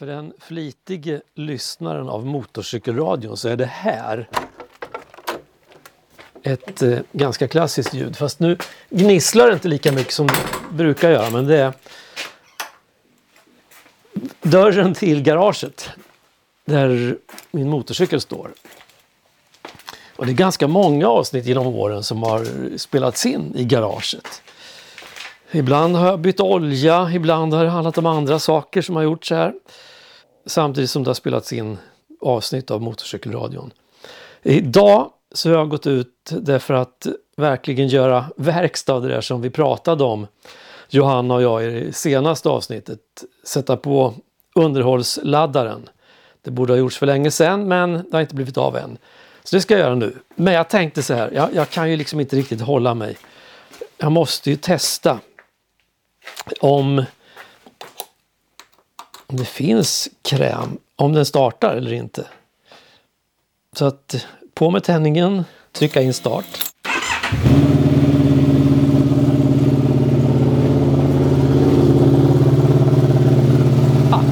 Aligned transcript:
För 0.00 0.06
den 0.06 0.32
flitige 0.38 1.20
lyssnaren 1.34 2.08
av 2.08 2.26
Motorcykelradion 2.26 3.36
så 3.36 3.48
är 3.48 3.56
det 3.56 3.66
här 3.66 4.28
ett 6.42 6.82
eh, 6.82 6.98
ganska 7.12 7.48
klassiskt 7.48 7.94
ljud. 7.94 8.16
Fast 8.16 8.40
nu 8.40 8.58
gnisslar 8.90 9.46
det 9.46 9.52
inte 9.52 9.68
lika 9.68 9.92
mycket 9.92 10.12
som 10.12 10.26
det 10.26 10.34
brukar 10.72 11.10
göra. 11.10 11.30
Men 11.30 11.46
det 11.46 11.58
är 11.58 11.72
dörren 14.42 14.94
till 14.94 15.22
garaget 15.22 15.90
där 16.64 17.18
min 17.50 17.68
motorcykel 17.68 18.20
står. 18.20 18.50
Och 20.16 20.26
det 20.26 20.32
är 20.32 20.34
ganska 20.34 20.68
många 20.68 21.08
avsnitt 21.08 21.46
genom 21.46 21.66
åren 21.66 22.04
som 22.04 22.22
har 22.22 22.78
spelats 22.78 23.26
in 23.26 23.52
i 23.56 23.64
garaget. 23.64 24.42
Ibland 25.52 25.96
har 25.96 26.06
jag 26.06 26.20
bytt 26.20 26.40
olja, 26.40 27.10
ibland 27.14 27.54
har 27.54 27.64
det 27.64 27.70
handlat 27.70 27.98
om 27.98 28.06
andra 28.06 28.38
saker 28.38 28.82
som 28.82 28.96
har 28.96 29.02
gjorts 29.02 29.30
här. 29.30 29.54
Samtidigt 30.46 30.90
som 30.90 31.04
det 31.04 31.08
har 31.08 31.14
spelats 31.14 31.52
in 31.52 31.78
avsnitt 32.20 32.70
av 32.70 32.82
Motorcykelradion. 32.82 33.70
Idag 34.42 35.10
så 35.32 35.48
har 35.48 35.56
jag 35.56 35.68
gått 35.68 35.86
ut 35.86 36.30
därför 36.30 36.74
att 36.74 37.06
verkligen 37.36 37.88
göra 37.88 38.24
verkstad 38.36 38.94
av 38.94 39.02
det 39.02 39.08
där 39.08 39.20
som 39.20 39.42
vi 39.42 39.50
pratade 39.50 40.04
om, 40.04 40.26
Johanna 40.88 41.34
och 41.34 41.42
jag 41.42 41.64
i 41.64 41.80
det 41.80 41.92
senaste 41.92 42.48
avsnittet. 42.48 43.00
Sätta 43.44 43.76
på 43.76 44.14
underhållsladdaren. 44.54 45.88
Det 46.42 46.50
borde 46.50 46.72
ha 46.72 46.78
gjorts 46.78 46.98
för 46.98 47.06
länge 47.06 47.30
sedan 47.30 47.68
men 47.68 47.92
det 47.92 48.12
har 48.12 48.20
inte 48.20 48.34
blivit 48.34 48.58
av 48.58 48.76
än. 48.76 48.98
Så 49.44 49.56
det 49.56 49.62
ska 49.62 49.74
jag 49.74 49.80
göra 49.80 49.94
nu. 49.94 50.16
Men 50.34 50.54
jag 50.54 50.68
tänkte 50.68 51.02
så 51.02 51.14
här, 51.14 51.30
jag, 51.30 51.54
jag 51.54 51.70
kan 51.70 51.90
ju 51.90 51.96
liksom 51.96 52.20
inte 52.20 52.36
riktigt 52.36 52.60
hålla 52.60 52.94
mig. 52.94 53.16
Jag 53.98 54.12
måste 54.12 54.50
ju 54.50 54.56
testa 54.56 55.18
om, 56.60 57.04
om 59.26 59.36
det 59.36 59.44
finns 59.44 60.08
kräm, 60.22 60.78
om 60.96 61.12
den 61.12 61.26
startar 61.26 61.76
eller 61.76 61.92
inte. 61.92 62.26
Så 63.72 63.84
att 63.84 64.26
på 64.54 64.70
med 64.70 64.84
tändningen, 64.84 65.44
trycka 65.72 66.02
in 66.02 66.14
start. 66.14 66.44
Ah. 74.12 74.22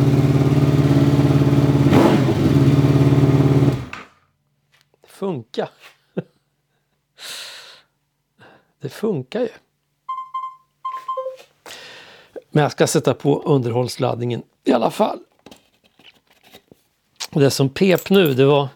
Det 5.00 5.08
funkar. 5.08 5.70
Det 8.80 8.88
funkar 8.88 9.40
ju. 9.40 9.48
Men 12.50 12.62
jag 12.62 12.72
ska 12.72 12.86
sätta 12.86 13.14
på 13.14 13.42
underhållsladdningen 13.42 14.42
i 14.64 14.72
alla 14.72 14.90
fall. 14.90 15.18
Det 17.30 17.50
som 17.50 17.68
pep 17.68 18.10
nu 18.10 18.34
det 18.34 18.44
var 18.44 18.68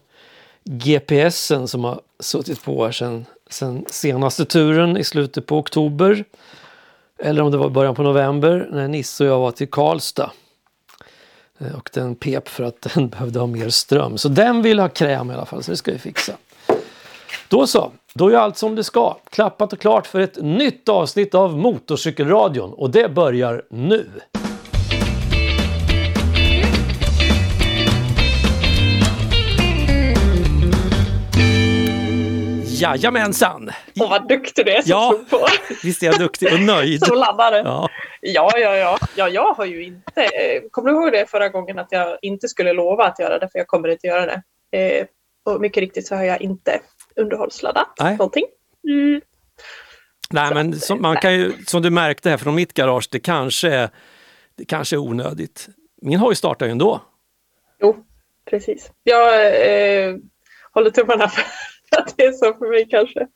GPSen 0.64 1.68
som 1.68 1.84
har 1.84 2.00
suttit 2.20 2.64
på 2.64 2.84
här 2.84 2.92
sedan, 2.92 3.24
sedan 3.50 3.84
senaste 3.88 4.44
turen 4.44 4.96
i 4.96 5.04
slutet 5.04 5.46
på 5.46 5.58
oktober. 5.58 6.24
Eller 7.18 7.42
om 7.42 7.50
det 7.50 7.56
var 7.56 7.70
början 7.70 7.94
på 7.94 8.02
november 8.02 8.68
när 8.72 8.88
Nisse 8.88 9.24
och 9.24 9.30
jag 9.30 9.38
var 9.38 9.50
till 9.50 9.70
Karlstad. 9.70 10.30
Eh, 11.58 11.74
och 11.74 11.90
den 11.92 12.14
pep 12.14 12.48
för 12.48 12.64
att 12.64 12.80
den 12.94 13.08
behövde 13.08 13.38
ha 13.38 13.46
mer 13.46 13.68
ström. 13.68 14.18
Så 14.18 14.28
den 14.28 14.62
vill 14.62 14.78
ha 14.78 14.88
kräm 14.88 15.30
i 15.30 15.34
alla 15.34 15.46
fall, 15.46 15.62
så 15.62 15.70
det 15.70 15.76
ska 15.76 15.92
vi 15.92 15.98
fixa. 15.98 16.32
Då 17.48 17.66
så, 17.66 17.92
då 18.14 18.28
är 18.28 18.34
allt 18.36 18.56
som 18.56 18.74
det 18.74 18.84
ska. 18.84 19.16
Klappat 19.30 19.72
och 19.72 19.78
klart 19.80 20.06
för 20.06 20.20
ett 20.20 20.36
nytt 20.42 20.88
avsnitt 20.88 21.34
av 21.34 21.58
Motorcykelradion 21.58 22.72
och 22.72 22.90
det 22.90 23.08
börjar 23.08 23.62
nu. 23.70 24.06
Jajamensan! 32.64 33.70
Åh, 34.00 34.10
vad 34.10 34.28
duktig 34.28 34.66
du 34.66 34.72
är 34.72 34.82
som 34.82 34.90
Ja. 34.90 35.14
på. 35.30 35.46
Visst 35.82 36.02
är 36.02 36.06
jag 36.06 36.18
duktig 36.18 36.52
och 36.52 36.60
nöjd? 36.60 37.00
Som 37.06 37.16
laddare. 37.18 37.56
Ja. 37.64 37.88
Ja, 38.20 38.50
ja, 38.58 38.76
ja. 38.76 38.98
ja. 39.16 39.28
Jag 39.28 39.54
har 39.54 39.64
ju 39.64 39.84
inte... 39.84 40.22
eh, 40.22 40.62
Kommer 40.70 40.90
du 40.90 40.96
ihåg 40.96 41.12
det 41.12 41.30
förra 41.30 41.48
gången 41.48 41.78
att 41.78 41.88
jag 41.90 42.18
inte 42.22 42.48
skulle 42.48 42.72
lova 42.72 43.04
att 43.04 43.18
göra 43.18 43.38
det, 43.38 43.48
för 43.52 43.58
jag 43.58 43.66
kommer 43.66 43.88
inte 43.88 44.06
göra 44.06 44.26
det. 44.26 44.42
Eh, 44.78 45.06
och 45.44 45.60
mycket 45.60 45.80
riktigt 45.80 46.06
så 46.06 46.14
har 46.14 46.22
jag 46.24 46.42
inte 46.42 46.80
underhållsladdat 47.16 47.88
Nej. 48.00 48.16
någonting. 48.16 48.44
Mm. 48.88 49.20
Nej, 50.30 50.48
Så 50.48 50.54
men 50.54 50.80
som, 50.80 51.02
man 51.02 51.16
kan 51.16 51.34
ju, 51.34 51.52
som 51.66 51.82
du 51.82 51.90
märkte 51.90 52.30
här 52.30 52.36
från 52.36 52.54
mitt 52.54 52.74
garage, 52.74 53.08
det 53.10 53.20
kanske 53.20 53.68
är, 53.70 53.90
det 54.54 54.64
kanske 54.64 54.96
är 54.96 54.98
onödigt. 54.98 55.68
Min 56.02 56.18
hoj 56.18 56.36
startar 56.36 56.66
ju 56.66 56.72
ändå. 56.72 57.00
Jo, 57.80 58.04
precis. 58.50 58.90
Jag 59.02 59.46
eh, 59.46 60.16
håller 60.72 60.90
tummarna 60.90 61.28
för 61.28 61.42
att 61.98 62.14
det 62.16 62.24
är 62.24 62.32
så 62.32 62.54
för 62.54 62.70
mig 62.70 62.88
kanske. 62.90 63.26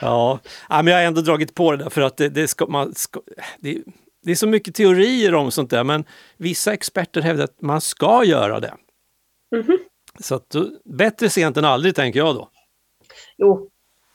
Ja, 0.00 0.38
ja 0.68 0.82
men 0.82 0.86
jag 0.86 1.00
har 1.00 1.06
ändå 1.06 1.20
dragit 1.20 1.54
på 1.54 1.72
det 1.72 1.76
där 1.84 1.90
för 1.90 2.00
att 2.00 2.16
det, 2.16 2.28
det, 2.28 2.48
ska, 2.48 2.66
man 2.66 2.94
ska, 2.94 3.20
det, 3.58 3.82
det 4.24 4.30
är 4.30 4.34
så 4.34 4.46
mycket 4.46 4.74
teorier 4.74 5.34
om 5.34 5.50
sånt 5.50 5.70
där, 5.70 5.84
men 5.84 6.04
vissa 6.36 6.72
experter 6.72 7.20
hävdar 7.20 7.44
att 7.44 7.60
man 7.60 7.80
ska 7.80 8.24
göra 8.24 8.60
det. 8.60 8.74
Mhm. 9.56 9.78
Så 10.20 10.34
att, 10.34 10.56
bättre 10.84 11.30
sent 11.30 11.56
än 11.56 11.64
aldrig, 11.64 11.94
tänker 11.94 12.18
jag 12.18 12.34
då. 12.34 12.48
Jo, 13.42 13.68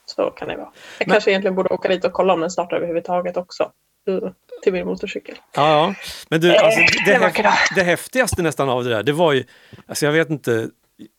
så 0.05 0.29
kan 0.29 0.47
det 0.47 0.55
vara. 0.55 0.69
Jag 0.99 1.07
Men- 1.07 1.13
kanske 1.13 1.31
egentligen 1.31 1.55
borde 1.55 1.69
åka 1.69 1.89
dit 1.89 2.05
och 2.05 2.13
kolla 2.13 2.33
om 2.33 2.39
den 2.39 2.51
startar 2.51 2.77
överhuvudtaget 2.77 3.37
också. 3.37 3.71
Till 4.63 4.73
min 4.73 4.85
motorcykel. 4.85 5.35
Ja, 5.55 5.69
ja. 5.71 5.93
Men 6.29 6.41
du, 6.41 6.55
Eh, 6.55 6.63
alltså, 6.63 6.79
det, 6.79 7.11
det 7.13 7.19
var 7.19 7.27
häf- 7.29 7.41
bra. 7.41 7.53
det 7.75 7.83
häftigaste 7.83 8.41
nästan 8.41 8.69
av 8.69 8.83
det 8.83 8.89
där, 8.89 9.03
det 9.03 9.11
var 9.11 9.33
ju, 9.33 9.43
alltså 9.85 10.05
jag 10.05 10.13
vet 10.13 10.29
inte, 10.29 10.69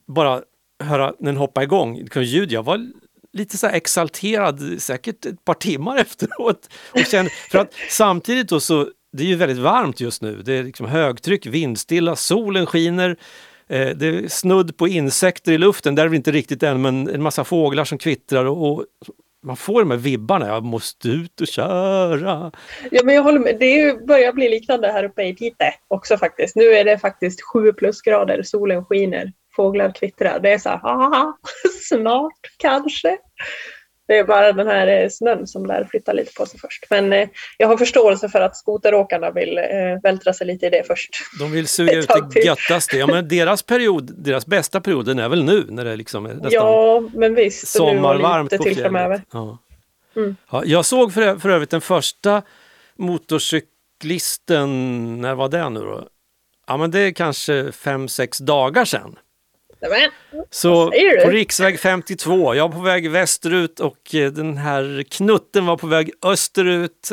bara 0.07 0.43
höra 0.85 1.13
den 1.19 1.37
hoppa 1.37 1.63
igång, 1.63 2.09
ljud, 2.15 2.53
jag 2.53 2.63
var 2.63 2.87
lite 3.33 3.57
så 3.59 3.67
här 3.67 3.75
exalterad 3.75 4.83
säkert 4.83 5.27
ett 5.27 5.45
par 5.45 5.55
timmar 5.55 5.97
efteråt. 6.01 6.69
Och 6.93 7.01
kände, 7.01 7.31
för 7.51 7.59
att 7.59 7.75
samtidigt 7.91 8.49
då 8.49 8.61
så, 8.61 8.89
det 9.13 9.23
är 9.23 9.27
ju 9.27 9.37
väldigt 9.37 9.59
varmt 9.59 10.01
just 10.01 10.23
nu, 10.23 10.43
det 10.43 10.53
är 10.53 10.63
liksom 10.63 10.87
högtryck, 10.87 11.47
vindstilla, 11.47 12.17
solen 12.17 12.67
skiner, 12.67 13.17
eh, 13.69 13.89
det 13.89 14.07
är 14.07 14.29
snudd 14.29 14.77
på 14.77 14.89
insekter 14.89 15.53
i 15.53 15.59
luften, 15.59 15.95
där 15.95 16.05
är 16.05 16.09
vi 16.09 16.17
inte 16.17 16.31
riktigt 16.31 16.63
än, 16.63 16.83
men 16.83 17.09
en 17.09 17.23
massa 17.23 17.45
fåglar 17.45 17.85
som 17.85 17.99
kvittrar 17.99 18.45
och, 18.45 18.73
och 18.73 18.85
man 19.43 19.57
får 19.57 19.81
de 19.81 19.91
här 19.91 19.99
vibbarna, 19.99 20.47
jag 20.47 20.65
måste 20.65 21.09
ut 21.09 21.41
och 21.41 21.47
köra. 21.47 22.53
Ja, 22.91 23.03
men 23.05 23.15
jag 23.15 23.23
håller 23.23 23.39
med. 23.39 23.57
Det 23.59 24.07
börjar 24.07 24.33
bli 24.33 24.49
liknande 24.49 24.93
här 24.93 25.05
uppe 25.05 25.23
i 25.23 25.35
Piteå 25.35 25.71
också 25.89 26.17
faktiskt. 26.17 26.57
Nu 26.57 26.65
är 26.65 26.85
det 26.85 26.99
faktiskt 26.99 27.43
sju 27.43 27.73
plusgrader, 27.73 28.43
solen 28.43 28.85
skiner, 28.85 29.33
fåglar 29.57 29.93
kvittrar. 29.95 30.41
Det 30.41 30.53
är 30.53 30.59
så 30.59 30.69
här, 30.69 30.79
haha, 30.79 31.37
snart 31.89 32.41
kanske. 32.57 33.19
Det 34.09 34.19
är 34.19 34.25
bara 34.25 34.53
den 34.53 34.67
här 34.67 34.87
eh, 34.87 35.09
snön 35.09 35.47
som 35.47 35.67
lär 35.67 35.85
flytta 35.91 36.13
lite 36.13 36.33
på 36.33 36.47
sig 36.47 36.61
först. 36.61 36.87
Men 36.91 37.13
eh, 37.13 37.29
jag 37.57 37.69
har 37.69 37.77
förståelse 37.77 38.29
för 38.29 38.41
att 38.41 38.57
skoteråkarna 38.57 39.31
vill 39.31 39.59
eh, 39.59 39.65
vältra 40.03 40.33
sig 40.33 40.47
lite 40.47 40.67
i 40.67 40.71
det 40.71 40.83
först. 40.87 41.11
De 41.39 41.53
vill 41.53 41.69
suga 41.79 41.93
ut 41.93 42.09
det 42.35 42.41
göttaste. 42.41 42.99
Ja, 42.99 43.07
men 43.07 43.29
deras 43.29 43.63
period, 43.63 44.15
deras 44.25 44.47
bästa 44.47 44.81
perioden 44.81 45.19
är 45.19 45.29
väl 45.29 45.45
nu 45.45 45.67
när 45.69 45.85
det 45.85 45.97
liksom 45.97 46.27
är 46.27 46.35
nästan 46.35 46.51
Ja, 46.53 47.03
men 47.15 47.35
visst. 47.35 47.69
sommarvarmt 47.69 48.57
på 48.57 48.65
fjället. 48.65 49.23
Ja. 49.33 49.59
Mm. 50.17 50.37
Ja, 50.51 50.63
jag 50.65 50.85
såg 50.85 51.13
för, 51.13 51.37
för 51.37 51.49
övrigt 51.49 51.71
den 51.71 51.81
första 51.81 52.43
motorcyklisten, 52.97 55.21
när 55.21 55.35
var 55.35 55.49
det 55.49 55.69
nu 55.69 55.81
då? 55.81 56.09
Ja 56.67 56.77
men 56.77 56.91
det 56.91 57.01
är 57.01 57.11
kanske 57.11 57.73
fem 57.73 58.09
sex 58.09 58.39
dagar 58.39 58.85
sedan. 58.85 59.19
Så 60.51 60.91
på 61.25 61.31
riksväg 61.31 61.81
52, 61.81 62.55
jag 62.55 62.69
var 62.69 62.75
på 62.77 62.83
väg 62.83 63.11
västerut 63.11 63.81
och 63.81 64.15
eh, 64.15 64.33
den 64.33 64.57
här 64.57 65.05
knutten 65.11 65.67
var 65.67 65.77
på 65.77 65.87
väg 65.87 66.11
österut. 66.23 67.13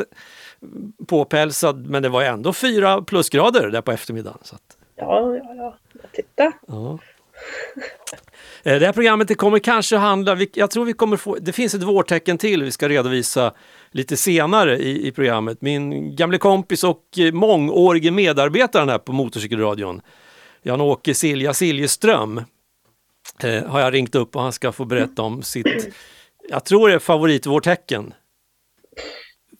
Påpälsad, 1.08 1.86
men 1.86 2.02
det 2.02 2.08
var 2.08 2.22
ändå 2.22 2.52
fyra 2.52 3.02
plusgrader 3.02 3.68
där 3.70 3.80
på 3.80 3.92
eftermiddagen. 3.92 4.38
Så 4.42 4.54
att, 4.54 4.62
Ja, 4.96 5.36
ja, 5.36 5.54
ja. 5.54 5.76
Titta. 6.12 6.52
Ja. 6.66 6.98
Eh, 8.62 8.78
Det 8.78 8.86
här 8.86 8.92
programmet 8.92 9.28
det 9.28 9.34
kommer 9.34 9.58
kanske 9.58 9.96
handla, 9.96 10.36
jag 10.54 10.70
tror 10.70 10.84
vi 10.84 10.92
kommer 10.92 11.16
få, 11.16 11.36
det 11.40 11.52
finns 11.52 11.74
ett 11.74 11.82
vårtecken 11.82 12.38
till 12.38 12.62
vi 12.62 12.70
ska 12.70 12.88
redovisa 12.88 13.52
lite 13.90 14.16
senare 14.16 14.78
i, 14.78 15.06
i 15.08 15.12
programmet. 15.12 15.60
Min 15.62 16.16
gamle 16.16 16.38
kompis 16.38 16.84
och 16.84 17.02
eh, 17.18 17.32
mångårige 17.32 18.10
medarbetare 18.10 18.90
här 18.90 18.98
på 18.98 19.12
Motorcykelradion, 19.12 20.00
Jan-Åke 20.62 21.14
Silja 21.14 21.54
Siljeström, 21.54 22.42
eh, 23.44 23.64
har 23.64 23.80
jag 23.80 23.94
ringt 23.94 24.14
upp 24.14 24.36
och 24.36 24.42
han 24.42 24.52
ska 24.52 24.72
få 24.72 24.84
berätta 24.84 25.22
om 25.22 25.42
sitt, 25.42 25.94
jag 26.48 26.64
tror 26.64 26.88
det 26.88 26.94
är 26.94 26.98
favoritvårtecken. 26.98 28.14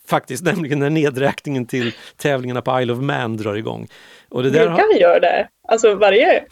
Faktiskt, 0.09 0.45
nämligen 0.45 0.79
när 0.79 0.91
nedräkningen 0.91 1.67
till 1.67 1.93
tävlingarna 2.17 2.63
på 2.63 2.81
Isle 2.81 2.93
of 2.93 2.99
Man 2.99 3.37
drar 3.37 3.55
igång. 3.55 3.89
Och 4.29 4.43
det 4.43 4.51
där 4.51 4.67
Brukar 4.67 4.83
han 4.93 5.01
göra 5.01 5.21
det? 5.21 5.49
Alltså 5.69 5.95
varje 5.95 6.45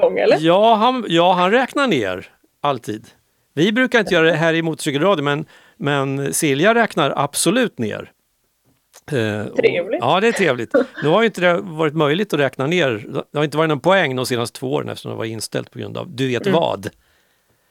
gång, 0.00 0.18
eller? 0.18 0.38
Ja 0.40 0.74
han, 0.74 1.04
ja, 1.08 1.32
han 1.32 1.50
räknar 1.50 1.86
ner 1.86 2.28
alltid. 2.60 3.06
Vi 3.54 3.72
brukar 3.72 4.00
inte 4.00 4.14
göra 4.14 4.26
det 4.26 4.32
här 4.32 4.54
i 4.54 4.62
motorcykelradio, 4.62 5.22
men, 5.24 5.46
men 5.76 6.34
Silja 6.34 6.74
räknar 6.74 7.12
absolut 7.16 7.78
ner. 7.78 8.10
Eh, 9.12 9.46
Trevligt. 9.46 10.02
Och, 10.02 10.08
ja, 10.08 10.20
det 10.20 10.28
är 10.28 10.32
trevligt. 10.32 10.74
Nu 11.02 11.08
har 11.08 11.20
ju 11.22 11.26
inte 11.26 11.40
det 11.40 11.60
varit 11.60 11.94
möjligt 11.94 12.32
att 12.34 12.40
räkna 12.40 12.66
ner. 12.66 13.04
Det 13.32 13.38
har 13.38 13.44
inte 13.44 13.56
varit 13.56 13.68
någon 13.68 13.80
poäng 13.80 14.16
de 14.16 14.26
senaste 14.26 14.58
två 14.58 14.72
åren 14.72 14.88
eftersom 14.88 15.10
det 15.10 15.16
var 15.18 15.24
inställt 15.24 15.70
på 15.70 15.78
grund 15.78 15.96
av 15.98 16.10
du 16.10 16.28
vet 16.28 16.46
Mm. 16.46 16.60
vad. 16.60 16.88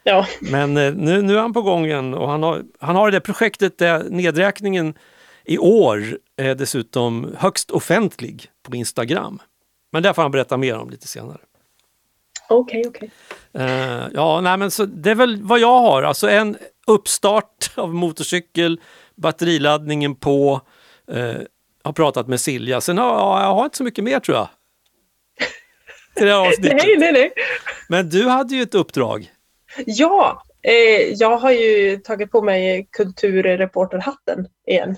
Ja, 0.04 0.28
Men 0.42 0.78
eh, 0.78 0.94
nu, 0.94 1.22
nu 1.22 1.36
är 1.38 1.40
han 1.42 1.54
på 1.54 1.62
gång 1.62 1.86
igen 1.86 2.14
och 2.14 2.30
han 2.30 2.44
har, 2.44 2.62
han 2.80 2.96
har 2.96 3.12
det 3.12 3.20
projektet 3.20 3.78
där 3.78 4.04
nedräkningen 4.10 4.94
i 5.46 5.58
år 5.58 6.18
är 6.38 6.56
dessutom 6.56 7.36
högst 7.38 7.72
offentlig 7.72 8.48
på 8.70 8.76
Instagram. 8.76 9.40
Men 9.92 10.04
det 10.04 10.14
får 10.14 10.22
han 10.22 10.32
berätta 10.32 10.58
mer 10.58 10.78
om 10.78 10.90
lite 10.90 11.08
senare. 11.08 11.38
okej, 12.50 12.84
okej. 12.88 13.12
Eh, 13.54 14.04
ja, 14.14 14.42
nej, 14.42 14.58
men 14.58 14.72
så 14.72 14.86
det 14.86 15.12
är 15.12 15.16
väl 15.16 15.42
vad 15.44 15.60
jag 15.60 15.80
har. 15.82 16.04
Alltså 16.04 16.30
en 16.30 16.58
uppstart 16.88 17.72
av 17.76 17.94
motorcykel, 17.94 18.80
batteriladdningen 19.16 20.16
på, 20.16 20.62
eh, 21.12 21.42
har 21.84 21.94
pratat 21.94 22.28
med 22.28 22.40
Silja. 22.40 22.82
Sen 22.82 22.98
har 22.98 23.06
ja, 23.06 23.44
jag 23.44 23.56
har 23.56 23.66
inte 23.66 23.78
så 23.78 23.84
mycket 23.84 24.04
mer 24.04 24.20
tror 24.20 24.38
jag. 24.38 24.50
Det 26.16 26.26
här 26.30 26.48
avsnittet. 26.48 26.82
Nej, 26.84 26.98
nej, 26.98 27.14
nej. 27.14 27.34
Men 27.90 28.10
du 28.10 28.28
hade 28.28 28.56
ju 28.56 28.62
ett 28.62 28.76
uppdrag. 28.76 29.32
Ja, 29.86 30.44
eh, 30.62 31.14
jag 31.14 31.38
har 31.38 31.52
ju 31.52 31.98
tagit 31.98 32.32
på 32.32 32.42
mig 32.42 32.88
kulturreporterhatten 32.92 34.48
igen. 34.68 34.96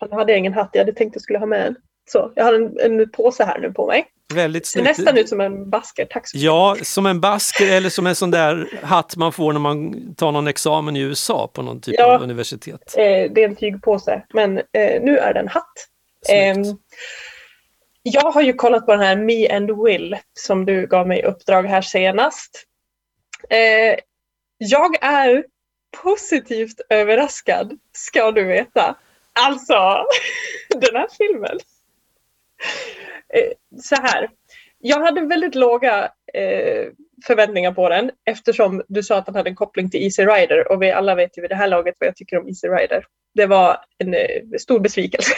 Jag 0.00 0.18
hade 0.18 0.36
ingen 0.36 0.52
hatt, 0.52 0.70
jag 0.72 0.80
hade 0.80 0.92
tänkt 0.92 1.10
att 1.10 1.14
jag 1.14 1.22
skulle 1.22 1.38
ha 1.38 1.46
med 1.46 1.66
en. 1.66 1.76
Så, 2.08 2.32
jag 2.36 2.44
har 2.44 2.54
en, 2.54 2.78
en 2.80 3.10
påse 3.10 3.44
här 3.44 3.58
nu 3.58 3.72
på 3.72 3.86
mig. 3.86 4.06
Väldigt 4.34 4.66
Ser 4.66 4.80
snyggt. 4.80 4.98
nästan 4.98 5.18
ut 5.18 5.28
som 5.28 5.40
en 5.40 5.70
basker. 5.70 6.04
Tack 6.04 6.28
så 6.28 6.36
mycket. 6.36 6.44
Ja, 6.46 6.76
som 6.82 7.06
en 7.06 7.20
basker 7.20 7.72
eller 7.76 7.90
som 7.90 8.06
en 8.06 8.14
sån 8.16 8.30
där 8.30 8.68
hatt 8.82 9.16
man 9.16 9.32
får 9.32 9.52
när 9.52 9.60
man 9.60 9.94
tar 10.14 10.32
någon 10.32 10.48
examen 10.48 10.96
i 10.96 11.00
USA 11.00 11.50
på 11.54 11.62
någon 11.62 11.80
typ 11.80 11.94
Ja. 11.98 12.14
av 12.14 12.22
universitet. 12.22 12.94
Eh, 12.96 13.04
det 13.04 13.42
är 13.42 13.48
en 13.48 13.56
tygpåse, 13.56 14.22
men 14.34 14.58
eh, 14.58 15.02
nu 15.02 15.18
är 15.18 15.34
det 15.34 15.40
en 15.40 15.48
hatt. 15.48 15.72
Ehm, 16.28 16.62
jag 18.02 18.30
har 18.32 18.42
ju 18.42 18.52
kollat 18.52 18.86
på 18.86 18.92
den 18.92 19.00
här 19.00 19.16
Me 19.16 19.48
and 19.56 19.84
Will 19.84 20.16
som 20.34 20.64
du 20.66 20.86
gav 20.86 21.08
mig 21.08 21.22
uppdrag 21.24 21.62
här 21.62 21.82
senast. 21.82 22.64
Eh, 23.50 23.98
jag 24.58 25.02
är 25.04 25.44
positivt 26.02 26.80
överraskad, 26.88 27.78
ska 27.96 28.30
du 28.32 28.44
veta. 28.44 28.96
Alltså, 29.32 29.74
den 30.80 30.96
här 30.96 31.08
filmen. 31.18 31.58
Eh, 33.34 33.80
så 33.82 33.94
här. 33.94 34.30
Jag 34.78 35.00
hade 35.00 35.20
väldigt 35.20 35.54
låga 35.54 36.10
eh, 36.34 36.86
förväntningar 37.26 37.72
på 37.72 37.88
den 37.88 38.10
eftersom 38.30 38.82
du 38.88 39.02
sa 39.02 39.16
att 39.16 39.26
den 39.26 39.34
hade 39.34 39.50
en 39.50 39.56
koppling 39.56 39.90
till 39.90 40.02
Easy 40.02 40.22
Rider 40.24 40.72
och 40.72 40.82
vi 40.82 40.90
alla 40.90 41.14
vet 41.14 41.38
ju 41.38 41.42
vid 41.42 41.50
det 41.50 41.56
här 41.56 41.68
laget 41.68 41.94
vad 41.98 42.06
jag 42.08 42.16
tycker 42.16 42.38
om 42.38 42.48
Easy 42.48 42.68
Rider. 42.68 43.04
Det 43.34 43.46
var 43.46 43.76
en 43.98 44.14
eh, 44.14 44.42
stor 44.60 44.80
besvikelse. 44.80 45.32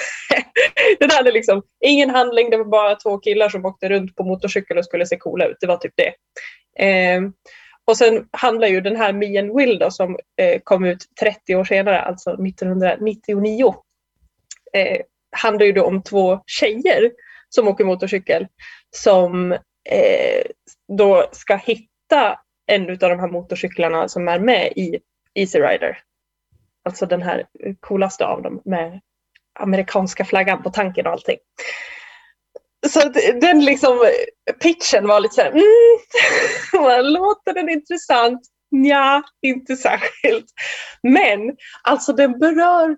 den 1.01 1.11
hade 1.11 1.33
liksom 1.33 1.63
ingen 1.85 2.11
handling, 2.11 2.51
det 2.51 2.57
var 2.57 2.65
bara 2.65 2.95
två 2.95 3.19
killar 3.19 3.49
som 3.49 3.65
åkte 3.65 3.89
runt 3.89 4.17
på 4.17 4.25
motorcykel 4.25 4.79
och 4.79 4.85
skulle 4.85 5.07
se 5.07 5.17
coola 5.17 5.47
ut. 5.47 5.57
Det 5.61 5.67
var 5.67 5.77
typ 5.77 5.95
det. 5.97 6.15
Eh, 6.87 7.21
och 7.85 7.97
sen 7.97 8.29
handlar 8.33 8.69
ju 8.69 8.81
den 8.81 8.97
här 8.97 9.13
Me 9.13 9.39
and 9.39 9.57
Will 9.57 9.79
då, 9.79 9.91
som 9.91 10.19
eh, 10.41 10.61
kom 10.65 10.85
ut 10.85 11.05
30 11.21 11.57
år 11.57 11.65
senare, 11.65 12.01
alltså 12.01 12.31
1999. 12.31 13.75
Eh, 14.73 15.01
handlar 15.37 15.67
ju 15.67 15.73
då 15.73 15.85
om 15.85 16.03
två 16.03 16.41
tjejer 16.47 17.11
som 17.55 17.69
åker 17.69 17.85
motorcykel 17.85 18.47
som 18.97 19.53
eh, 19.89 20.43
då 20.99 21.29
ska 21.33 21.57
hitta 21.57 22.39
en 22.67 22.91
av 22.91 22.97
de 22.99 23.21
här 23.21 23.29
motorcyklarna 23.29 24.09
som 24.09 24.29
är 24.29 24.39
med 24.39 24.73
i 24.77 24.99
Easy 25.35 25.59
Rider. 25.59 25.99
Alltså 26.85 27.07
den 27.07 27.23
här 27.23 27.47
coolaste 27.81 28.27
av 28.27 28.43
dem 28.43 28.63
med 28.65 29.01
amerikanska 29.59 30.25
flaggan 30.25 30.63
på 30.63 30.71
tanken 30.71 31.07
och 31.07 31.13
allting. 31.13 31.39
Så 32.89 33.09
den 33.41 33.65
liksom, 33.65 33.99
pitchen 34.63 35.07
var 35.07 35.21
lite 35.21 35.35
så 35.35 35.41
här, 35.41 35.51
mm, 35.51 37.05
låter 37.13 37.55
den 37.55 37.69
intressant? 37.69 38.41
Nja, 38.71 39.23
inte 39.43 39.77
särskilt. 39.77 40.47
Men 41.03 41.57
alltså 41.83 42.13
den 42.13 42.39
berör 42.39 42.97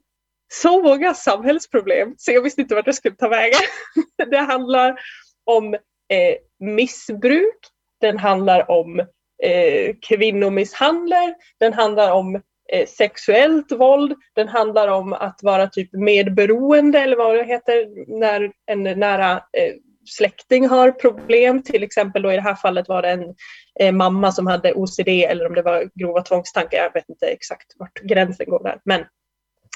så 0.53 0.83
många 0.83 1.15
samhällsproblem 1.15 2.15
så 2.19 2.33
jag 2.33 2.43
visste 2.43 2.61
inte 2.61 2.75
vart 2.75 2.87
jag 2.87 2.95
skulle 2.95 3.17
ta 3.17 3.29
vägen. 3.29 3.61
Det 4.31 4.39
handlar 4.39 5.01
om 5.45 5.75
eh, 5.75 6.37
missbruk, 6.61 7.59
den 8.01 8.19
handlar 8.19 8.71
om 8.71 9.01
eh, 9.43 9.95
kvinnomisshandel, 10.09 11.35
den 11.61 11.73
handlar 11.73 12.13
om 12.13 12.35
eh, 12.73 12.87
sexuellt 12.87 13.73
våld, 13.73 14.15
den 14.35 14.49
handlar 14.49 14.89
om 14.89 15.13
att 15.13 15.41
vara 15.43 15.67
typ 15.67 15.93
medberoende 15.93 16.99
eller 16.99 17.17
vad 17.17 17.35
det 17.35 17.45
heter 17.45 17.89
när 18.19 18.53
en 18.67 18.83
nära 18.83 19.33
eh, 19.33 19.75
släkting 20.05 20.69
har 20.69 20.91
problem. 20.91 21.63
Till 21.63 21.83
exempel 21.83 22.23
då 22.23 22.33
i 22.33 22.37
det 22.37 22.43
här 22.43 22.55
fallet 22.55 22.89
var 22.89 23.03
det 23.03 23.11
en 23.11 23.35
eh, 23.81 23.93
mamma 23.93 24.33
som 24.33 24.47
hade 24.47 24.75
OCD 24.75 25.09
eller 25.09 25.47
om 25.47 25.55
det 25.55 25.63
var 25.63 25.91
grova 25.95 26.23
tvångstankar. 26.23 26.79
Jag 26.79 26.93
vet 26.93 27.09
inte 27.09 27.27
exakt 27.27 27.67
vart 27.79 28.01
gränsen 28.01 28.47
går 28.49 28.63
där. 28.63 28.81
Men 28.85 29.05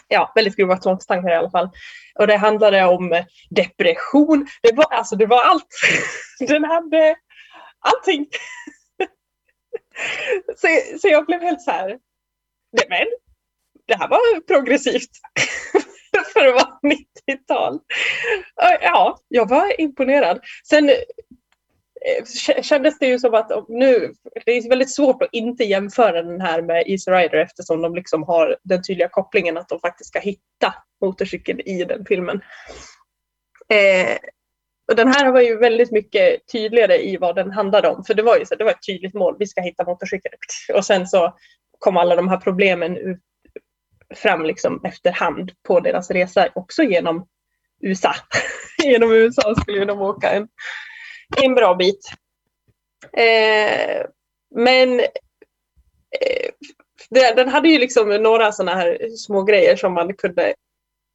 ja, 0.08 0.32
väldigt 0.34 0.56
grova 0.56 0.76
tvångstankar 0.76 1.30
i 1.30 1.36
alla 1.36 1.50
fall. 1.50 1.70
Och 2.18 2.26
det 2.26 2.36
handlade 2.36 2.84
om 2.84 3.24
depression. 3.50 4.46
Det 4.62 4.72
var, 4.74 4.92
alltså, 4.92 5.16
det 5.16 5.26
var 5.26 5.42
allt. 5.42 5.66
Den 6.48 6.64
hade 6.64 7.16
allting. 7.80 8.26
så, 10.56 10.68
så 11.00 11.08
jag 11.08 11.26
blev 11.26 11.42
helt 11.42 11.62
så 11.62 11.70
här, 11.70 11.98
men, 12.88 13.06
det 13.86 13.94
här 13.94 14.08
var 14.08 14.40
progressivt 14.40 15.10
för 16.32 16.46
att 16.46 16.54
vara 16.54 16.78
90-tal. 16.82 17.80
Ja, 18.80 19.18
jag 19.28 19.48
var 19.48 19.80
imponerad. 19.80 20.40
Sen 20.68 20.90
Eh, 22.04 22.62
kändes 22.62 22.98
det 22.98 23.06
ju 23.06 23.18
som 23.18 23.34
att 23.34 23.68
nu, 23.68 24.12
det 24.44 24.52
är 24.52 24.68
väldigt 24.68 24.94
svårt 24.94 25.22
att 25.22 25.28
inte 25.32 25.64
jämföra 25.64 26.22
den 26.22 26.40
här 26.40 26.62
med 26.62 26.84
Easy 26.86 27.10
Rider 27.10 27.38
eftersom 27.38 27.82
de 27.82 27.94
liksom 27.94 28.22
har 28.22 28.56
den 28.62 28.82
tydliga 28.82 29.08
kopplingen 29.08 29.56
att 29.56 29.68
de 29.68 29.80
faktiskt 29.80 30.08
ska 30.08 30.18
hitta 30.18 30.74
motorcykeln 31.00 31.60
i 31.60 31.84
den 31.84 32.04
filmen. 32.06 32.40
Eh, 33.68 34.16
och 34.88 34.96
den 34.96 35.08
här 35.08 35.32
var 35.32 35.40
ju 35.40 35.58
väldigt 35.58 35.90
mycket 35.90 36.48
tydligare 36.52 37.08
i 37.08 37.16
vad 37.16 37.34
den 37.34 37.50
handlade 37.50 37.88
om. 37.88 38.04
För 38.04 38.14
det 38.14 38.22
var 38.22 38.36
ju 38.38 38.46
så, 38.46 38.54
det 38.54 38.64
var 38.64 38.70
ett 38.70 38.86
tydligt 38.86 39.14
mål, 39.14 39.36
vi 39.38 39.46
ska 39.46 39.60
hitta 39.60 39.84
motorcykeln. 39.84 40.34
Och 40.74 40.84
sen 40.84 41.06
så 41.06 41.36
kom 41.78 41.96
alla 41.96 42.16
de 42.16 42.28
här 42.28 42.36
problemen 42.36 42.96
ut, 42.96 43.20
fram 44.14 44.44
liksom 44.44 44.84
efterhand 44.84 45.52
på 45.68 45.80
deras 45.80 46.10
resa, 46.10 46.48
också 46.54 46.82
genom 46.82 47.26
USA. 47.82 48.14
genom 48.84 49.12
USA 49.12 49.54
skulle 49.54 49.78
ju 49.78 49.84
de 49.84 50.00
åka 50.00 50.30
en, 50.30 50.48
en 51.42 51.54
bra 51.54 51.74
bit. 51.74 52.12
Eh, 53.12 54.06
men 54.54 55.00
eh, 55.00 56.50
det, 57.10 57.34
den 57.36 57.48
hade 57.48 57.68
ju 57.68 57.78
liksom 57.78 58.08
några 58.08 58.52
sådana 58.52 58.74
här 58.74 59.08
små 59.16 59.42
grejer 59.42 59.76
som 59.76 59.92
man 59.92 60.14
kunde 60.14 60.54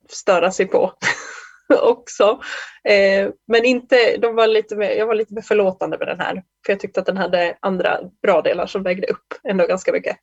störa 0.09 0.51
sig 0.51 0.65
på 0.65 0.93
också. 1.81 2.41
Eh, 2.83 3.29
men 3.47 3.65
inte, 3.65 4.17
de 4.17 4.35
var 4.35 4.47
lite 4.47 4.75
mer, 4.75 4.89
jag 4.89 5.05
var 5.05 5.15
lite 5.15 5.33
mer 5.33 5.41
förlåtande 5.41 5.97
med 5.97 6.07
den 6.07 6.19
här. 6.19 6.43
För 6.65 6.73
jag 6.73 6.79
tyckte 6.79 6.99
att 6.99 7.05
den 7.05 7.17
hade 7.17 7.57
andra 7.59 7.99
bra 8.21 8.41
delar 8.41 8.65
som 8.65 8.83
vägde 8.83 9.07
upp 9.07 9.33
ändå 9.43 9.67
ganska 9.67 9.91
mycket. 9.91 10.17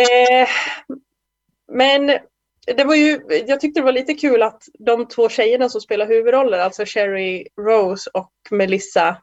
Eh, 0.00 0.48
men 1.72 2.18
det 2.66 2.84
var 2.84 2.94
ju, 2.94 3.20
jag 3.46 3.60
tyckte 3.60 3.80
det 3.80 3.84
var 3.84 3.92
lite 3.92 4.14
kul 4.14 4.42
att 4.42 4.62
de 4.78 5.08
två 5.08 5.28
tjejerna 5.28 5.68
som 5.68 5.80
spelar 5.80 6.06
huvudroller, 6.06 6.58
alltså 6.58 6.84
Sherry 6.84 7.46
Rose 7.60 8.10
och 8.14 8.32
Melissa 8.50 9.16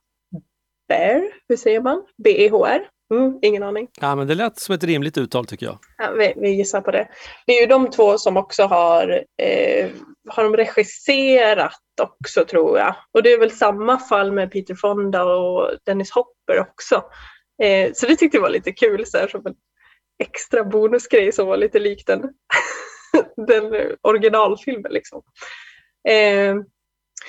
Bear, 0.88 1.32
hur 1.50 1.58
säger 1.58 1.82
man? 1.82 2.04
B-E-H-R? 2.24 2.90
Mm, 3.14 3.40
ingen 3.42 3.64
aning. 3.64 3.88
Ja, 4.02 4.16
men 4.16 4.28
det 4.28 4.36
lät 4.36 4.60
som 4.60 4.76
ett 4.76 4.84
rimligt 4.84 5.18
uttal 5.18 5.46
tycker 5.46 5.66
jag. 5.66 5.80
Ja, 5.98 6.12
vi, 6.12 6.34
vi 6.36 6.50
gissar 6.50 6.82
på 6.82 6.92
det. 6.92 7.08
Det 7.48 7.54
är 7.54 7.62
ju 7.62 7.68
de 7.68 7.90
två 7.90 8.18
som 8.18 8.38
också 8.38 8.64
har, 8.64 9.24
eh, 9.42 9.90
har 10.30 10.44
de 10.44 10.58
regisserat 10.58 11.82
också 12.02 12.46
tror 12.46 12.78
jag. 12.80 12.96
Och 13.12 13.24
det 13.24 13.34
är 13.34 13.40
väl 13.40 13.52
samma 13.52 14.00
fall 14.00 14.32
med 14.32 14.52
Peter 14.52 14.76
Fonda 14.76 15.24
och 15.24 15.70
Dennis 15.86 16.12
Hopper 16.12 16.60
också. 16.60 17.04
Eh, 17.64 17.92
så 17.94 18.08
det 18.08 18.16
tyckte 18.16 18.38
jag 18.38 18.42
var 18.42 18.50
lite 18.50 18.72
kul, 18.72 19.06
så 19.06 19.18
här, 19.18 19.28
som 19.28 19.48
en 19.48 19.56
extra 20.24 20.64
bonusgrej 20.64 21.32
som 21.32 21.48
var 21.48 21.58
lite 21.58 21.80
lik 21.80 22.08
den, 22.08 22.22
den 23.48 23.96
originalfilmen. 24.01 24.91
Liksom. 24.91 25.22
Eh, 26.10 26.55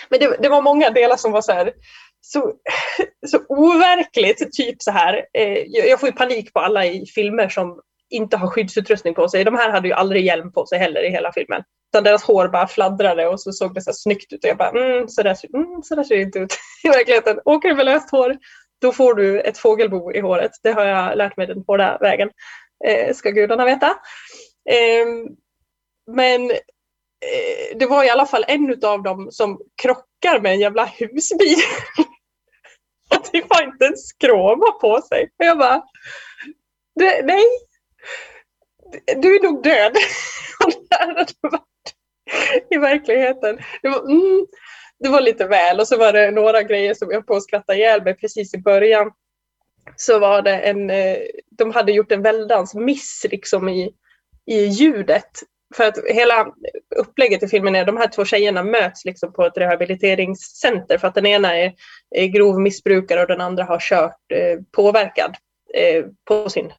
men 0.08 0.20
det, 0.20 0.36
det 0.42 0.48
var 0.48 0.62
många 0.62 0.90
delar 0.90 1.16
som 1.16 1.32
var 1.32 1.42
så 1.42 1.52
här, 1.52 1.72
så, 2.20 2.52
så 3.26 3.38
overkligt. 3.48 4.52
Typ 4.52 4.82
så 4.82 4.90
här, 4.90 5.26
eh, 5.32 5.58
jag 5.66 6.00
får 6.00 6.08
ju 6.08 6.14
panik 6.14 6.52
på 6.52 6.60
alla 6.60 6.86
i 6.86 7.06
filmer 7.06 7.48
som 7.48 7.80
inte 8.10 8.36
har 8.36 8.48
skyddsutrustning 8.48 9.14
på 9.14 9.28
sig. 9.28 9.44
De 9.44 9.54
här 9.54 9.70
hade 9.70 9.88
ju 9.88 9.94
aldrig 9.94 10.24
hjälm 10.24 10.52
på 10.52 10.66
sig 10.66 10.78
heller 10.78 11.02
i 11.02 11.10
hela 11.10 11.32
filmen. 11.32 11.62
Utan 11.92 12.04
deras 12.04 12.22
hår 12.22 12.48
bara 12.48 12.66
fladdrade 12.66 13.28
och 13.28 13.40
så 13.40 13.52
såg 13.52 13.74
det 13.74 13.80
så 13.80 13.90
här 13.90 13.94
snyggt 13.94 14.32
ut. 14.32 14.44
Och 14.44 14.50
jag 14.50 14.56
bara, 14.56 14.70
mm, 14.70 15.08
så, 15.08 15.22
där, 15.22 15.36
mm, 15.54 15.82
så 15.82 15.94
där 15.94 16.04
ser 16.04 16.16
det 16.16 16.22
inte 16.22 16.38
ut 16.38 16.56
i 16.84 16.88
verkligheten. 16.88 17.40
Åker 17.44 17.68
du 17.68 17.74
med 17.74 17.86
löst 17.86 18.10
hår, 18.10 18.36
då 18.80 18.92
får 18.92 19.14
du 19.14 19.40
ett 19.40 19.58
fågelbo 19.58 20.12
i 20.12 20.20
håret. 20.20 20.50
Det 20.62 20.72
har 20.72 20.84
jag 20.84 21.18
lärt 21.18 21.36
mig 21.36 21.46
den 21.46 21.64
hårda 21.66 21.98
vägen. 22.00 22.30
Eh, 22.86 23.14
ska 23.14 23.30
gudarna 23.30 23.64
veta. 23.64 23.86
Eh, 24.70 25.06
men 26.12 26.50
eh, 26.50 27.76
det 27.76 27.86
var 27.86 28.04
i 28.04 28.10
alla 28.10 28.26
fall 28.26 28.44
en 28.48 28.78
av 28.84 29.02
dem 29.02 29.28
som 29.30 29.60
krockar 29.82 30.40
med 30.40 30.52
en 30.52 30.60
jävla 30.60 30.84
husbil. 30.84 31.58
Och 33.14 33.26
det 33.32 33.44
var 33.48 33.62
inte 33.62 33.86
en 33.86 33.96
skråma 33.96 34.72
på 34.80 35.02
sig. 35.02 35.30
Och 35.38 35.44
jag 35.44 35.58
bara, 35.58 35.82
nej, 37.24 37.44
du 39.16 39.36
är 39.36 39.42
nog 39.42 39.62
död. 39.62 39.92
I 42.70 42.76
verkligheten. 42.76 43.58
Det 43.82 43.88
var, 43.88 44.00
mm, 44.00 44.46
det 44.98 45.08
var 45.08 45.20
lite 45.20 45.46
väl 45.46 45.80
och 45.80 45.88
så 45.88 45.96
var 45.96 46.12
det 46.12 46.30
några 46.30 46.62
grejer 46.62 46.94
som 46.94 47.10
jag 47.10 47.26
på 47.26 47.34
att 47.34 47.42
skratta 47.42 47.74
ihjäl 47.74 48.02
mig 48.02 48.14
precis 48.14 48.54
i 48.54 48.58
början. 48.58 49.12
Så 49.96 50.18
var 50.18 50.42
det 50.42 50.58
en, 50.58 50.90
eh, 50.90 51.18
de 51.50 51.70
hade 51.70 51.92
gjort 51.92 52.12
en 52.12 52.22
väldans 52.22 52.74
miss 52.74 53.26
liksom 53.30 53.68
i, 53.68 53.94
i 54.46 54.64
ljudet. 54.64 55.30
För 55.74 55.84
att 55.84 55.98
hela 56.06 56.46
upplägget 56.96 57.42
i 57.42 57.48
filmen 57.48 57.76
är 57.76 57.80
att 57.80 57.86
de 57.86 57.96
här 57.96 58.08
två 58.08 58.24
tjejerna 58.24 58.62
möts 58.62 59.04
liksom 59.04 59.32
på 59.32 59.44
ett 59.44 59.58
rehabiliteringscenter 59.58 60.98
för 60.98 61.08
att 61.08 61.14
den 61.14 61.26
ena 61.26 61.56
är, 61.56 61.72
är 62.10 62.26
grov 62.26 62.60
missbrukare 62.60 63.20
och 63.20 63.28
den 63.28 63.40
andra 63.40 63.64
har 63.64 63.78
kört 63.80 64.32
eh, 64.34 64.58
påverkad 64.72 65.36
eh, 65.74 66.04
på, 66.24 66.50
sin, 66.50 66.72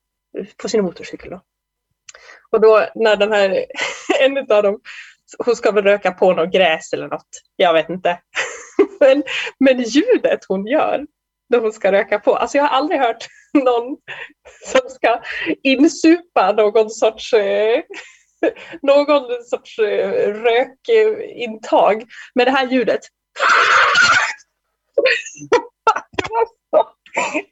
på 0.61 0.69
sin 0.69 0.83
motorcykel. 0.83 1.29
Då. 1.29 1.41
Och 2.51 2.61
då 2.61 2.85
när 2.95 3.15
den 3.15 3.31
här, 3.31 3.65
en 4.19 4.37
av 4.37 4.63
dem, 4.63 4.79
hon 5.45 5.55
ska 5.55 5.71
väl 5.71 5.83
röka 5.83 6.11
på 6.11 6.33
något 6.33 6.53
gräs 6.53 6.93
eller 6.93 7.07
något, 7.07 7.27
jag 7.55 7.73
vet 7.73 7.89
inte. 7.89 8.19
men, 8.99 9.23
men 9.59 9.81
ljudet 9.81 10.39
hon 10.47 10.67
gör 10.67 11.05
när 11.49 11.59
hon 11.59 11.73
ska 11.73 11.91
röka 11.91 12.19
på, 12.19 12.35
alltså 12.35 12.57
jag 12.57 12.63
har 12.63 12.77
aldrig 12.77 12.99
hört 12.99 13.27
någon 13.53 13.97
som 14.65 14.89
ska 14.89 15.21
insupa 15.63 16.51
någon 16.51 16.89
sorts 16.89 17.33
eh, 17.33 17.81
någon 18.81 19.43
sorts 19.43 19.79
eh, 19.79 20.33
rökintag 20.33 22.03
med 22.35 22.47
det 22.47 22.51
här 22.51 22.67
ljudet. 22.67 23.01
Det 26.23 26.29
var 26.29 26.45
så, 26.45 26.89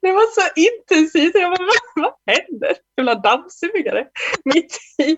det 0.00 0.12
var 0.12 0.26
så 0.26 0.40
intensivt. 0.56 1.34
Jag 1.34 1.50
bara, 1.50 1.68
vad 1.94 2.14
händer? 2.26 2.76
Jävla 2.96 3.14
dammsugare 3.14 4.06
mitt 4.44 4.78
i. 4.98 5.16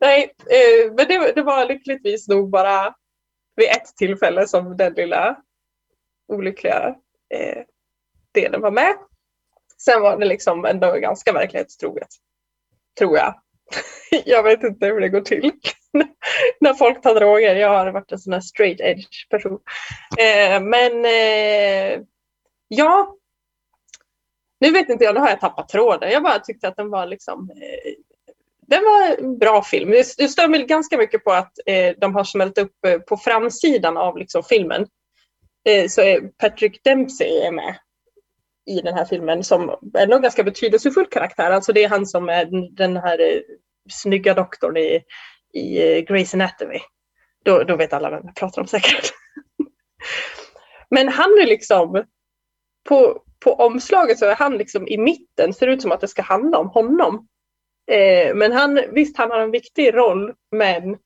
Nej, 0.00 0.34
eh, 0.50 0.92
men 0.92 1.08
det, 1.08 1.32
det 1.34 1.42
var 1.42 1.66
lyckligtvis 1.66 2.28
nog 2.28 2.50
bara 2.50 2.94
vid 3.56 3.68
ett 3.68 3.96
tillfälle 3.96 4.46
som 4.46 4.76
den 4.76 4.92
lilla 4.92 5.36
olyckliga 6.32 6.94
eh, 7.34 7.64
delen 8.34 8.60
var 8.60 8.70
med. 8.70 8.96
Sen 9.78 10.02
var 10.02 10.18
det 10.18 10.26
liksom 10.26 10.64
ändå 10.64 10.92
ganska 10.92 11.32
verklighetstroget. 11.32 12.08
Tror 12.98 13.16
jag. 13.16 13.34
jag 14.24 14.42
vet 14.42 14.64
inte 14.64 14.86
hur 14.86 15.00
det 15.00 15.08
går 15.08 15.20
till 15.20 15.52
när 16.60 16.74
folk 16.74 17.02
tar 17.02 17.14
droger. 17.14 17.56
Jag 17.56 17.68
har 17.68 17.92
varit 17.92 18.12
en 18.12 18.18
sån 18.18 18.32
här 18.32 18.40
straight 18.40 18.80
edge 18.80 19.28
person. 19.30 19.58
Eh, 20.18 20.60
men 20.62 21.04
eh, 21.04 22.00
ja, 22.68 23.16
nu 24.60 24.70
vet 24.70 24.88
inte 24.88 25.04
jag, 25.04 25.14
nu 25.14 25.20
har 25.20 25.28
jag 25.28 25.40
tappat 25.40 25.68
tråden. 25.68 26.10
Jag 26.10 26.22
bara 26.22 26.38
tyckte 26.38 26.68
att 26.68 26.76
den 26.76 26.90
var 26.90 27.06
liksom 27.06 27.50
eh, 27.50 27.94
den 28.68 28.84
var 28.84 29.16
en 29.18 29.38
bra 29.38 29.62
film. 29.62 29.90
Det, 29.90 30.14
det 30.18 30.28
stör 30.28 30.48
mig 30.48 30.66
ganska 30.66 30.98
mycket 30.98 31.24
på 31.24 31.32
att 31.32 31.52
eh, 31.66 31.96
de 31.98 32.14
har 32.14 32.24
smält 32.24 32.58
upp 32.58 32.84
eh, 32.86 32.98
på 32.98 33.16
framsidan 33.16 33.96
av 33.96 34.18
liksom, 34.18 34.42
filmen. 34.42 34.86
Eh, 35.68 35.88
så 35.88 36.00
är 36.00 36.20
Patrick 36.20 36.84
Dempsey 36.84 37.38
är 37.38 37.52
med 37.52 37.78
i 38.68 38.80
den 38.80 38.94
här 38.94 39.04
filmen 39.04 39.44
som 39.44 39.68
är 39.94 40.12
en 40.12 40.22
ganska 40.22 40.44
betydelsefull 40.44 41.06
karaktär. 41.06 41.50
Alltså 41.50 41.72
det 41.72 41.84
är 41.84 41.88
han 41.88 42.06
som 42.06 42.28
är 42.28 42.48
den 42.76 42.96
här 42.96 43.20
eh, 43.20 43.40
snygga 43.90 44.34
doktorn 44.34 44.76
i, 44.76 45.02
i 45.54 45.78
eh, 45.78 46.04
Grey's 46.04 46.34
Anatomy. 46.34 46.78
Då, 47.44 47.62
då 47.62 47.76
vet 47.76 47.92
alla 47.92 48.10
vem 48.10 48.20
jag 48.24 48.34
pratar 48.34 48.62
om 48.62 48.68
säkert. 48.68 49.12
Men 50.90 51.08
han 51.08 51.30
är 51.30 51.46
liksom 51.46 52.04
på, 52.88 53.22
på 53.44 53.52
omslaget 53.52 54.18
så 54.18 54.26
är 54.26 54.34
han 54.34 54.56
liksom 54.56 54.88
i 54.88 54.98
mitten, 54.98 55.54
ser 55.54 55.66
ut 55.66 55.82
som 55.82 55.92
att 55.92 56.00
det 56.00 56.08
ska 56.08 56.22
handla 56.22 56.58
om 56.58 56.68
honom. 56.68 57.28
Eh, 57.90 58.34
men 58.34 58.52
han, 58.52 58.80
visst, 58.92 59.16
han 59.16 59.30
har 59.30 59.40
en 59.40 59.50
viktig 59.50 59.94
roll, 59.94 60.34
men 60.52 60.96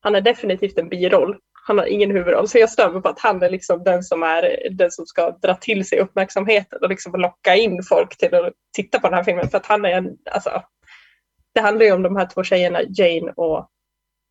han 0.00 0.14
är 0.14 0.20
definitivt 0.20 0.78
en 0.78 0.88
biroll 0.88 1.36
han 1.68 1.78
har 1.78 1.86
ingen 1.86 2.10
huvudroll. 2.10 2.48
Så 2.48 2.58
jag 2.58 2.70
stör 2.70 2.90
mig 2.90 3.02
på 3.02 3.08
att 3.08 3.18
han 3.18 3.42
är 3.42 3.50
liksom 3.50 3.84
den 3.84 4.02
som 4.02 4.22
är 4.22 4.68
den 4.70 4.90
som 4.90 5.06
ska 5.06 5.30
dra 5.30 5.54
till 5.54 5.88
sig 5.88 6.00
uppmärksamheten 6.00 6.78
och 6.82 6.88
liksom 6.88 7.20
locka 7.20 7.56
in 7.56 7.82
folk 7.82 8.16
till 8.16 8.34
att 8.34 8.52
titta 8.76 9.00
på 9.00 9.06
den 9.06 9.16
här 9.16 9.24
filmen. 9.24 9.48
För 9.48 9.58
att 9.58 9.66
han 9.66 9.84
är 9.84 9.90
en, 9.90 10.16
alltså, 10.30 10.62
det 11.54 11.60
handlar 11.60 11.86
ju 11.86 11.92
om 11.92 12.02
de 12.02 12.16
här 12.16 12.26
två 12.26 12.44
tjejerna, 12.44 12.80
Jane 12.88 13.32
och 13.36 13.70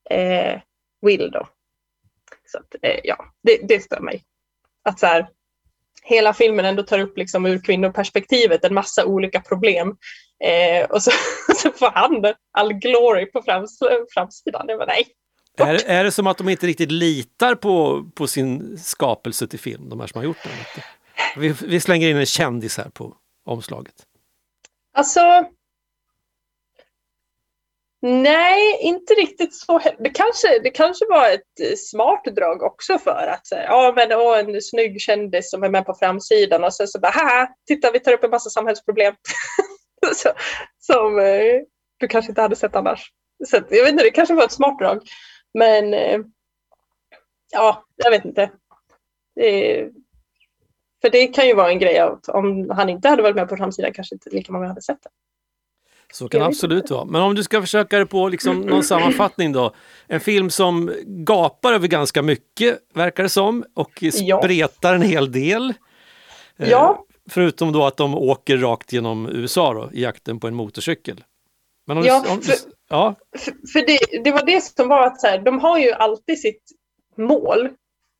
eh, 0.09 0.61
Will 1.01 1.31
då. 1.31 1.47
Så 2.45 2.57
att, 2.57 2.75
eh, 2.81 2.99
ja, 3.03 3.25
det, 3.43 3.59
det 3.67 3.79
stör 3.79 3.99
mig. 3.99 4.23
Att 4.83 4.99
så 4.99 5.05
här, 5.05 5.27
hela 6.03 6.33
filmen 6.33 6.65
ändå 6.65 6.83
tar 6.83 6.99
upp 6.99 7.17
liksom 7.17 7.45
ur 7.45 7.59
kvinnoperspektivet 7.59 8.65
en 8.65 8.73
massa 8.73 9.05
olika 9.05 9.41
problem. 9.41 9.97
Eh, 10.43 10.89
och 10.89 11.03
så, 11.03 11.11
så 11.55 11.71
får 11.71 11.89
han 11.89 12.33
all 12.51 12.73
glory 12.73 13.25
på 13.31 13.41
frams, 13.41 13.79
framsidan. 14.13 14.65
Jag 14.67 14.79
bara, 14.79 14.85
nej, 14.85 15.05
är, 15.57 15.85
är 15.85 16.03
det 16.03 16.11
som 16.11 16.27
att 16.27 16.37
de 16.37 16.49
inte 16.49 16.67
riktigt 16.67 16.91
litar 16.91 17.55
på, 17.55 18.05
på 18.15 18.27
sin 18.27 18.77
skapelse 18.77 19.47
till 19.47 19.59
film, 19.59 19.89
de 19.89 19.99
här 19.99 20.07
som 20.07 20.19
har 20.19 20.25
gjort 20.25 20.43
den? 20.43 20.83
Vi, 21.37 21.55
vi 21.67 21.79
slänger 21.79 22.09
in 22.09 22.17
en 22.17 22.25
kändis 22.25 22.77
här 22.77 22.89
på 22.89 23.15
omslaget. 23.45 23.95
Alltså... 24.93 25.45
Nej, 28.01 28.77
inte 28.81 29.13
riktigt 29.13 29.55
så. 29.55 29.81
Det 29.99 30.09
kanske, 30.09 30.59
det 30.63 30.69
kanske 30.69 31.05
var 31.09 31.29
ett 31.29 31.59
eh, 31.61 31.75
smart 31.77 32.23
drag 32.35 32.63
också 32.63 32.99
för 32.99 33.27
att 33.27 33.47
säga, 33.47 33.63
ja 33.63 33.93
men 33.95 34.11
åh, 34.11 34.39
en 34.39 34.61
snygg 34.61 35.01
kändis 35.01 35.51
som 35.51 35.63
är 35.63 35.69
med 35.69 35.85
på 35.85 35.93
framsidan 35.93 36.63
och 36.63 36.73
sen 36.73 36.87
så 36.87 36.99
bara, 36.99 37.11
haha, 37.11 37.47
titta 37.67 37.91
vi 37.91 37.99
tar 37.99 38.13
upp 38.13 38.23
en 38.23 38.29
massa 38.29 38.49
samhällsproblem. 38.49 39.13
så, 40.15 40.29
som 40.79 41.19
eh, 41.19 41.61
du 41.97 42.07
kanske 42.07 42.31
inte 42.31 42.41
hade 42.41 42.55
sett 42.55 42.75
annars. 42.75 43.11
Så 43.47 43.55
jag 43.55 43.83
vet 43.83 43.91
inte, 43.91 44.03
det 44.03 44.11
kanske 44.11 44.35
var 44.35 44.43
ett 44.43 44.51
smart 44.51 44.79
drag. 44.79 45.01
Men 45.55 45.93
eh, 45.93 46.19
ja, 47.51 47.85
jag 47.95 48.11
vet 48.11 48.25
inte. 48.25 48.51
Det, 49.35 49.89
för 51.01 51.09
det 51.09 51.27
kan 51.27 51.47
ju 51.47 51.55
vara 51.55 51.69
en 51.69 51.79
grej 51.79 51.97
att 51.99 52.29
om 52.29 52.69
han 52.69 52.89
inte 52.89 53.09
hade 53.09 53.21
varit 53.21 53.35
med 53.35 53.49
på 53.49 53.57
framsidan 53.57 53.93
kanske 53.93 54.15
inte 54.15 54.29
lika 54.29 54.51
många 54.51 54.67
hade 54.67 54.81
sett 54.81 55.03
det. 55.03 55.09
Så 56.13 56.29
kan 56.29 56.39
det 56.39 56.45
absolut 56.45 56.91
vara. 56.91 57.05
Men 57.05 57.21
om 57.21 57.35
du 57.35 57.43
ska 57.43 57.61
försöka 57.61 57.97
dig 57.97 58.05
på 58.05 58.29
liksom 58.29 58.61
någon 58.61 58.83
sammanfattning 58.83 59.51
då. 59.51 59.73
En 60.07 60.19
film 60.19 60.49
som 60.49 60.93
gapar 61.05 61.73
över 61.73 61.87
ganska 61.87 62.21
mycket, 62.21 62.79
verkar 62.93 63.23
det 63.23 63.29
som, 63.29 63.65
och 63.73 64.03
spretar 64.13 64.89
ja. 64.89 64.95
en 64.95 65.01
hel 65.01 65.31
del. 65.31 65.73
Eh, 66.57 66.69
ja. 66.69 67.05
förutom 67.29 67.71
då 67.71 67.85
att 67.85 67.97
de 67.97 68.15
åker 68.15 68.57
rakt 68.57 68.93
genom 68.93 69.29
USA 69.29 69.73
då, 69.73 69.89
i 69.93 70.01
jakten 70.01 70.39
på 70.39 70.47
en 70.47 70.55
motorcykel. 70.55 71.23
Men 71.87 71.97
om 71.97 72.03
ja, 72.03 72.23
du, 72.25 72.31
om, 72.31 72.41
för, 72.41 72.55
ja. 72.89 73.15
för, 73.37 73.53
för 73.73 73.85
det, 73.87 74.23
det, 74.23 74.31
var 74.31 74.45
det 74.45 74.63
som 74.63 74.87
var 74.87 75.07
att 75.07 75.21
så 75.21 75.27
här, 75.27 75.37
de 75.37 75.59
har 75.59 75.79
ju 75.79 75.91
alltid 75.91 76.41
sitt 76.41 76.63
mål 77.17 77.69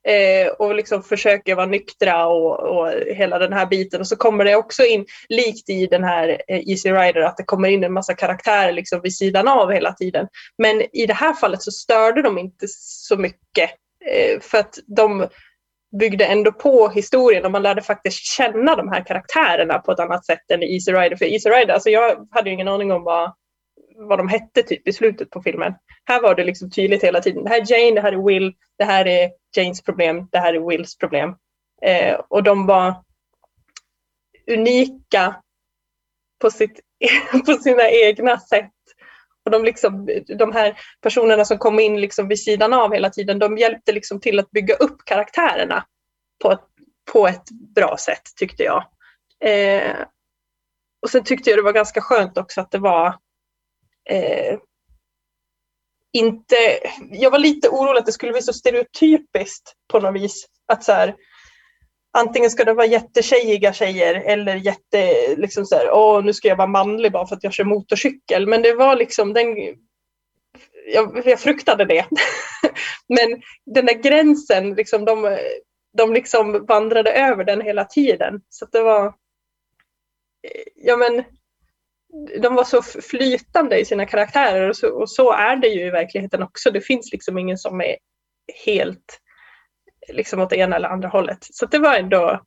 eh, 0.08 0.48
och 0.48 0.76
liksom 0.76 1.04
försöker 1.04 1.56
vara 1.56 1.66
nyktra 1.66 2.28
och, 2.28 2.60
och 2.60 2.92
hela 3.16 3.40
den 3.40 3.54
här 3.54 3.66
biten. 3.66 4.02
Och 4.02 4.08
så 4.08 4.16
kommer 4.16 4.46
det 4.46 4.56
också 4.56 4.84
in, 4.84 5.06
likt 5.30 5.70
i 5.70 5.88
den 5.88 6.04
här 6.04 6.42
eh, 6.48 6.70
Easy 6.70 6.92
Rider, 6.92 7.22
att 7.22 7.38
det 7.38 7.44
kommer 7.44 7.70
in 7.70 7.84
en 7.84 7.94
massa 7.94 8.14
karaktärer 8.14 8.74
liksom 8.74 9.02
vid 9.02 9.16
sidan 9.16 9.48
av 9.48 9.72
hela 9.72 9.94
tiden. 9.94 10.28
Men 10.58 10.82
i 10.96 11.06
det 11.06 11.14
här 11.14 11.34
fallet 11.34 11.62
så 11.62 11.72
störde 11.72 12.22
de 12.22 12.38
inte 12.38 12.66
så 12.70 13.18
mycket 13.18 13.70
eh, 14.06 14.40
för 14.42 14.58
att 14.58 14.80
de 14.88 15.28
byggde 16.00 16.26
ändå 16.26 16.52
på 16.52 16.90
historien 16.90 17.46
och 17.46 17.52
man 17.52 17.64
lärde 17.64 17.82
faktiskt 17.82 18.26
känna 18.26 18.76
de 18.76 18.90
här 18.90 19.06
karaktärerna 19.06 19.80
på 19.80 19.92
ett 19.92 20.00
annat 20.00 20.26
sätt 20.26 20.52
än 20.52 20.64
i 20.64 20.74
Easy 20.74 20.92
Rider. 20.92 21.16
För 21.16 21.26
Easy 21.26 21.50
Rider, 21.50 21.74
alltså 21.74 21.90
jag 21.90 22.28
hade 22.32 22.50
ju 22.50 22.54
ingen 22.54 22.68
aning 22.68 22.92
om 22.92 23.04
vad 23.04 23.34
vad 23.98 24.20
de 24.20 24.30
hette 24.30 24.64
typ 24.64 24.88
i 24.88 24.94
slutet 24.94 25.30
på 25.30 25.42
filmen. 25.42 25.74
Här 26.06 26.22
var 26.22 26.36
det 26.36 26.44
liksom 26.44 26.72
tydligt 26.72 27.04
hela 27.04 27.22
tiden. 27.22 27.44
Det 27.44 27.50
här 27.50 27.62
är 27.62 27.72
Jane, 27.72 27.96
det 27.96 28.02
här 28.02 28.14
är 28.14 28.26
Will, 28.28 28.54
det 28.78 28.84
här 28.84 29.08
är 29.08 29.32
Janes 29.58 29.82
problem, 29.84 30.28
det 30.32 30.40
här 30.40 30.54
är 30.54 30.70
Wills 30.70 30.98
problem. 30.98 31.36
Eh, 31.82 32.16
och 32.30 32.44
de 32.44 32.66
var 32.66 33.04
unika 34.52 35.36
på, 36.42 36.52
sitt, 36.52 36.80
på 37.46 37.54
sina 37.54 37.90
egna 37.90 38.40
sätt. 38.40 38.72
Och 39.46 39.52
de, 39.52 39.64
liksom, 39.64 40.10
de 40.38 40.52
här 40.52 40.80
personerna 41.02 41.46
som 41.46 41.58
kom 41.58 41.80
in 41.80 42.02
liksom 42.02 42.28
vid 42.28 42.40
sidan 42.40 42.74
av 42.74 42.94
hela 42.94 43.10
tiden, 43.10 43.40
de 43.40 43.58
hjälpte 43.58 43.92
liksom 43.92 44.20
till 44.20 44.40
att 44.40 44.52
bygga 44.52 44.76
upp 44.76 45.06
karaktärerna 45.06 45.86
på 46.44 46.52
ett, 46.52 46.64
på 47.12 47.28
ett 47.28 47.52
bra 47.76 47.98
sätt 47.98 48.24
tyckte 48.36 48.64
jag. 48.64 48.86
Eh, 49.44 49.98
och 51.02 51.10
sen 51.10 51.24
tyckte 51.24 51.50
jag 51.50 51.60
det 51.60 51.64
var 51.64 51.74
ganska 51.74 52.02
skönt 52.02 52.38
också 52.38 52.62
att 52.62 52.72
det 52.72 52.78
var 52.78 53.16
eh, 54.10 54.60
inte... 56.14 56.56
Jag 57.12 57.32
var 57.32 57.40
lite 57.40 57.70
orolig 57.70 58.00
att 58.00 58.06
det 58.06 58.12
skulle 58.12 58.32
bli 58.32 58.42
så 58.42 58.54
stereotypiskt 58.54 59.74
på 59.92 60.00
något 60.00 60.16
vis. 60.16 60.48
Att 60.68 60.84
så 60.84 60.92
här, 60.92 61.16
antingen 62.18 62.50
ska 62.50 62.64
det 62.64 62.74
vara 62.74 62.86
jättetjejiga 62.86 63.74
tjejer 63.74 64.16
eller 64.16 64.56
jätte, 64.56 65.36
liksom 65.36 65.66
så 65.66 65.76
här, 65.76 65.92
åh 65.92 66.24
nu 66.24 66.34
ska 66.34 66.48
jag 66.48 66.56
vara 66.56 66.68
manlig 66.68 67.12
bara 67.12 67.28
för 67.28 67.36
att 67.36 67.44
jag 67.44 67.54
kör 67.54 67.64
motorcykel. 67.64 68.48
Men 68.48 68.62
det 68.62 68.74
var 68.74 68.96
liksom 68.96 69.34
den, 69.34 69.56
jag, 70.94 71.22
jag 71.26 71.40
fruktade 71.40 71.86
det. 71.86 72.06
Men 73.08 73.42
den 73.66 73.86
där 73.86 74.02
gränsen, 74.02 74.74
liksom, 74.74 75.06
de, 75.06 75.38
de 75.98 76.14
liksom 76.14 76.66
vandrade 76.66 77.12
över 77.14 77.44
den 77.44 77.62
hela 77.62 77.86
tiden. 77.86 78.42
Så 78.50 78.66
det 78.66 78.82
var... 78.82 79.14
Ja 80.76 80.98
men, 80.98 81.24
de 82.42 82.56
var 82.56 82.64
så 82.64 82.82
flytande 82.82 83.80
i 83.80 83.86
sina 83.86 84.06
karaktärer 84.06 84.70
och 84.70 84.78
så, 84.78 84.90
och 84.90 85.10
så, 85.10 85.32
är 85.32 85.56
det 85.56 85.68
ju 85.68 85.88
i 85.88 85.90
verkligheten 85.90 86.44
också. 86.44 86.72
Det 86.72 86.82
finns 86.82 87.12
liksom 87.12 87.38
ingen 87.38 87.58
som 87.58 87.82
är 87.82 87.98
helt 88.66 89.20
liksom 90.08 90.42
åt 90.42 90.54
ena 90.54 90.76
eller 90.76 90.90
andra 90.90 91.10
hållet. 91.10 91.38
Så 91.42 91.66
det 91.66 91.80
var 91.80 91.96
ändå 91.96 92.42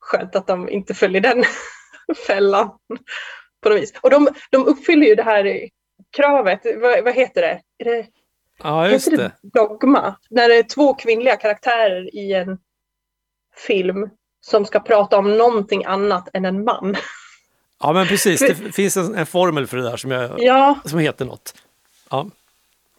skönt 0.00 0.36
att 0.36 0.46
de 0.46 0.68
inte 0.68 0.94
föll 0.94 1.16
i 1.16 1.20
den 1.20 1.44
fällan 2.26 2.70
på 3.62 3.68
något 3.68 3.82
vis. 3.82 3.92
Och 4.00 4.10
de, 4.10 4.28
de 4.50 4.66
uppfyller 4.66 5.06
ju 5.06 5.14
det 5.14 5.22
här 5.22 5.68
kravet, 6.16 6.60
vad, 6.76 7.04
vad 7.04 7.14
heter 7.14 7.42
det? 7.42 7.60
Är 7.78 7.84
det 7.84 8.06
ja, 8.62 8.88
just 8.88 9.10
det. 9.10 9.16
det. 9.16 9.32
Dogma. 9.42 10.16
När 10.30 10.48
det 10.48 10.56
är 10.56 10.62
två 10.62 10.94
kvinnliga 10.94 11.36
karaktärer 11.36 12.14
i 12.14 12.32
en 12.32 12.58
film 13.56 14.10
som 14.40 14.64
ska 14.64 14.80
prata 14.80 15.18
om 15.18 15.36
någonting 15.36 15.84
annat 15.84 16.28
än 16.32 16.44
en 16.44 16.64
man. 16.64 16.96
Ja 17.84 17.92
men 17.92 18.06
precis, 18.06 18.40
det 18.40 18.54
finns 18.54 18.96
en, 18.96 19.14
en, 19.14 19.26
formel 19.26 19.66
för 19.66 19.76
det 19.76 19.82
där 19.82 19.96
som, 19.96 20.10
jag, 20.10 20.42
ja. 20.42 20.78
som 20.84 20.98
heter 20.98 21.24
något. 21.24 21.54
Ja, 22.10 22.26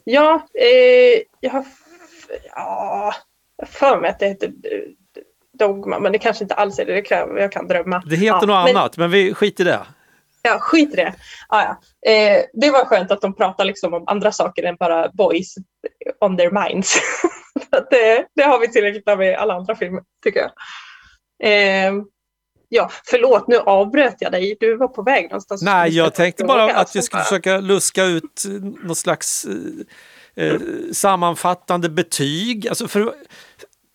ja 0.04 0.48
eh, 0.54 1.22
jag 1.40 1.52
har 1.52 1.66
ja, 2.56 3.14
för 3.66 4.02
mig 4.02 4.10
att 4.10 4.20
det 4.20 4.28
heter 4.28 4.54
Dogma, 5.60 6.00
men 6.00 6.12
det 6.12 6.20
kanske 6.20 6.44
inte 6.44 6.54
alls 6.56 6.80
är 6.80 6.86
det. 6.86 6.94
det 6.94 7.02
kan, 7.02 7.38
jag 7.38 7.52
kan 7.52 7.68
drömma. 7.68 8.04
Det 8.06 8.16
heter 8.16 8.26
ja, 8.26 8.46
något 8.46 8.66
men, 8.66 8.78
annat, 8.78 8.98
men 8.98 9.12
vi 9.12 9.34
skiter 9.34 9.64
i 9.64 9.68
det. 9.68 9.86
Ja, 10.42 10.60
skit 10.60 10.94
i 10.94 10.96
det. 10.96 11.14
Ah, 11.50 11.64
ja. 11.64 12.12
Eh, 12.12 12.44
det 12.54 12.70
var 12.70 12.86
skönt 12.86 13.12
att 13.12 13.22
de 13.22 13.36
pratar 13.36 13.66
liksom 13.66 13.94
om 13.94 14.04
andra 14.08 14.32
saker 14.32 14.64
än 14.64 14.76
bara 14.76 15.10
boys 15.14 15.56
on 16.20 16.38
their 16.38 16.52
minds. 16.52 16.98
det, 17.90 18.26
det, 18.36 18.44
har 18.44 18.60
vi 18.60 18.72
tillräckligt 18.72 19.10
av 19.10 19.24
i 19.24 19.36
alla 19.36 19.54
andra 19.54 19.76
filmer, 19.76 20.04
tycker 20.24 20.40
jag. 20.40 20.52
Eh, 21.44 21.94
ja, 22.70 22.90
förlåt, 23.06 23.48
nu 23.48 23.58
avbröt 23.58 24.16
jag 24.20 24.32
dig. 24.32 24.58
Du 24.60 24.78
var 24.78 24.88
på 24.88 25.02
väg 25.02 25.24
någonstans. 25.24 25.62
Nej, 25.62 25.92
jag 25.92 26.16
tänkte 26.16 26.44
bara 26.44 26.76
att 26.76 26.96
vi 26.96 27.02
skulle 27.02 27.24
försöka 27.24 27.58
luska 27.58 28.04
ut 28.04 28.44
något 28.84 28.98
slags 28.98 29.46
eh, 30.36 30.46
eh, 30.46 30.60
sammanfattande 30.94 31.90
betyg. 31.90 32.68
Alltså 32.68 32.88
för, 32.88 33.02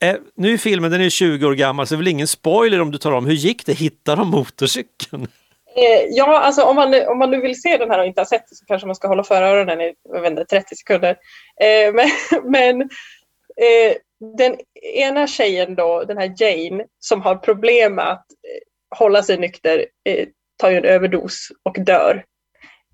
eh, 0.02 0.16
nu 0.36 0.52
är 0.52 0.58
filmen 0.58 0.90
den 0.90 1.00
är 1.00 1.10
20 1.10 1.46
år 1.46 1.54
gammal 1.54 1.86
så 1.86 1.94
det 1.94 1.96
är 1.96 1.98
väl 1.98 2.08
ingen 2.08 2.28
spoiler 2.28 2.80
om 2.80 2.90
du 2.90 2.98
tar 2.98 3.12
om 3.12 3.26
hur 3.26 3.34
gick 3.34 3.66
det? 3.66 3.72
Hittar 3.72 4.16
de 4.16 4.28
motorcykeln? 4.28 5.28
Eh, 5.76 6.06
ja, 6.10 6.40
alltså 6.40 6.62
om 6.62 6.76
man, 6.76 6.94
om 7.08 7.18
man 7.18 7.30
nu 7.30 7.40
vill 7.40 7.62
se 7.62 7.76
den 7.76 7.90
här 7.90 7.98
och 7.98 8.06
inte 8.06 8.20
har 8.20 8.26
sett 8.26 8.48
det 8.48 8.56
så 8.56 8.64
kanske 8.64 8.86
man 8.86 8.96
ska 8.96 9.08
hålla 9.08 9.24
för 9.24 9.42
öronen 9.42 9.80
i 9.80 9.94
inte, 10.26 10.44
30 10.44 10.76
sekunder. 10.76 11.16
Eh, 11.60 11.94
men 11.94 12.08
men 12.50 12.80
eh, 12.80 13.96
den 14.36 14.56
ena 14.94 15.26
tjejen 15.26 15.74
då, 15.74 16.04
den 16.04 16.18
här 16.18 16.34
Jane, 16.38 16.84
som 16.98 17.22
har 17.22 17.36
problem 17.36 17.94
med 17.94 18.10
att 18.10 18.26
eh, 18.30 18.98
hålla 18.98 19.22
sig 19.22 19.38
nykter, 19.38 19.86
eh, 20.04 20.28
tar 20.56 20.70
ju 20.70 20.76
en 20.76 20.84
överdos 20.84 21.48
och 21.62 21.76
dör. 21.80 22.24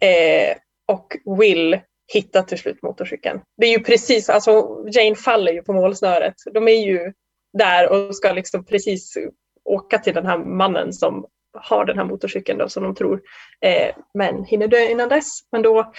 Eh, 0.01 0.57
och 0.93 1.39
Will 1.39 1.81
hittar 2.13 2.43
till 2.43 2.59
slut 2.59 2.83
motorcykeln. 2.83 3.41
Det 3.57 3.67
är 3.67 3.71
ju 3.71 3.85
precis, 3.85 4.29
alltså 4.29 4.85
Jane 4.93 5.15
faller 5.15 5.53
ju 5.53 5.63
på 5.63 5.73
målsnöret. 5.73 6.35
De 6.55 6.69
är 6.69 6.87
ju 6.87 7.13
där 7.59 7.93
och 7.93 8.17
ska 8.17 8.33
liksom 8.33 8.65
precis 8.65 9.19
åka 9.65 9.99
till 9.99 10.15
den 10.15 10.27
här 10.27 10.39
mannen 10.39 10.93
som 10.93 11.27
har 11.59 11.85
den 11.85 11.99
här 11.99 12.05
motorcykeln 12.05 12.59
då, 12.59 12.69
som 12.69 12.83
de 12.83 12.95
tror, 12.95 13.21
eh, 13.61 13.95
men 14.15 14.45
hinner 14.45 14.69
dö 14.69 14.89
innan 14.89 15.09
dess. 15.09 15.39
Men 15.53 15.63
då 15.63 15.93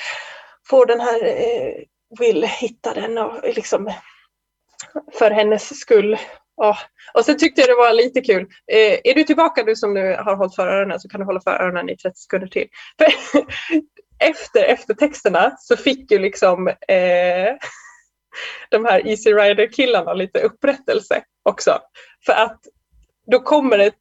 får 0.70 0.86
den 0.86 1.00
här 1.00 1.26
eh, 1.26 1.74
Will 2.20 2.44
hitta 2.44 2.94
den 2.94 3.18
och 3.18 3.44
liksom 3.56 3.92
för 5.20 5.32
hennes 5.32 5.80
skull. 5.80 6.18
Ja. 6.58 6.78
Och 7.14 7.26
sen 7.26 7.38
tyckte 7.38 7.62
jag 7.62 7.70
det 7.70 7.76
var 7.76 7.94
lite 7.94 8.22
kul. 8.22 8.42
Eh, 8.72 9.00
är 9.04 9.14
du 9.14 9.24
tillbaka 9.24 9.64
du 9.64 9.76
som 9.76 9.94
nu 9.94 10.16
har 10.16 10.36
hållit 10.36 10.56
för 10.56 10.68
öronen 10.68 11.00
så 11.00 11.10
kan 11.10 11.20
du 11.20 11.26
hålla 11.26 11.42
för 11.42 11.52
öronen 11.52 11.90
i 11.90 11.98
30 11.98 12.20
sekunder 12.20 12.48
till. 12.48 12.68
För 12.98 13.08
efter 14.30 14.64
eftertexterna 14.64 15.56
så 15.60 15.78
fick 15.78 16.12
ju 16.12 16.20
liksom 16.20 16.68
eh, 16.68 17.56
de 18.70 18.86
här 18.86 19.08
Easy 19.08 19.34
Rider 19.34 19.72
killarna 19.72 20.14
lite 20.14 20.40
upprättelse 20.40 21.24
också. 21.44 21.80
För 22.26 22.34
att 22.34 22.60
då 23.32 23.40
kommer 23.40 23.78
det 23.78 23.92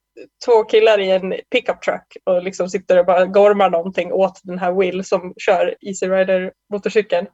två 0.45 0.65
killar 0.65 1.01
i 1.01 1.11
en 1.11 1.35
pickup 1.51 1.83
truck 1.83 2.17
och 2.25 2.43
liksom 2.43 2.69
sitter 2.71 2.99
och 2.99 3.07
bara 3.07 3.27
gormar 3.27 3.71
någonting 3.71 4.13
åt 4.13 4.41
den 4.43 4.59
här 4.59 4.73
Will 4.73 5.05
som 5.05 5.35
kör 5.37 5.75
Easy 5.81 6.09
Rider 6.09 6.53
motorcykeln. 6.73 7.27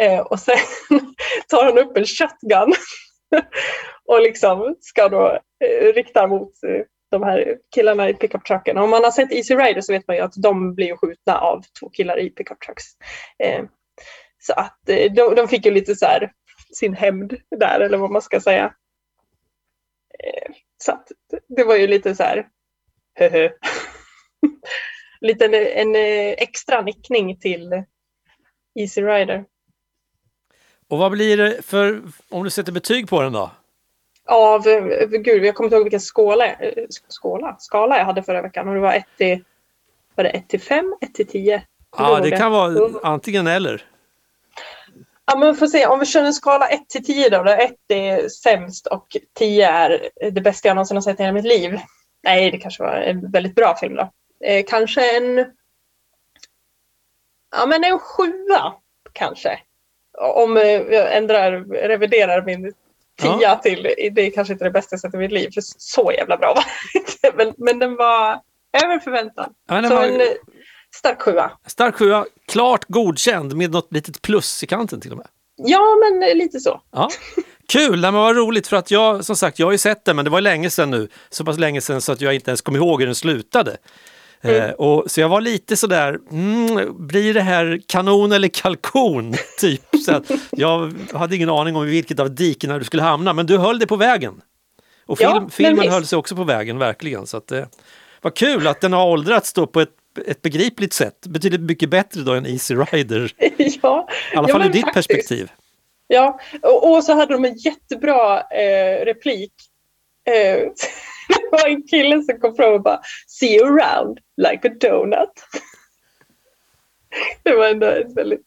Eh, 0.00 0.20
och 0.20 0.40
sen 0.40 0.58
tar 1.48 1.64
han 1.64 1.78
upp 1.78 1.96
en 1.96 2.06
shotgun 2.06 2.74
och 4.08 4.20
liksom 4.20 4.76
ska 4.80 5.08
då 5.08 5.40
eh, 5.64 5.92
rikta 5.92 6.26
mot 6.26 6.62
eh, 6.62 6.84
de 7.10 7.22
här 7.22 7.58
killarna 7.74 8.08
i 8.08 8.14
pickup 8.14 8.44
trucken. 8.44 8.78
Om 8.78 8.90
man 8.90 9.04
har 9.04 9.10
sett 9.10 9.32
Easy 9.32 9.54
Rider 9.54 9.80
så 9.80 9.92
vet 9.92 10.08
man 10.08 10.16
ju 10.16 10.22
att 10.22 10.34
de 10.36 10.74
blir 10.74 10.96
skjutna 10.96 11.38
av 11.38 11.62
två 11.80 11.90
killar 11.90 12.18
i 12.18 12.30
pickup 12.30 12.60
trucks. 12.60 12.84
Eh, 13.38 13.64
så 14.38 14.52
att 14.52 14.88
eh, 14.88 15.12
de, 15.12 15.34
de, 15.34 15.48
fick 15.48 15.64
ju 15.66 15.70
lite 15.70 15.96
så 15.96 16.06
här 16.06 16.32
sin 16.74 16.94
hämnd 16.94 17.36
där 17.60 17.80
eller 17.80 17.98
vad 17.98 18.10
man 18.10 18.22
ska 18.22 18.40
säga. 18.40 18.74
Eh, 20.18 20.52
så 20.78 20.92
att 20.92 21.08
det 21.48 21.64
var 21.64 21.76
ju 21.76 21.86
lite 21.86 22.14
så 22.14 22.22
här, 22.22 22.48
höhö. 23.14 23.50
lite 25.20 25.44
en, 25.44 25.54
en 25.54 25.96
eh, 25.96 26.32
extra 26.32 26.82
nickning 26.82 27.38
till 27.38 27.84
Easy 28.78 29.02
Rider. 29.02 29.44
Och 30.94 31.00
vad 31.00 31.12
blir 31.12 31.36
det 31.36 31.62
för, 31.64 32.02
om 32.28 32.44
du 32.44 32.50
sätter 32.50 32.72
betyg 32.72 33.08
på 33.08 33.22
den 33.22 33.32
då? 33.32 33.50
Av, 34.26 34.62
gud, 35.10 35.44
jag 35.44 35.54
kommer 35.54 35.66
inte 35.66 35.76
ihåg 35.76 35.84
vilken 35.84 36.00
skåla, 36.00 36.46
eh, 36.46 36.84
skåla, 37.08 37.56
skala 37.58 37.98
jag 37.98 38.04
hade 38.04 38.22
förra 38.22 38.42
veckan. 38.42 38.68
Och 38.68 38.74
det 38.74 38.80
var 38.80 38.92
1 38.92 39.04
till, 39.16 39.44
var 40.14 40.24
det 40.24 40.30
1 40.30 40.48
till 40.48 40.60
5, 40.60 40.94
1 41.00 41.14
till 41.14 41.26
10? 41.26 41.62
Ja, 41.96 42.20
det 42.20 42.30
kan 42.30 42.52
vara 42.52 42.90
antingen 43.02 43.46
eller. 43.46 43.84
Ja, 45.26 45.36
men 45.38 45.56
får 45.56 45.66
se. 45.66 45.86
Om 45.86 45.98
vi 45.98 46.06
kör 46.06 46.24
en 46.24 46.32
skala 46.32 46.68
1 46.68 46.88
till 46.88 47.04
10 47.04 47.28
då, 47.28 47.42
där 47.42 47.58
1 47.58 47.72
är 47.88 48.28
sämst 48.28 48.86
och 48.86 49.16
10 49.38 49.68
är 49.68 50.08
det 50.30 50.40
bästa 50.40 50.68
jag 50.68 50.74
någonsin 50.74 50.96
har 50.96 51.02
sett 51.02 51.20
i 51.20 51.22
hela 51.22 51.32
mitt 51.32 51.44
liv. 51.44 51.78
Nej, 52.22 52.50
det 52.50 52.58
kanske 52.58 52.82
var 52.82 52.94
en 52.94 53.30
väldigt 53.30 53.54
bra 53.54 53.76
film 53.76 53.94
då. 53.94 54.10
Eh, 54.46 54.64
kanske 54.68 55.16
en... 55.16 55.36
Ja, 57.56 57.66
men 57.66 57.84
en 57.84 57.98
sjua 57.98 58.74
kanske. 59.12 59.60
Om 60.18 60.56
jag 60.56 61.16
ändrar, 61.16 61.64
reviderar 61.88 62.42
min 62.42 62.72
tia 63.20 63.38
ja. 63.40 63.56
till, 63.56 63.82
det 64.12 64.26
är 64.26 64.30
kanske 64.30 64.52
inte 64.52 64.64
det 64.64 64.70
bästa 64.70 64.98
sett 64.98 65.14
i 65.14 65.16
mitt 65.16 65.32
liv, 65.32 65.50
för 65.54 65.62
så 65.78 66.12
jävla 66.12 66.36
bra 66.36 66.54
var 66.54 66.64
men, 67.36 67.54
men 67.56 67.78
den 67.78 67.96
var 67.96 68.40
över 68.84 68.98
förväntan. 68.98 69.50
Ja, 69.68 69.82
så 69.82 69.94
var... 69.94 70.04
en 70.04 70.20
stark 70.94 71.22
sjua. 71.22 71.50
Stark 71.66 71.94
sjua, 71.94 72.26
klart 72.48 72.84
godkänd 72.88 73.56
med 73.56 73.70
något 73.70 73.92
litet 73.92 74.22
plus 74.22 74.62
i 74.62 74.66
kanten 74.66 75.00
till 75.00 75.10
och 75.12 75.18
med. 75.18 75.26
Ja, 75.56 75.96
men 76.02 76.38
lite 76.38 76.60
så. 76.60 76.80
Ja. 76.92 77.10
Kul, 77.68 78.00
men 78.00 78.14
vad 78.14 78.36
roligt 78.36 78.66
för 78.66 78.76
att 78.76 78.90
jag 78.90 79.24
som 79.24 79.36
sagt, 79.36 79.58
jag 79.58 79.66
har 79.66 79.72
ju 79.72 79.78
sett 79.78 80.04
den 80.04 80.16
men 80.16 80.24
det 80.24 80.30
var 80.30 80.40
länge 80.40 80.70
sedan 80.70 80.90
nu. 80.90 81.08
Så 81.30 81.44
pass 81.44 81.58
länge 81.58 81.80
sedan 81.80 82.00
så 82.00 82.12
att 82.12 82.20
jag 82.20 82.34
inte 82.34 82.50
ens 82.50 82.60
kom 82.60 82.76
ihåg 82.76 83.00
hur 83.00 83.06
den 83.06 83.14
slutade. 83.14 83.76
Mm. 84.44 84.62
Eh, 84.62 84.70
och, 84.70 85.10
så 85.10 85.20
jag 85.20 85.28
var 85.28 85.40
lite 85.40 85.76
sådär, 85.76 86.18
mm, 86.30 87.06
blir 87.06 87.34
det 87.34 87.40
här 87.40 87.80
kanon 87.86 88.32
eller 88.32 88.48
kalkon? 88.48 89.34
Typ. 89.60 89.82
Så 90.06 90.22
jag 90.50 90.94
hade 91.12 91.36
ingen 91.36 91.50
aning 91.50 91.76
om 91.76 91.86
vilket 91.86 92.20
av 92.20 92.34
dikena 92.34 92.78
du 92.78 92.84
skulle 92.84 93.02
hamna, 93.02 93.32
men 93.32 93.46
du 93.46 93.58
höll 93.58 93.78
det 93.78 93.86
på 93.86 93.96
vägen. 93.96 94.40
Och 95.06 95.18
film, 95.18 95.30
ja, 95.30 95.48
filmen 95.50 95.88
höll 95.88 96.06
sig 96.06 96.18
också 96.18 96.36
på 96.36 96.44
vägen, 96.44 96.78
verkligen. 96.78 97.26
Så 97.26 97.36
att, 97.36 97.52
eh, 97.52 97.64
vad 98.22 98.34
kul 98.34 98.66
att 98.66 98.80
den 98.80 98.92
har 98.92 99.06
åldrats 99.06 99.52
då 99.52 99.66
på 99.66 99.80
ett 99.80 99.90
ett 100.26 100.42
begripligt 100.42 100.92
sätt. 100.92 101.26
Betydligt 101.26 101.60
mycket 101.60 101.90
bättre 101.90 102.20
då 102.20 102.32
än 102.32 102.46
Easy 102.46 102.74
Rider. 102.74 103.32
ja, 103.82 104.08
I 104.32 104.36
alla 104.36 104.48
fall 104.48 104.60
ja, 104.60 104.66
ur 104.66 104.72
ditt 104.72 104.84
faktiskt. 104.84 105.08
perspektiv. 105.08 105.50
Ja, 106.06 106.40
och, 106.62 106.90
och, 106.90 107.04
så 107.04 107.14
hade 107.14 107.32
de 107.32 107.44
en 107.44 107.56
jättebra 107.56 108.40
eh, 108.40 109.04
replik. 109.04 109.52
Eh, 110.24 110.70
det 111.28 111.48
var 111.52 111.68
en 111.68 111.82
kille 111.82 112.22
som 112.22 112.40
kom 112.40 112.56
fram 112.56 112.72
och 112.72 112.82
bara 112.82 113.00
See 113.26 113.56
you 113.56 113.66
around 113.66 114.18
like 114.36 114.68
a 114.68 114.72
donut. 114.80 115.44
det 117.42 117.54
var 117.54 117.68
ändå 117.68 117.86
en 117.86 118.14
väldigt, 118.14 118.46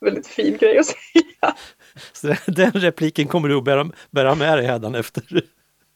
väldigt 0.00 0.26
fin 0.26 0.56
grej 0.56 0.78
att 0.78 0.86
säga. 0.86 1.54
Så 2.12 2.34
den 2.46 2.72
repliken 2.72 3.28
kommer 3.28 3.48
du 3.48 3.58
att 3.58 3.64
bära, 3.64 3.90
bära 4.10 4.34
med 4.34 4.58
dig 4.58 4.66
hädanefter? 4.66 5.42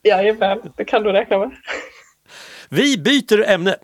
Jajamän, 0.02 0.58
det 0.76 0.84
kan 0.84 1.02
du 1.02 1.12
räkna 1.12 1.38
med. 1.38 1.50
Vi 2.68 2.98
byter 2.98 3.48
ämne. 3.48 3.76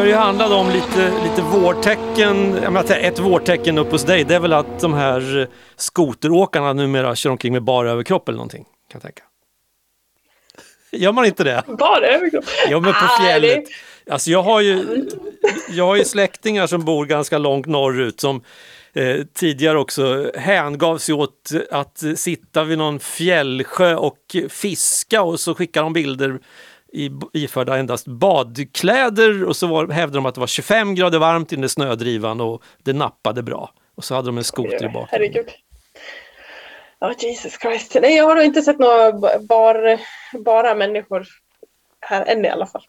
Ska 0.00 0.04
det 0.04 0.10
ju 0.10 0.16
handla 0.16 0.56
om 0.56 0.70
lite, 0.70 1.12
lite 1.24 1.42
vårtecken. 1.42 2.58
Jag 2.62 2.72
menar, 2.72 2.96
ett 2.96 3.18
vårtecken 3.18 3.78
upp 3.78 3.90
hos 3.90 4.04
dig 4.04 4.24
det 4.24 4.34
är 4.34 4.40
väl 4.40 4.52
att 4.52 4.80
de 4.80 4.94
här 4.94 5.48
skoteråkarna 5.76 6.72
numera 6.72 7.16
kör 7.16 7.30
omkring 7.30 7.52
med 7.52 7.62
bara 7.62 7.90
överkropp 7.90 8.28
eller 8.28 8.36
någonting. 8.36 8.64
Kan 8.64 8.72
jag 8.92 9.02
tänka. 9.02 9.22
Gör 10.92 11.12
man 11.12 11.24
inte 11.24 11.44
det? 11.44 11.62
Bara 11.78 12.06
överkropp? 12.06 12.44
Ja, 12.70 12.80
men 12.80 12.92
på 12.92 13.22
fjället. 13.22 13.64
Alltså 14.10 14.30
jag 14.30 14.42
har 14.42 14.60
ju, 14.60 15.06
jag 15.70 15.86
har 15.86 15.96
ju 15.96 16.04
släktingar 16.04 16.66
som 16.66 16.84
bor 16.84 17.06
ganska 17.06 17.38
långt 17.38 17.66
norrut 17.66 18.20
som 18.20 18.42
eh, 18.92 19.16
tidigare 19.34 19.78
också 19.78 20.32
hängav 20.34 20.98
sig 20.98 21.14
åt 21.14 21.50
att 21.70 22.04
sitta 22.16 22.64
vid 22.64 22.78
någon 22.78 23.00
fjällsjö 23.00 23.94
och 23.94 24.36
fiska 24.48 25.22
och 25.22 25.40
så 25.40 25.54
skickar 25.54 25.82
de 25.82 25.92
bilder 25.92 26.38
i, 26.92 27.10
iförda 27.32 27.76
endast 27.76 28.06
badkläder 28.06 29.44
och 29.44 29.56
så 29.56 29.66
var, 29.66 29.88
hävdade 29.88 30.18
de 30.18 30.26
att 30.26 30.34
det 30.34 30.40
var 30.40 30.46
25 30.46 30.94
grader 30.94 31.18
varmt 31.18 31.52
i 31.52 31.56
den 31.56 31.60
där 31.60 31.68
snödrivan 31.68 32.40
och 32.40 32.62
det 32.82 32.92
nappade 32.92 33.42
bra. 33.42 33.70
Och 33.94 34.04
så 34.04 34.14
hade 34.14 34.28
de 34.28 34.38
en 34.38 34.44
skoter 34.44 34.84
i 34.84 34.88
bakgrunden. 34.88 35.08
Herregud. 35.10 35.48
Ja, 36.98 37.14
Jesus 37.18 37.58
Christ. 37.60 37.96
Nej, 38.02 38.16
jag 38.16 38.24
har 38.24 38.36
nog 38.36 38.44
inte 38.44 38.62
sett 38.62 38.78
några 38.78 39.12
bar, 39.40 40.00
bara 40.44 40.74
människor 40.74 41.26
här 42.00 42.24
än 42.26 42.44
i 42.44 42.48
alla 42.48 42.66
fall. 42.66 42.82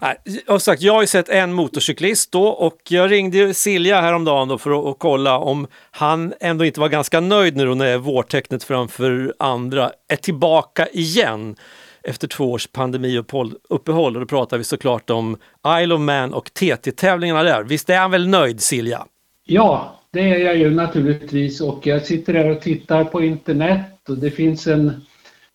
Nej, 0.00 0.16
och 0.48 0.62
sagt, 0.62 0.82
jag 0.82 0.92
har 0.92 1.00
ju 1.00 1.06
sett 1.06 1.28
en 1.28 1.52
motorcyklist 1.52 2.32
då 2.32 2.46
och 2.48 2.78
jag 2.88 3.10
ringde 3.10 3.54
Silja 3.54 4.00
häromdagen 4.00 4.48
då 4.48 4.58
för 4.58 4.70
att, 4.70 4.86
att 4.86 4.98
kolla 4.98 5.38
om 5.38 5.66
han 5.90 6.34
ändå 6.40 6.64
inte 6.64 6.80
var 6.80 6.88
ganska 6.88 7.20
nöjd 7.20 7.56
nu 7.56 7.66
då 7.66 7.74
när 7.74 7.98
vårtecknet 7.98 8.64
framför 8.64 9.34
andra 9.38 9.92
är 10.08 10.16
tillbaka 10.16 10.86
igen 10.86 11.56
efter 12.06 12.28
två 12.28 12.52
års 12.52 12.66
pandemiuppehåll. 12.66 13.54
Och 13.68 14.20
då 14.20 14.26
pratar 14.26 14.58
vi 14.58 14.64
såklart 14.64 15.10
om 15.10 15.36
Isle 15.82 15.94
of 15.94 16.00
Man 16.00 16.34
och 16.34 16.54
TT-tävlingarna 16.54 17.42
där. 17.42 17.64
Visst 17.64 17.90
är 17.90 17.98
han 17.98 18.10
väl 18.10 18.28
nöjd 18.28 18.60
Silja? 18.60 19.06
Ja, 19.44 20.00
det 20.10 20.20
är 20.20 20.38
jag 20.38 20.56
ju 20.56 20.70
naturligtvis 20.70 21.60
och 21.60 21.86
jag 21.86 22.06
sitter 22.06 22.34
här 22.34 22.50
och 22.50 22.60
tittar 22.60 23.04
på 23.04 23.22
internet 23.22 24.08
och 24.08 24.18
det 24.18 24.30
finns 24.30 24.66
en 24.66 25.06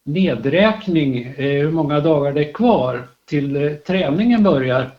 nedräkning 0.03 1.23
eh, 1.23 1.35
hur 1.35 1.71
många 1.71 1.99
dagar 1.99 2.33
det 2.33 2.45
är 2.49 2.53
kvar 2.53 3.07
till 3.25 3.55
eh, 3.55 3.73
träningen 3.73 4.43
börjar. 4.43 4.91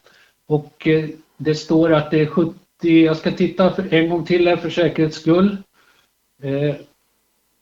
Och 0.47 0.89
eh, 0.89 1.05
det 1.37 1.55
står 1.55 1.93
att 1.93 2.11
det 2.11 2.21
är 2.21 2.27
70, 2.27 2.55
jag 2.83 3.17
ska 3.17 3.31
titta 3.31 3.71
för, 3.71 3.95
en 3.95 4.11
gång 4.11 4.25
till 4.25 4.49
här 4.49 4.57
för 4.57 4.71
säkerhets 4.71 5.17
skull. 5.17 5.57
Eh, 6.43 6.75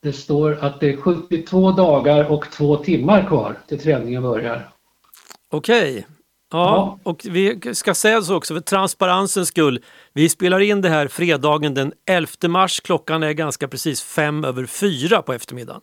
det 0.03 0.13
står 0.13 0.57
att 0.61 0.79
det 0.79 0.89
är 0.89 0.97
72 0.97 1.71
dagar 1.71 2.31
och 2.31 2.51
två 2.51 2.75
timmar 2.77 3.27
kvar 3.27 3.57
till 3.67 3.79
träningen 3.79 4.23
börjar. 4.23 4.69
Okej. 5.51 6.07
Ja, 6.51 6.97
Ja. 7.03 7.11
och 7.11 7.21
vi 7.29 7.59
ska 7.73 7.93
säga 7.93 8.21
så 8.21 8.35
också 8.35 8.53
för 8.53 8.61
transparensens 8.61 9.47
skull. 9.47 9.79
Vi 10.13 10.29
spelar 10.29 10.59
in 10.59 10.81
det 10.81 10.89
här 10.89 11.07
fredagen 11.07 11.73
den 11.73 11.93
11 12.09 12.27
mars. 12.47 12.79
Klockan 12.79 13.23
är 13.23 13.31
ganska 13.31 13.67
precis 13.67 14.01
fem 14.03 14.45
över 14.45 14.65
fyra 14.65 15.21
på 15.21 15.33
eftermiddagen. 15.33 15.81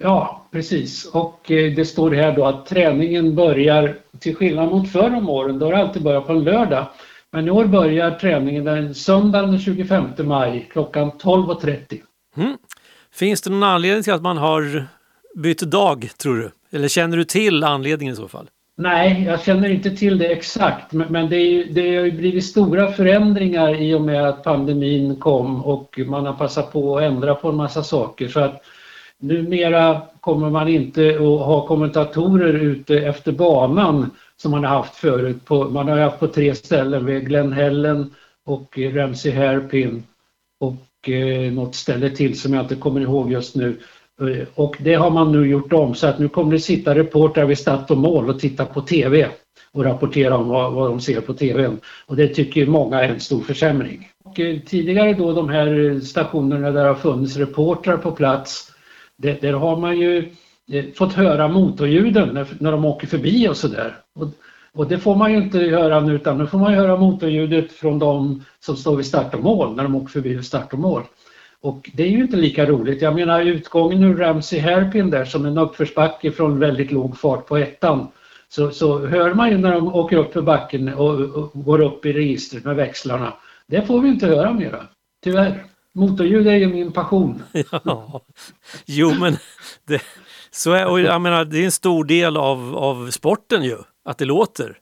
Ja, 0.00 0.48
precis. 0.52 1.04
Och 1.04 1.50
eh, 1.50 1.74
det 1.74 1.84
står 1.84 2.10
här 2.10 2.36
då 2.36 2.44
att 2.44 2.66
träningen 2.66 3.34
börjar, 3.36 3.98
till 4.18 4.36
skillnad 4.36 4.68
mot 4.70 4.92
förr 4.92 5.14
om 5.16 5.28
åren, 5.28 5.58
då 5.58 5.66
har 5.66 5.72
det 5.72 5.78
alltid 5.78 6.02
börjat 6.02 6.26
på 6.26 6.32
en 6.32 6.44
lördag. 6.44 6.86
Men 7.30 7.46
i 7.48 7.50
år 7.50 7.64
börjar 7.64 8.10
träningen 8.10 8.64
den 8.64 8.94
söndagen 8.94 9.50
den 9.50 9.60
25 9.60 10.04
maj 10.18 10.68
klockan 10.72 11.10
12.30. 11.12 12.00
Mm. 12.36 12.56
Finns 13.18 13.42
det 13.42 13.50
någon 13.50 13.62
anledning 13.62 14.02
till 14.02 14.12
att 14.12 14.22
man 14.22 14.36
har 14.36 14.86
bytt 15.34 15.60
dag, 15.60 16.10
tror 16.18 16.36
du? 16.36 16.50
Eller 16.76 16.88
känner 16.88 17.16
du 17.16 17.24
till 17.24 17.64
anledningen 17.64 18.12
i 18.12 18.16
så 18.16 18.28
fall? 18.28 18.50
Nej, 18.76 19.24
jag 19.24 19.42
känner 19.42 19.68
inte 19.68 19.90
till 19.90 20.18
det 20.18 20.26
exakt, 20.26 20.92
men, 20.92 21.12
men 21.12 21.28
det, 21.30 21.36
är, 21.36 21.50
ju- 21.50 21.64
det 21.72 21.96
har 21.96 22.04
ju 22.04 22.12
blivit 22.12 22.44
stora 22.44 22.92
förändringar 22.92 23.82
i 23.82 23.94
och 23.94 24.00
med 24.02 24.28
att 24.28 24.44
pandemin 24.44 25.16
kom 25.16 25.64
och 25.64 25.98
man 26.06 26.26
har 26.26 26.32
passat 26.32 26.72
på 26.72 26.96
att 26.98 27.02
ändra 27.02 27.34
på 27.34 27.48
en 27.48 27.56
massa 27.56 27.82
saker. 27.82 28.28
Så 28.28 28.40
att 28.40 28.62
numera 29.18 30.00
kommer 30.20 30.50
man 30.50 30.68
inte 30.68 31.08
att 31.10 31.20
ha 31.20 31.66
kommentatorer 31.66 32.54
ute 32.54 32.94
efter 32.98 33.32
banan 33.32 34.10
som 34.36 34.50
man 34.50 34.64
har 34.64 34.76
haft 34.76 34.96
förut. 34.96 35.44
På, 35.44 35.64
man 35.64 35.88
har 35.88 35.96
ju 35.96 36.02
haft 36.02 36.20
på 36.20 36.26
tre 36.26 36.54
ställen, 36.54 37.06
vid 37.06 37.26
Glen 37.26 37.52
Helen 37.52 38.14
och 38.44 38.78
Ramsey 38.78 39.32
Hairpin 39.32 40.02
och 40.60 40.74
eh, 41.10 41.52
något 41.52 41.74
ställe 41.74 42.10
till 42.10 42.40
som 42.40 42.54
jag 42.54 42.64
inte 42.64 42.74
kommer 42.74 43.00
ihåg 43.00 43.32
just 43.32 43.56
nu. 43.56 43.80
Eh, 44.20 44.48
och 44.54 44.76
det 44.80 44.94
har 44.94 45.10
man 45.10 45.32
nu 45.32 45.48
gjort 45.48 45.72
om 45.72 45.94
så 45.94 46.06
att 46.06 46.18
nu 46.18 46.28
kommer 46.28 46.52
det 46.52 46.60
sitta 46.60 46.94
reportrar 46.94 47.44
vid 47.44 47.58
start 47.58 47.90
och 47.90 47.98
mål 47.98 48.28
och 48.28 48.40
titta 48.40 48.64
på 48.64 48.80
TV 48.80 49.28
och 49.72 49.84
rapportera 49.84 50.36
om 50.36 50.48
vad, 50.48 50.72
vad 50.72 50.90
de 50.90 51.00
ser 51.00 51.20
på 51.20 51.34
TVn. 51.34 51.80
Och 52.06 52.16
det 52.16 52.28
tycker 52.28 52.66
många 52.66 53.00
är 53.00 53.08
en 53.08 53.20
stor 53.20 53.40
försämring. 53.40 54.08
Och 54.24 54.40
eh, 54.40 54.58
tidigare 54.60 55.12
då 55.12 55.32
de 55.32 55.48
här 55.48 56.00
stationerna 56.00 56.70
där 56.70 56.82
det 56.82 56.88
har 56.88 56.94
funnits 56.94 57.36
reportrar 57.36 57.96
på 57.96 58.10
plats, 58.12 58.72
det, 59.16 59.40
där 59.40 59.52
har 59.52 59.76
man 59.76 59.98
ju 59.98 60.32
eh, 60.72 60.84
fått 60.94 61.12
höra 61.12 61.48
motorljuden 61.48 62.28
när, 62.28 62.46
när 62.58 62.72
de 62.72 62.84
åker 62.84 63.06
förbi 63.06 63.48
och 63.48 63.56
sådär. 63.56 63.96
Och, 64.78 64.88
det 64.88 64.98
får 64.98 65.16
man 65.16 65.32
ju 65.32 65.38
inte 65.38 65.58
höra 65.58 66.00
nu 66.00 66.14
utan 66.14 66.38
nu 66.38 66.46
får 66.46 66.58
man 66.58 66.72
ju 66.72 66.78
höra 66.78 66.96
motorljudet 66.96 67.72
från 67.72 67.98
de 67.98 68.44
som 68.60 68.76
står 68.76 68.96
vid 68.96 69.06
start 69.06 69.34
och 69.34 69.42
mål 69.42 69.76
när 69.76 69.82
de 69.82 69.94
åker 69.94 70.08
förbi 70.08 70.34
vid 70.34 70.44
start 70.44 70.72
och 70.72 70.78
mål. 70.78 71.02
Och 71.60 71.90
det 71.94 72.02
är 72.02 72.08
ju 72.08 72.22
inte 72.22 72.36
lika 72.36 72.66
roligt. 72.66 73.02
Jag 73.02 73.14
menar 73.14 73.40
utgången 73.40 74.02
ur 74.02 74.16
Ramsey 74.16 74.60
Hairpin 74.60 75.10
där 75.10 75.24
som 75.24 75.46
en 75.46 75.58
uppförsbacke 75.58 76.32
från 76.32 76.58
väldigt 76.58 76.92
låg 76.92 77.18
fart 77.18 77.46
på 77.46 77.56
ettan. 77.56 78.08
Så, 78.48 78.70
så 78.70 79.06
hör 79.06 79.34
man 79.34 79.50
ju 79.50 79.58
när 79.58 79.72
de 79.72 79.94
åker 79.94 80.16
upp 80.16 80.32
för 80.32 80.42
backen 80.42 80.94
och, 80.94 81.20
och 81.20 81.50
går 81.54 81.80
upp 81.80 82.06
i 82.06 82.12
registret 82.12 82.64
med 82.64 82.76
växlarna. 82.76 83.34
Det 83.66 83.86
får 83.86 84.00
vi 84.00 84.08
inte 84.08 84.26
höra 84.26 84.52
mera. 84.52 84.82
Tyvärr. 85.24 85.64
Motorljud 85.92 86.46
är 86.46 86.56
ju 86.56 86.66
min 86.66 86.92
passion. 86.92 87.42
Ja. 87.84 88.20
Jo, 88.86 89.14
men 89.20 89.36
det, 89.88 90.02
så 90.50 90.72
är, 90.72 90.86
och 90.86 91.00
jag 91.00 91.20
menar, 91.20 91.44
det 91.44 91.58
är 91.58 91.64
en 91.64 91.72
stor 91.72 92.04
del 92.04 92.36
av, 92.36 92.76
av 92.76 93.10
sporten 93.10 93.62
ju, 93.62 93.76
att 94.10 94.18
det 94.18 94.24
låter. 94.24 94.76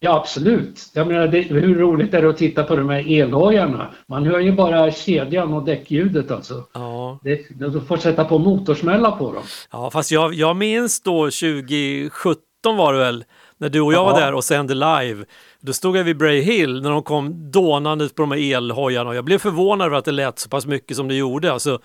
Ja 0.00 0.16
absolut. 0.16 0.90
Jag 0.94 1.06
menar 1.06 1.28
det, 1.28 1.40
hur 1.40 1.74
roligt 1.78 2.14
är 2.14 2.22
det 2.22 2.28
att 2.30 2.36
titta 2.36 2.62
på 2.64 2.76
de 2.76 2.88
här 2.88 3.20
elhojarna? 3.20 3.90
Man 4.08 4.26
hör 4.26 4.38
ju 4.38 4.52
bara 4.52 4.90
kedjan 4.92 5.52
och 5.54 5.64
däckljudet 5.64 6.30
alltså. 6.30 6.64
Ja, 6.74 7.18
Det, 7.22 7.40
du 7.50 7.80
får 7.80 7.96
sätta 7.96 8.24
på 8.24 8.38
motorsmälla 8.38 9.10
på 9.10 9.32
dem. 9.32 9.42
ja 9.72 9.90
fast 9.90 10.10
jag, 10.10 10.34
jag 10.34 10.56
minns 10.56 11.02
då 11.02 11.24
2017 11.24 12.76
var 12.76 12.92
det 12.92 12.98
väl, 12.98 13.24
när 13.58 13.68
du 13.68 13.80
och 13.80 13.92
jag 13.92 14.04
var 14.04 14.20
Ja. 14.20 14.26
där 14.26 14.34
och 14.34 14.44
sände 14.44 14.74
live. 14.74 15.24
Då 15.60 15.72
stod 15.72 15.96
jag 15.96 16.04
vid 16.04 16.16
Bray 16.18 16.40
Hill 16.40 16.82
när 16.82 16.90
de 16.90 17.02
kom 17.02 17.50
dånande 17.50 18.08
på 18.08 18.22
de 18.22 18.30
här 18.32 18.54
elhojarna 18.56 19.10
och 19.10 19.16
jag 19.16 19.24
blev 19.24 19.38
förvånad 19.38 19.86
över 19.86 19.96
att 19.96 20.04
det 20.04 20.12
lät 20.12 20.38
så 20.38 20.48
pass 20.48 20.66
mycket 20.66 20.96
som 20.96 21.08
det 21.08 21.14
gjorde. 21.14 21.52
Alltså, 21.52 21.78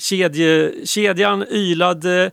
kedje, 0.00 0.72
kedjan 0.86 1.44
ylade, 1.50 2.30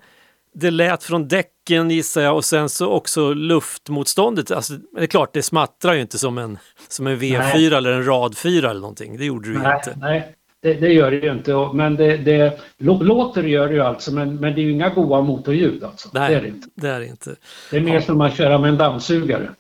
det 0.54 0.72
lät 0.72 1.04
från 1.04 1.28
däcken 1.66 1.90
gissar 1.92 2.22
jag 2.22 2.36
och 2.36 2.46
sen 2.46 2.70
så 2.70 2.88
också 2.92 3.34
luftmotståndet. 3.34 4.52
Alltså, 4.52 4.74
det 4.74 5.02
är 5.02 5.08
klart, 5.08 5.34
det 5.34 5.44
smattrar 5.44 5.94
ju 5.94 6.02
inte 6.02 6.18
som 6.18 6.38
en, 6.38 6.58
som 6.88 7.08
en 7.08 7.18
V4 7.20 7.38
Nej. 7.40 7.74
eller 7.74 7.92
en 7.92 8.06
rad 8.06 8.38
4 8.38 8.70
eller 8.70 8.82
någonting. 8.82 9.18
Det 9.18 9.26
gjorde 9.26 9.50
du 9.54 9.58
Nej, 9.60 9.76
inte. 9.76 10.00
nej 10.00 10.36
det, 10.62 10.74
det 10.74 10.94
gör 10.94 11.12
det 11.12 11.18
ju 11.18 11.32
inte. 11.32 11.70
Men 11.74 11.96
det, 11.96 12.18
det 12.18 12.60
lå- 12.80 13.04
låter 13.04 13.44
gör 13.44 13.68
det 13.68 13.74
ju 13.74 13.82
alltså 13.82 14.14
men, 14.14 14.36
men 14.36 14.56
det 14.56 14.62
är 14.62 14.64
ju 14.64 14.72
inga 14.72 14.90
goa 14.90 15.22
motorljud 15.22 15.84
alltså. 15.84 16.10
Nej, 16.14 16.30
Det 16.32 16.38
är 16.38 16.42
det 16.42 16.48
inte. 16.48 16.68
det 16.76 16.88
är 16.88 17.02
inte. 17.02 17.36
Det 17.72 17.78
är 17.78 17.82
mer 17.82 18.02
som 18.02 18.22
att 18.22 18.36
köra 18.38 18.58
med 18.58 18.70
en 18.70 18.78
dammsugare. 18.78 19.50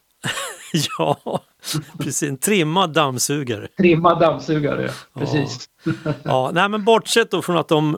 Ja, 0.98 1.42
precis. 1.98 2.24
En 2.30 2.38
trimmad 2.38 2.94
dammsugare. 2.94 3.68
Trimmad 3.78 4.20
dammsugare, 4.20 4.90
precis. 5.20 5.70
Ja, 6.24 6.52
nej, 6.54 6.70
men 6.70 6.86
bortsett 6.86 7.32
då 7.32 7.42
från 7.42 7.58
att 7.58 7.68
de 7.68 7.98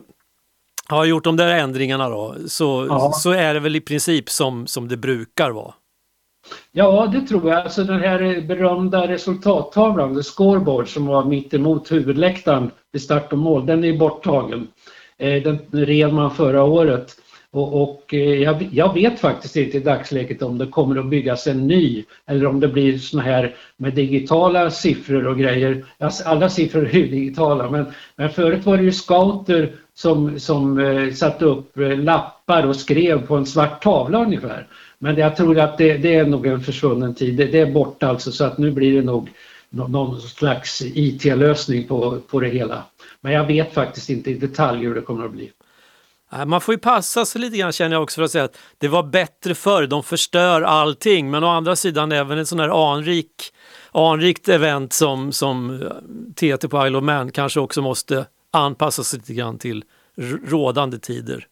har 0.88 1.04
gjort 1.04 1.24
de 1.24 1.36
där 1.36 1.54
ändringarna 1.54 2.08
då, 2.08 2.34
så, 2.46 2.86
Ja. 2.88 3.12
så 3.12 3.30
är 3.30 3.54
det 3.54 3.60
väl 3.60 3.76
i 3.76 3.80
princip 3.80 4.30
som, 4.30 4.66
som 4.66 4.88
det 4.88 4.96
brukar 4.96 5.50
vara. 5.50 5.74
Ja, 6.72 7.06
det 7.12 7.20
tror 7.20 7.50
jag. 7.50 7.60
Alltså 7.62 7.84
den 7.84 8.00
här 8.00 8.40
berömda 8.48 9.08
resultattavlan, 9.08 10.16
the 10.16 10.22
scoreboard 10.22 10.88
som 10.88 11.06
var 11.06 11.24
mitt 11.24 11.54
emot 11.54 11.92
huvudläktaren 11.92 12.70
vid 12.92 13.02
start 13.02 13.32
och 13.32 13.38
mål, 13.38 13.66
den 13.66 13.84
är 13.84 13.98
borttagen. 13.98 14.68
Eh, 15.18 15.42
Den 15.42 15.58
rev 15.72 16.12
man 16.12 16.30
förra 16.34 16.62
året. 16.62 17.16
Och, 17.50 17.82
och 17.82 18.14
eh, 18.14 18.42
jag, 18.42 18.68
jag 18.72 18.94
vet 18.94 19.20
faktiskt 19.20 19.56
inte 19.56 19.76
i 19.76 19.80
dagsläget 19.80 20.42
om 20.42 20.58
det 20.58 20.66
kommer 20.66 20.96
att 21.00 21.06
byggas 21.06 21.46
en 21.46 21.66
ny 21.66 22.04
eller 22.26 22.46
om 22.46 22.60
det 22.60 22.68
blir 22.68 22.98
såna 22.98 23.22
här 23.22 23.54
med 23.76 23.94
digitala 23.94 24.70
siffror 24.70 25.26
och 25.26 25.38
grejer. 25.38 25.84
Alltså, 25.98 26.24
alla 26.28 26.48
siffror 26.48 26.86
är 26.88 26.92
ju 26.94 27.06
digitala 27.08 27.70
men, 27.70 27.86
men 28.16 28.30
förut 28.30 28.66
var 28.66 28.76
det 28.76 28.82
ju 28.82 28.92
scouter 28.92 29.72
som, 29.94 30.40
som 30.40 30.78
eh, 30.78 31.12
satte 31.12 31.44
upp 31.44 31.78
eh, 31.78 31.98
lappar 31.98 32.66
och 32.66 32.76
skrev 32.76 33.26
på 33.26 33.36
en 33.36 33.46
svart 33.46 33.82
tavla 33.82 34.22
ungefär. 34.22 34.66
Men 34.98 35.16
jag 35.16 35.36
tror 35.36 35.58
att 35.58 35.78
det, 35.78 35.96
det 35.96 36.14
är 36.14 36.26
nog 36.26 36.46
en 36.46 36.60
försvunnen 36.60 37.14
tid. 37.14 37.36
Det, 37.36 37.44
det 37.44 37.60
är 37.60 37.72
borta 37.72 38.08
alltså 38.08 38.32
så 38.32 38.44
att 38.44 38.58
nu 38.58 38.70
blir 38.70 38.96
det 38.96 39.02
nog 39.02 39.30
någon 39.70 40.20
slags 40.20 40.82
IT-lösning 40.82 41.88
på, 41.88 42.18
på 42.30 42.40
det 42.40 42.48
hela. 42.48 42.82
Men 43.20 43.32
jag 43.32 43.46
vet 43.46 43.74
faktiskt 43.74 44.10
inte 44.10 44.30
i 44.30 44.34
detalj 44.34 44.80
hur 44.86 44.94
det 44.94 45.00
kommer 45.00 45.24
att 45.24 45.32
bli. 45.32 45.50
Äh, 46.32 46.44
man 46.44 46.60
får 46.60 46.74
ju 46.74 46.78
passa 46.78 47.24
sig 47.24 47.40
lite 47.40 47.56
grann 47.56 47.72
känner 47.72 47.96
jag 47.96 48.02
också 48.02 48.14
för 48.14 48.22
att 48.22 48.30
säga 48.30 48.44
att 48.44 48.58
det 48.78 48.88
var 48.88 49.02
bättre 49.02 49.54
förr, 49.54 49.86
de 49.86 50.02
förstör 50.02 50.62
allting. 50.62 51.30
Men 51.30 51.44
å 51.44 51.48
andra 51.48 51.76
sidan 51.76 52.12
även 52.12 52.38
en 52.38 52.46
sån 52.46 52.60
här 52.60 52.92
anrik, 52.92 53.52
anrikt 53.92 54.48
event 54.48 54.92
som, 54.92 55.32
som 55.32 55.82
eh, 55.82 56.56
TT 56.56 56.68
på 56.68 56.86
Isle 56.86 56.98
of 56.98 57.04
Man 57.04 57.30
kanske 57.30 57.60
också 57.60 57.82
måste 57.82 58.26
anpassa 58.54 59.04
sig 59.04 59.18
lite 59.18 59.34
grann 59.34 59.58
till 59.58 59.84
rådande 60.46 60.98
tider. 60.98 61.46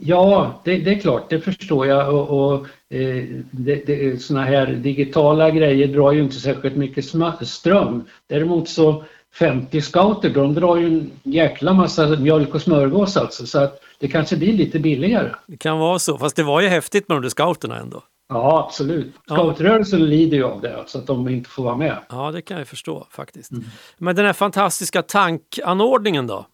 Ja, 0.00 0.60
det, 0.64 0.78
det, 0.78 0.90
är 0.90 0.98
klart, 0.98 1.30
det 1.30 1.40
förstår 1.40 1.86
jag. 1.86 2.14
Och, 2.14 2.52
och 2.52 2.66
eh, 2.96 3.24
det, 3.50 3.86
det, 3.86 4.22
såna 4.22 4.44
här 4.44 4.66
digitala 4.66 5.50
grejer 5.50 5.86
drar 5.86 6.12
ju 6.12 6.22
inte 6.22 6.36
särskilt 6.36 6.76
mycket 6.76 7.04
ström. 7.48 8.04
Däremot 8.26 8.68
så 8.68 9.04
50 9.34 9.80
scouter, 9.80 10.30
de 10.30 10.54
drar 10.54 10.76
ju 10.76 10.86
en 10.86 11.10
jäkla 11.22 11.72
massa 11.72 12.06
mjölk 12.08 12.54
och 12.54 12.62
smörgås 12.62 13.16
alltså. 13.16 13.46
Så 13.46 13.58
att 13.58 13.80
det 13.98 14.08
kanske 14.08 14.36
blir 14.36 14.52
lite 14.52 14.78
billigare. 14.78 15.34
Det 15.46 15.56
kan 15.56 15.78
vara 15.78 15.98
så, 15.98 16.18
fast 16.18 16.36
det 16.36 16.42
var 16.42 16.60
ju 16.60 16.68
häftigt 16.68 17.08
med 17.08 17.16
de 17.16 17.22
där 17.22 17.28
scouterna 17.28 17.78
ändå. 17.78 18.02
Ja, 18.30 18.64
absolut. 18.66 19.14
Scoutrörelsen 19.26 20.00
ja. 20.00 20.06
lider 20.06 20.36
ju 20.36 20.44
av 20.44 20.60
det, 20.60 20.84
så 20.86 20.98
att 20.98 21.06
de 21.06 21.28
inte 21.28 21.50
får 21.50 21.64
vara 21.64 21.76
med. 21.76 21.96
Ja, 22.08 22.30
det 22.30 22.42
kan 22.42 22.58
jag 22.58 22.68
förstå 22.68 23.06
faktiskt. 23.10 23.50
Mm. 23.50 23.64
Men 23.98 24.16
den 24.16 24.26
här 24.26 24.32
fantastiska 24.32 25.02
tankanordningen 25.02 26.26
då? 26.26 26.46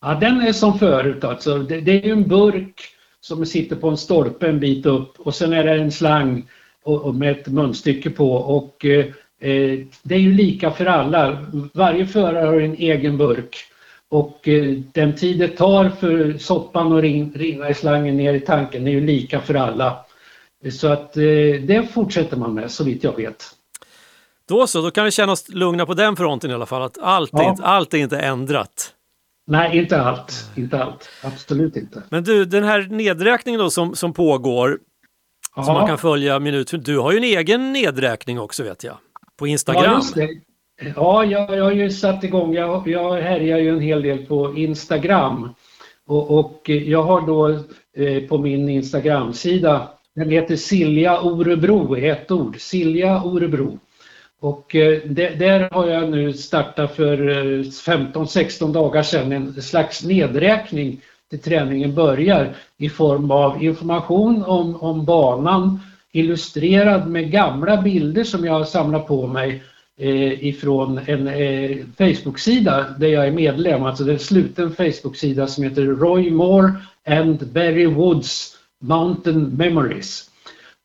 Ja, 0.00 0.14
den 0.20 0.40
är 0.40 0.52
som 0.52 0.78
förut 0.78 1.24
alltså. 1.24 1.58
Det, 1.58 1.80
det 1.80 1.92
är 2.02 2.06
ju 2.06 2.12
en 2.12 2.28
burk 2.28 2.82
som 3.20 3.46
sitter 3.46 3.76
på 3.76 3.88
en 3.88 3.96
stolpe 3.96 4.48
en 4.48 4.60
bit 4.60 4.86
upp 4.86 5.20
och 5.20 5.34
sen 5.34 5.52
är 5.52 5.64
det 5.64 5.72
en 5.72 5.92
slang 5.92 6.48
och, 6.82 7.02
och 7.02 7.14
med 7.14 7.30
ett 7.30 7.48
munstycke 7.48 8.10
på 8.10 8.32
och 8.32 8.84
eh, 8.84 9.06
eh, 9.40 9.78
det 10.02 10.14
är 10.14 10.18
ju 10.18 10.32
lika 10.32 10.70
för 10.70 10.86
alla. 10.86 11.46
Varje 11.72 12.06
förare 12.06 12.46
har 12.46 12.60
en 12.60 12.76
egen 12.76 13.18
burk 13.18 13.56
och 14.08 14.48
eh, 14.48 14.78
den 14.92 15.16
tid 15.16 15.38
det 15.38 15.48
tar 15.48 15.88
för 15.88 16.38
soppan 16.38 16.92
att 16.92 17.02
rinna 17.34 17.70
i 17.70 17.74
slangen 17.74 18.16
ner 18.16 18.34
i 18.34 18.40
tanken 18.40 18.86
är 18.86 18.90
ju 18.90 19.00
lika 19.00 19.40
för 19.40 19.54
alla. 19.54 20.03
Så 20.70 20.88
att 20.88 21.16
eh, 21.16 21.22
det 21.66 21.88
fortsätter 21.92 22.36
man 22.36 22.54
med 22.54 22.70
så 22.70 22.84
vitt 22.84 23.04
jag 23.04 23.16
vet. 23.16 23.44
Då 24.48 24.66
så, 24.66 24.82
då 24.82 24.90
kan 24.90 25.04
vi 25.04 25.10
känna 25.10 25.32
oss 25.32 25.48
lugna 25.48 25.86
på 25.86 25.94
den 25.94 26.16
fronten 26.16 26.50
i 26.50 26.54
alla 26.54 26.66
fall, 26.66 26.82
att 26.82 26.98
allt, 26.98 27.30
ja. 27.32 27.44
är, 27.44 27.50
inte, 27.50 27.62
allt 27.62 27.94
är 27.94 27.98
inte 27.98 28.18
ändrat. 28.18 28.94
Nej, 29.46 29.78
inte 29.78 30.00
allt. 30.00 30.50
Inte 30.56 30.84
allt. 30.84 31.08
Absolut 31.22 31.76
inte. 31.76 32.02
Men 32.08 32.24
du, 32.24 32.44
den 32.44 32.64
här 32.64 32.86
nedräkningen 32.90 33.60
då 33.60 33.70
som, 33.70 33.94
som 33.94 34.12
pågår, 34.12 34.78
ja. 35.56 35.62
som 35.62 35.74
man 35.74 35.86
kan 35.86 35.98
följa 35.98 36.38
minut 36.38 36.70
för 36.70 36.78
Du 36.78 36.98
har 36.98 37.12
ju 37.12 37.18
en 37.18 37.24
egen 37.24 37.72
nedräkning 37.72 38.40
också 38.40 38.62
vet 38.62 38.84
jag, 38.84 38.96
på 39.38 39.46
Instagram. 39.46 40.02
Ja, 40.14 40.28
ja 40.96 41.24
jag, 41.24 41.56
jag 41.56 41.64
har 41.64 41.72
ju 41.72 41.90
satt 41.90 42.24
igång, 42.24 42.54
jag, 42.54 42.88
jag 42.88 43.12
härjar 43.12 43.58
ju 43.58 43.68
en 43.68 43.80
hel 43.80 44.02
del 44.02 44.26
på 44.26 44.56
Instagram. 44.56 45.54
Och, 46.06 46.38
och 46.38 46.68
jag 46.68 47.02
har 47.02 47.20
då 47.26 47.48
eh, 47.96 48.28
på 48.28 48.38
min 48.38 48.68
Instagram-sida, 48.68 49.88
den 50.14 50.30
heter 50.30 50.56
Silja 50.56 51.20
Orebro 51.20 51.96
i 51.96 52.08
ett 52.08 52.30
ord, 52.30 52.60
Silja 52.60 53.22
Orebro. 53.22 53.78
Och 54.40 54.74
eh, 54.74 55.02
där 55.08 55.68
har 55.70 55.86
jag 55.86 56.10
nu 56.10 56.32
startat 56.32 56.96
för 56.96 57.28
eh, 57.28 57.62
15-16 57.62 58.72
dagar 58.72 59.02
sedan. 59.02 59.32
En 59.32 59.62
slags 59.62 60.04
nedräkning 60.04 61.00
till 61.30 61.40
träningen 61.40 61.94
börjar 61.94 62.56
i 62.76 62.88
form 62.88 63.30
av 63.30 63.64
information 63.64 64.44
om, 64.44 64.76
om 64.76 65.04
banan 65.04 65.80
illustrerad 66.12 67.08
med 67.08 67.30
gamla 67.30 67.82
bilder 67.82 68.24
som 68.24 68.44
jag 68.44 68.52
har 68.52 68.64
samlat 68.64 69.06
på 69.06 69.26
mig 69.26 69.62
eh, 69.98 70.46
ifrån 70.46 71.00
en 71.06 71.28
eh, 71.28 71.76
Facebook-sida 71.98 72.86
där 72.98 73.08
jag 73.08 73.26
är 73.26 73.32
medlem, 73.32 73.82
alltså 73.82 74.04
det 74.04 74.10
är 74.10 74.14
en 74.14 74.18
sluten 74.18 74.74
Facebook-sida 74.74 75.46
som 75.46 75.64
heter 75.64 75.82
Roy 75.82 76.30
Moore 76.30 76.72
and 77.06 77.46
Barry 77.46 77.86
Woods. 77.86 78.58
Mountain 78.84 79.56
Memories. 79.56 80.30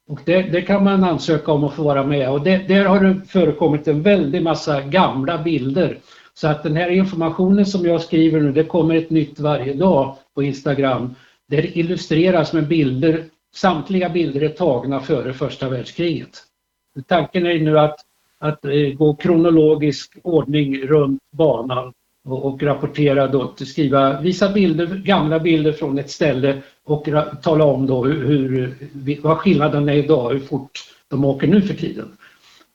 Och 0.07 0.19
det, 0.25 0.41
det, 0.41 0.61
kan 0.61 0.83
man 0.83 1.03
ansöka 1.03 1.51
om 1.51 1.63
att 1.63 1.73
få 1.73 1.83
vara 1.83 2.03
med 2.03 2.29
och 2.29 2.43
det, 2.43 2.57
där 2.67 2.85
har 2.85 3.03
det 3.03 3.21
förekommit 3.27 3.87
en 3.87 4.01
väldig 4.01 4.43
massa 4.43 4.81
gamla 4.81 5.43
bilder. 5.43 5.97
Så 6.33 6.47
att 6.47 6.63
den 6.63 6.75
här 6.75 6.89
informationen 6.89 7.65
som 7.65 7.85
jag 7.85 8.01
skriver 8.01 8.39
nu, 8.39 8.51
det 8.51 8.63
kommer 8.63 8.95
ett 8.95 9.09
nytt 9.09 9.39
varje 9.39 9.73
dag 9.73 10.15
på 10.35 10.43
Instagram. 10.43 11.15
Det 11.47 11.77
illustreras 11.77 12.53
med 12.53 12.67
bilder, 12.67 13.25
samtliga 13.55 14.09
bilder 14.09 14.41
är 14.41 14.49
tagna 14.49 14.99
före 14.99 15.33
första 15.33 15.69
världskriget. 15.69 16.43
Tanken 17.07 17.45
är 17.45 17.59
nu 17.59 17.79
att, 17.79 17.99
att 18.39 18.65
eh, 18.65 18.71
gå 18.97 19.15
kronologisk 19.15 20.17
ordning 20.23 20.81
runt 20.81 21.21
banan 21.31 21.93
och, 22.31 22.45
och 22.45 22.63
rapportera 22.63 23.27
då, 23.27 23.53
skriva, 23.57 24.21
visa 24.21 24.49
bilder, 24.49 24.85
gamla 24.85 25.39
bilder 25.39 25.71
från 25.71 25.99
ett 25.99 26.11
ställe 26.11 26.61
och 26.85 27.07
tala 27.41 27.63
om 27.63 27.87
då 27.87 28.05
hur, 28.05 28.25
hur, 28.27 28.75
vad 29.21 29.37
skillnaden 29.37 29.89
är 29.89 29.93
idag, 29.93 30.33
hur 30.33 30.39
fort 30.39 30.71
de 31.07 31.25
åker 31.25 31.47
nu 31.47 31.61
för 31.61 31.73
tiden. 31.73 32.17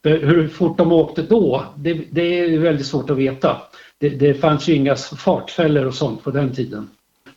Hur 0.02 0.48
fort 0.48 0.78
de 0.78 0.92
åkte 0.92 1.22
då, 1.22 1.64
det, 1.76 1.94
det 2.10 2.40
är 2.40 2.58
väldigt 2.58 2.86
svårt 2.86 3.10
att 3.10 3.16
veta. 3.16 3.56
Det, 3.98 4.08
det 4.08 4.34
fanns 4.34 4.68
ju 4.68 4.74
inga 4.74 4.96
fartfällor 4.96 5.86
och 5.86 5.94
sånt 5.94 6.24
på 6.24 6.30
den 6.30 6.54
tiden. 6.54 6.88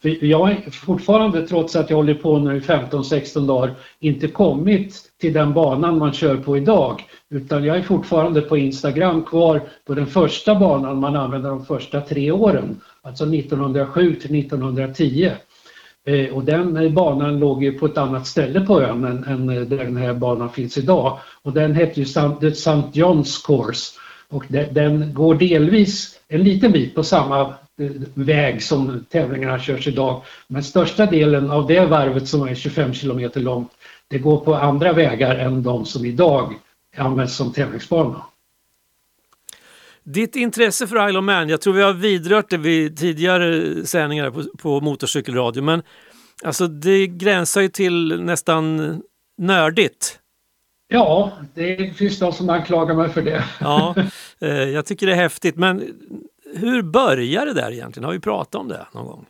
För 0.01 0.25
jag 0.25 0.39
har 0.39 0.71
fortfarande, 0.71 1.47
trots 1.47 1.75
att 1.75 1.89
jag 1.89 1.97
håller 1.97 2.13
på 2.13 2.39
nu 2.39 2.57
i 2.57 2.59
15-16 2.59 3.47
dagar, 3.47 3.75
inte 3.99 4.27
kommit 4.27 5.01
till 5.21 5.33
den 5.33 5.53
banan 5.53 5.97
man 5.97 6.13
kör 6.13 6.37
på 6.37 6.57
idag. 6.57 7.03
Utan 7.29 7.63
jag 7.63 7.77
är 7.77 7.81
fortfarande 7.81 8.41
på 8.41 8.57
Instagram 8.57 9.23
kvar 9.23 9.61
på 9.85 9.93
den 9.93 10.07
första 10.07 10.55
banan 10.55 10.99
man 10.99 11.15
använde 11.15 11.49
de 11.49 11.65
första 11.65 12.01
tre 12.01 12.31
åren. 12.31 12.81
Alltså 13.01 13.23
1907 13.23 14.15
till 14.15 14.39
1910. 14.39 15.31
Eh, 16.05 16.33
och 16.33 16.43
den 16.43 16.77
eh, 16.77 16.91
banan 16.91 17.39
låg 17.39 17.63
ju 17.63 17.71
på 17.71 17.85
ett 17.85 17.97
annat 17.97 18.27
ställe 18.27 18.61
på 18.61 18.81
ön 18.81 19.03
än, 19.03 19.23
än 19.23 19.49
eh, 19.49 19.61
där 19.61 19.77
den 19.77 19.97
här 19.97 20.13
banan 20.13 20.49
finns 20.49 20.77
idag. 20.77 21.19
Och 21.41 21.53
den 21.53 21.75
hette 21.75 21.99
ju 21.99 22.03
St. 22.03 22.71
John's 22.93 23.45
Course. 23.45 23.99
Och 24.29 24.45
den 24.49 25.13
går 25.13 25.35
delvis 25.35 26.19
en 26.27 26.43
liten 26.43 26.71
bit 26.71 26.95
på 26.95 27.03
samma 27.03 27.53
väg 28.13 28.63
som 28.63 29.05
tävlingarna 29.09 29.59
körs 29.59 29.87
idag. 29.87 30.23
Men 30.47 30.63
största 30.63 31.05
delen 31.05 31.51
av 31.51 31.67
det 31.67 31.85
varvet 31.85 32.27
som 32.27 32.47
är 32.47 32.55
25 32.55 32.93
kilometer 32.93 33.39
långt, 33.39 33.71
det 34.07 34.17
går 34.17 34.37
på 34.39 34.55
andra 34.55 34.93
vägar 34.93 35.35
än 35.35 35.63
de 35.63 35.85
som 35.85 36.05
idag 36.05 36.53
används 36.97 37.35
som 37.35 37.53
tävlingsbana. 37.53 38.21
Ditt 40.03 40.35
intresse 40.35 40.87
för 40.87 41.09
Isle 41.09 41.19
of 41.19 41.25
Man, 41.25 41.49
jag 41.49 41.61
tror 41.61 41.73
vi 41.73 41.81
har 41.81 41.93
vidrört 41.93 42.49
det 42.49 42.57
vid 42.57 42.97
tidigare 42.97 43.75
sändningar 43.85 44.31
på, 44.31 44.43
på 44.57 44.81
motorcykelradio, 44.81 45.63
men 45.63 45.83
alltså 46.43 46.67
det 46.67 47.07
gränsar 47.07 47.61
ju 47.61 47.67
till 47.67 48.21
nästan 48.21 48.77
nördigt. 49.37 50.19
Ja, 50.87 51.31
det 51.53 51.97
finns 51.97 52.19
de 52.19 52.33
som 52.33 52.49
anklagar 52.49 52.95
mig 52.95 53.09
för 53.09 53.21
det. 53.21 53.43
Ja, 53.59 53.95
eh, 54.41 54.49
jag 54.49 54.85
tycker 54.85 55.07
det 55.07 55.13
är 55.13 55.17
häftigt, 55.17 55.55
men 55.55 55.93
hur 56.55 56.81
började 56.81 57.53
det 57.53 57.61
där 57.61 57.71
egentligen? 57.71 58.05
Har 58.05 58.13
vi 58.13 58.19
pratat 58.19 58.55
om 58.55 58.67
det 58.67 58.87
någon 58.93 59.05
gång? 59.05 59.25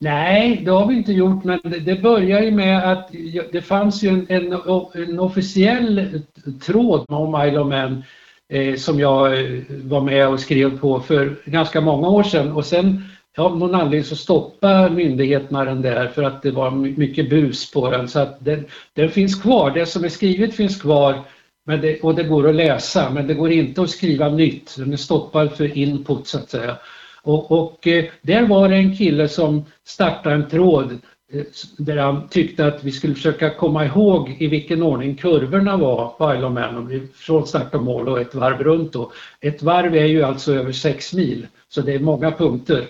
Nej, 0.00 0.62
det 0.64 0.70
har 0.70 0.86
vi 0.86 0.94
inte 0.94 1.12
gjort, 1.12 1.44
men 1.44 1.60
det 1.84 2.02
börjar 2.02 2.40
ju 2.40 2.50
med 2.50 2.92
att 2.92 3.10
det 3.52 3.62
fanns 3.62 4.02
ju 4.02 4.08
en, 4.08 4.26
en, 4.28 4.52
en 4.94 5.18
officiell 5.18 6.22
tråd 6.66 7.04
om 7.08 7.46
Isle 7.46 7.58
of 7.58 7.68
Man 7.68 8.04
eh, 8.52 8.76
som 8.76 9.00
jag 9.00 9.40
eh, 9.40 9.60
var 9.68 10.00
med 10.00 10.28
och 10.28 10.40
skrev 10.40 10.78
på 10.78 11.00
för 11.00 11.36
ganska 11.44 11.80
många 11.80 12.08
år 12.08 12.22
sedan 12.22 12.52
och 12.52 12.64
sen 12.64 13.02
av 13.36 13.58
någon 13.58 13.74
anledning 13.74 14.04
så 14.04 14.16
stoppade 14.16 14.90
myndigheterna 14.90 15.64
den 15.64 15.82
där 15.82 16.08
för 16.08 16.22
att 16.22 16.42
det 16.42 16.50
var 16.50 16.70
mycket 16.70 17.30
bus 17.30 17.70
på 17.70 17.90
den 17.90 18.08
så 18.08 18.18
att 18.18 18.44
den, 18.44 18.64
den 18.94 19.10
finns 19.10 19.42
kvar, 19.42 19.70
det 19.70 19.86
som 19.86 20.04
är 20.04 20.08
skrivet 20.08 20.54
finns 20.54 20.82
kvar 20.82 21.24
men 21.64 21.80
det, 21.80 22.00
och 22.00 22.14
det 22.14 22.24
går 22.24 22.48
att 22.48 22.54
läsa 22.54 23.10
men 23.10 23.26
det 23.26 23.34
går 23.34 23.50
inte 23.50 23.82
att 23.82 23.90
skriva 23.90 24.28
nytt, 24.28 24.74
den 24.78 24.92
är 24.92 24.96
stoppad 24.96 25.52
för 25.52 25.78
input 25.78 26.26
så 26.26 26.38
att 26.38 26.50
säga. 26.50 26.76
Och, 27.22 27.52
och 27.52 27.86
eh, 27.86 28.04
där 28.22 28.46
var 28.46 28.68
det 28.68 28.76
en 28.76 28.96
kille 28.96 29.28
som 29.28 29.64
startade 29.84 30.34
en 30.34 30.48
tråd 30.48 30.98
eh, 31.32 31.42
där 31.78 31.96
han 31.96 32.28
tyckte 32.28 32.66
att 32.66 32.84
vi 32.84 32.90
skulle 32.92 33.14
försöka 33.14 33.50
komma 33.50 33.84
ihåg 33.84 34.36
i 34.38 34.46
vilken 34.46 34.82
ordning 34.82 35.14
kurvorna 35.14 35.76
var 35.76 36.08
på 36.08 36.34
Isle 36.34 36.46
of 36.46 36.52
Man, 36.52 37.08
från 37.14 37.46
start 37.46 37.74
och 37.74 37.82
mål 37.82 38.08
och 38.08 38.20
ett 38.20 38.34
varv 38.34 38.62
runt. 38.62 38.92
Då. 38.92 39.12
Ett 39.40 39.62
varv 39.62 39.96
är 39.96 40.06
ju 40.06 40.22
alltså 40.22 40.54
över 40.54 40.72
sex 40.72 41.14
mil, 41.14 41.46
så 41.68 41.80
det 41.80 41.94
är 41.94 41.98
många 41.98 42.30
punkter. 42.30 42.84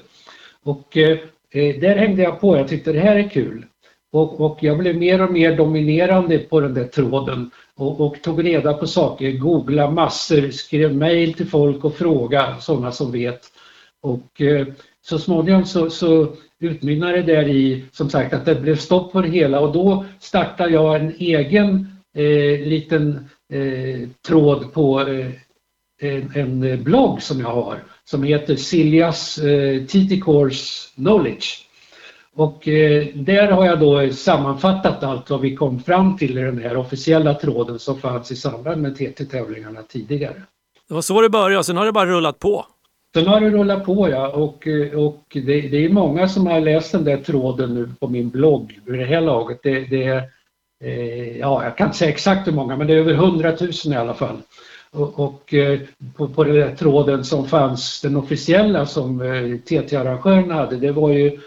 Och 0.63 0.97
eh, 0.97 1.19
eh 1.51 1.81
där 1.81 1.97
hängde 1.97 2.23
jag 2.23 2.41
på, 2.41 2.57
jag 2.57 2.69
tyckte 2.69 2.93
det 2.93 3.01
här 3.01 3.17
är 3.17 3.29
kul. 3.29 3.65
Och, 4.13 4.41
och 4.41 4.59
jag 4.61 4.79
blev 4.79 4.97
mer 4.97 5.23
och 5.23 5.33
mer 5.33 5.57
dominerande 5.57 6.39
på 6.39 6.61
den 6.61 6.75
där 6.75 6.85
tråden 6.85 7.51
och, 7.77 8.01
och 8.01 8.23
tog 8.23 8.45
reda 8.45 8.75
på 8.75 8.87
saker, 8.87 9.33
googla 9.33 9.91
massor, 9.91 10.51
skrev 10.51 10.95
mejl 10.95 11.35
till 11.35 11.47
folk 11.47 11.85
och 11.85 11.95
fråga 11.95 12.57
sådana 12.61 12.93
som 12.93 13.13
vet. 13.13 13.41
Och 14.03 14.41
eh, 14.41 14.67
så 15.03 15.19
småningom 15.19 15.65
så, 15.65 15.91
så 15.91 16.29
utmynnade 16.61 17.23
det 17.23 17.35
där 17.35 17.49
i 17.49 17.85
som 17.93 18.11
sagt 18.11 18.35
att 18.35 18.45
det 18.45 18.55
blev 18.55 18.77
stopp 18.77 19.13
på 19.13 19.21
det 19.21 19.29
hela 19.29 19.61
och 19.61 19.73
då 19.73 20.05
startade 20.21 20.71
jag 20.71 20.97
en 20.97 21.15
egen 21.19 21.87
eh, 22.17 22.67
liten 22.67 23.29
eh, 23.53 24.09
tråd 24.27 24.73
på 24.73 25.01
eh, 25.01 25.31
en, 26.01 26.33
en, 26.35 26.85
blogg 26.85 27.23
som 27.23 27.41
jag 27.41 27.49
har 27.49 27.85
som 28.05 28.23
heter 28.23 28.57
Siljas 28.57 29.39
eh, 29.39 29.85
TT 29.85 30.21
Course 30.21 30.95
Knowledge. 30.95 31.47
Och 32.37 32.69
eh, 32.69 33.07
där 33.15 33.51
har 33.51 33.67
jag 33.67 33.81
då 33.81 34.11
sammanfattat 34.11 35.03
allt 35.03 35.31
vad 35.31 35.41
vi 35.41 35.57
kom 35.57 35.81
fram 35.81 36.17
till 36.17 36.39
i 36.39 36.43
den 36.43 36.59
här 36.59 36.77
officiella 36.77 37.35
tråden 37.35 37.79
som 37.79 38.01
fanns 38.01 38.31
i 38.31 38.37
samband 38.37 38.83
med 38.83 38.97
TT-tävlingarna 38.97 39.83
tidigare. 39.83 40.43
Det 40.89 40.95
var 40.95 41.03
så 41.03 41.21
det 41.21 41.31
började 41.31 41.59
och 41.59 41.67
sen 41.67 41.77
har 41.77 41.87
det 41.87 41.93
bara 41.93 42.07
rullat 42.07 42.39
på. 42.39 42.67
Sen 43.15 43.27
har 43.27 43.41
det 43.41 43.51
rullat 43.51 43.85
på 43.85 44.09
ja 44.11 44.29
och, 44.29 44.67
och 44.95 45.23
det, 45.33 45.61
det, 45.61 45.85
är 45.85 45.89
många 45.89 46.29
som 46.29 46.47
har 46.47 46.61
läst 46.61 46.93
den 46.93 47.05
där 47.05 47.17
tråden 47.17 47.75
nu 47.75 47.91
på 48.01 48.09
min 48.09 48.29
blogg 48.29 48.81
vid 48.85 49.01
det 49.01 49.07
här 49.07 49.21
laget. 49.21 49.61
Det, 49.63 49.81
det 49.81 50.05
är, 50.05 50.23
eh, 50.85 51.39
ja 51.39 51.65
jag 51.65 51.77
kan 51.77 51.87
inte 51.87 51.99
säga 51.99 52.11
exakt 52.11 52.49
hur 52.49 52.53
många 52.53 52.77
men 52.77 52.87
det 52.87 52.93
är 52.93 52.99
över 52.99 53.15
100 53.15 53.53
000 53.61 53.71
i 53.85 53.95
alla 53.95 54.15
fall. 54.15 54.37
Och, 54.91 55.21
och 55.21 55.55
eh, 55.55 55.81
på, 56.17 56.29
på 56.29 56.45
den 56.45 56.55
där 56.55 56.75
tråden 56.75 57.25
som 57.25 57.49
fanns, 57.49 58.01
den 58.01 58.17
officiella 58.17 58.87
som 58.87 59.21
eh, 59.21 59.59
TT-arrangören 59.59 60.51
hade, 60.51 60.77
det 60.77 60.93
var 60.93 61.11
ju 61.11 61.41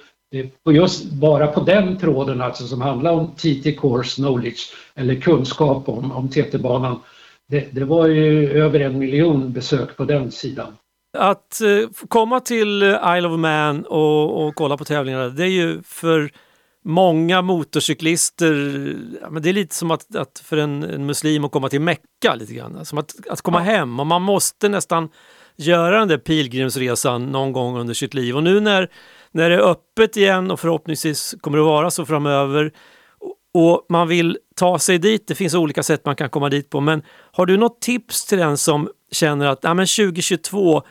på 0.64 0.72
just 0.72 1.12
bara 1.12 1.48
på 1.48 1.60
den 1.60 1.98
tråden 1.98 2.42
alltså 2.42 2.68
som 2.68 2.82
handlar 2.82 3.12
om 3.12 3.36
TT 3.36 3.72
Course 3.72 4.16
Knowledge 4.16 4.74
eller 4.96 5.16
kunskap 5.16 5.90
om, 5.90 6.12
om 6.12 6.30
TT-banan. 6.30 7.00
Det, 7.50 7.68
det, 7.72 7.86
var 7.86 8.08
ju 8.08 8.52
över 8.52 8.80
en 8.80 9.00
miljon 9.00 9.54
besök 9.54 9.98
på 9.98 10.06
den 10.06 10.32
sidan. 10.32 10.76
Att 11.18 11.62
eh, 11.62 12.08
komma 12.08 12.40
till 12.40 12.84
Isle 12.84 13.28
of 13.28 13.40
Man 13.40 13.86
och, 13.86 14.48
och 14.48 14.56
kolla 14.56 14.78
på 14.78 14.86
tävlingarna, 14.86 15.30
det 15.30 15.44
är 15.44 15.50
ju 15.50 15.82
för 15.82 16.32
många 16.88 17.42
motorcyklister, 17.42 18.54
men 19.30 19.42
det 19.42 19.50
är 19.50 19.54
lite 19.54 19.76
som 19.76 19.92
att, 19.92 20.16
att 20.16 20.42
för 20.46 20.58
en, 20.58 20.84
en, 20.84 21.06
muslim 21.06 21.46
att 21.46 21.52
komma 21.52 21.70
till 21.70 21.82
Mecka 21.82 22.36
lite 22.36 22.54
grann. 22.54 22.86
Som 22.86 22.98
att, 22.98 23.14
att 23.30 23.42
komma 23.42 23.60
hem 23.60 24.00
och 24.00 24.08
man 24.08 24.22
måste 24.22 24.70
nästan 24.70 25.10
göra 25.56 26.00
den 26.00 26.08
där 26.08 26.18
pilgrimsresan 26.18 27.26
någon 27.26 27.52
gång 27.52 27.78
under 27.78 27.94
sitt 27.94 28.14
liv. 28.14 28.36
Och 28.36 28.44
nu 28.44 28.60
när, 28.60 28.90
när 29.38 29.50
det 29.50 29.56
är 29.56 29.72
öppet 29.72 30.18
igen 30.18 30.52
och 30.52 30.60
förhoppningsvis 30.60 31.36
kommer 31.42 31.58
det 31.58 31.64
vara 31.64 31.92
så 31.92 32.06
framöver 32.06 32.72
och 33.54 33.86
man 33.90 34.08
vill 34.08 34.38
ta 34.56 34.80
sig 34.80 35.00
dit, 35.00 35.28
det 35.28 35.36
finns 35.36 35.56
olika 35.56 35.84
sätt 35.84 36.06
man 36.06 36.16
kan 36.16 36.30
komma 36.30 36.50
dit 36.50 36.70
på, 36.70 36.82
men 36.82 37.02
har 37.32 37.46
du 37.46 37.58
något 37.58 37.82
tips 37.82 38.26
till 38.26 38.38
den 38.38 38.58
som 38.58 38.90
känner 39.12 39.46
att 39.46 39.60
ja, 39.62 39.74
men 39.74 39.86
2022 39.86 40.82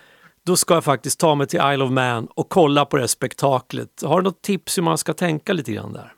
då 0.46 0.56
ska 0.56 0.74
jag 0.74 0.84
faktiskt 0.84 1.20
ta 1.20 1.34
mig 1.34 1.46
till 1.46 1.60
Isle 1.72 1.84
of 1.84 1.90
Man 1.90 2.28
och 2.34 2.48
kolla 2.48 2.84
på 2.84 2.96
det 2.96 3.08
spektaklet. 3.08 4.02
Har 4.04 4.20
du 4.20 4.24
något 4.24 4.42
tips 4.42 4.78
hur 4.78 4.82
man 4.82 4.98
ska 4.98 5.12
tänka 5.12 5.52
lite 5.52 5.72
grann 5.72 5.92
där? 5.92 6.12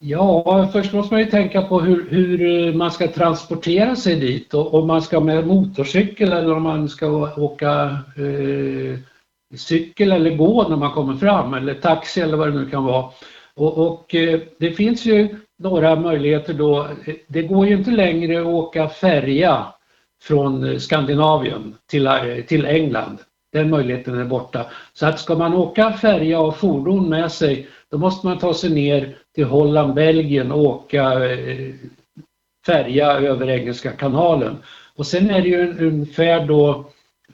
Ja, 0.00 0.68
först 0.72 0.92
måste 0.92 1.14
man 1.14 1.20
ju 1.20 1.30
tänka 1.30 1.62
på 1.62 1.80
hur, 1.80 2.10
hur 2.10 2.72
man 2.74 2.90
ska 2.90 3.08
transportera 3.08 3.96
sig 3.96 4.16
dit 4.16 4.54
och 4.54 4.74
om 4.74 4.86
man 4.86 5.02
ska 5.02 5.20
med 5.20 5.46
motorcykel 5.46 6.32
eller 6.32 6.54
om 6.54 6.62
man 6.62 6.88
ska 6.88 7.06
åka 7.36 7.98
eh, 8.16 8.98
cykel 9.56 10.12
eller 10.12 10.36
gå 10.36 10.68
när 10.68 10.76
man 10.76 10.92
kommer 10.92 11.14
fram 11.14 11.54
eller 11.54 11.74
taxi 11.74 12.20
eller 12.20 12.36
vad 12.36 12.52
det 12.52 12.58
nu 12.58 12.70
kan 12.70 12.84
vara. 12.84 13.10
Och, 13.54 13.78
och 13.78 14.14
eh, 14.14 14.40
det 14.58 14.70
finns 14.70 15.06
ju 15.06 15.36
några 15.58 15.96
möjligheter 15.96 16.54
då. 16.54 16.88
Det 17.26 17.42
går 17.42 17.66
ju 17.66 17.74
inte 17.74 17.90
längre 17.90 18.40
att 18.40 18.46
åka 18.46 18.88
färja 18.88 19.66
från 20.22 20.64
eh, 20.64 20.78
Skandinavien 20.78 21.74
till, 21.90 22.06
eh, 22.06 22.44
till 22.46 22.66
England. 22.66 23.18
Den 23.52 23.70
möjligheten 23.70 24.18
är 24.18 24.24
borta. 24.24 24.66
Så 24.92 25.06
att 25.06 25.20
ska 25.20 25.34
man 25.34 25.54
åka 25.54 25.92
färja 25.92 26.40
och 26.40 26.56
fordon 26.56 27.08
med 27.08 27.32
sig 27.32 27.68
då 27.90 27.98
måste 27.98 28.26
man 28.26 28.38
ta 28.38 28.54
sig 28.54 28.70
ner 28.70 29.16
till 29.34 29.44
Holland, 29.44 29.94
Belgien 29.94 30.52
och 30.52 30.60
åka 30.60 31.12
färja 32.66 33.12
över 33.12 33.50
Engelska 33.50 33.90
kanalen. 33.90 34.56
Och 34.96 35.06
sen 35.06 35.30
är 35.30 35.42
det 35.42 35.48
ju 35.48 35.60
en, 35.60 35.78
en 35.78 36.06
färd 36.06 36.46
då 36.46 36.84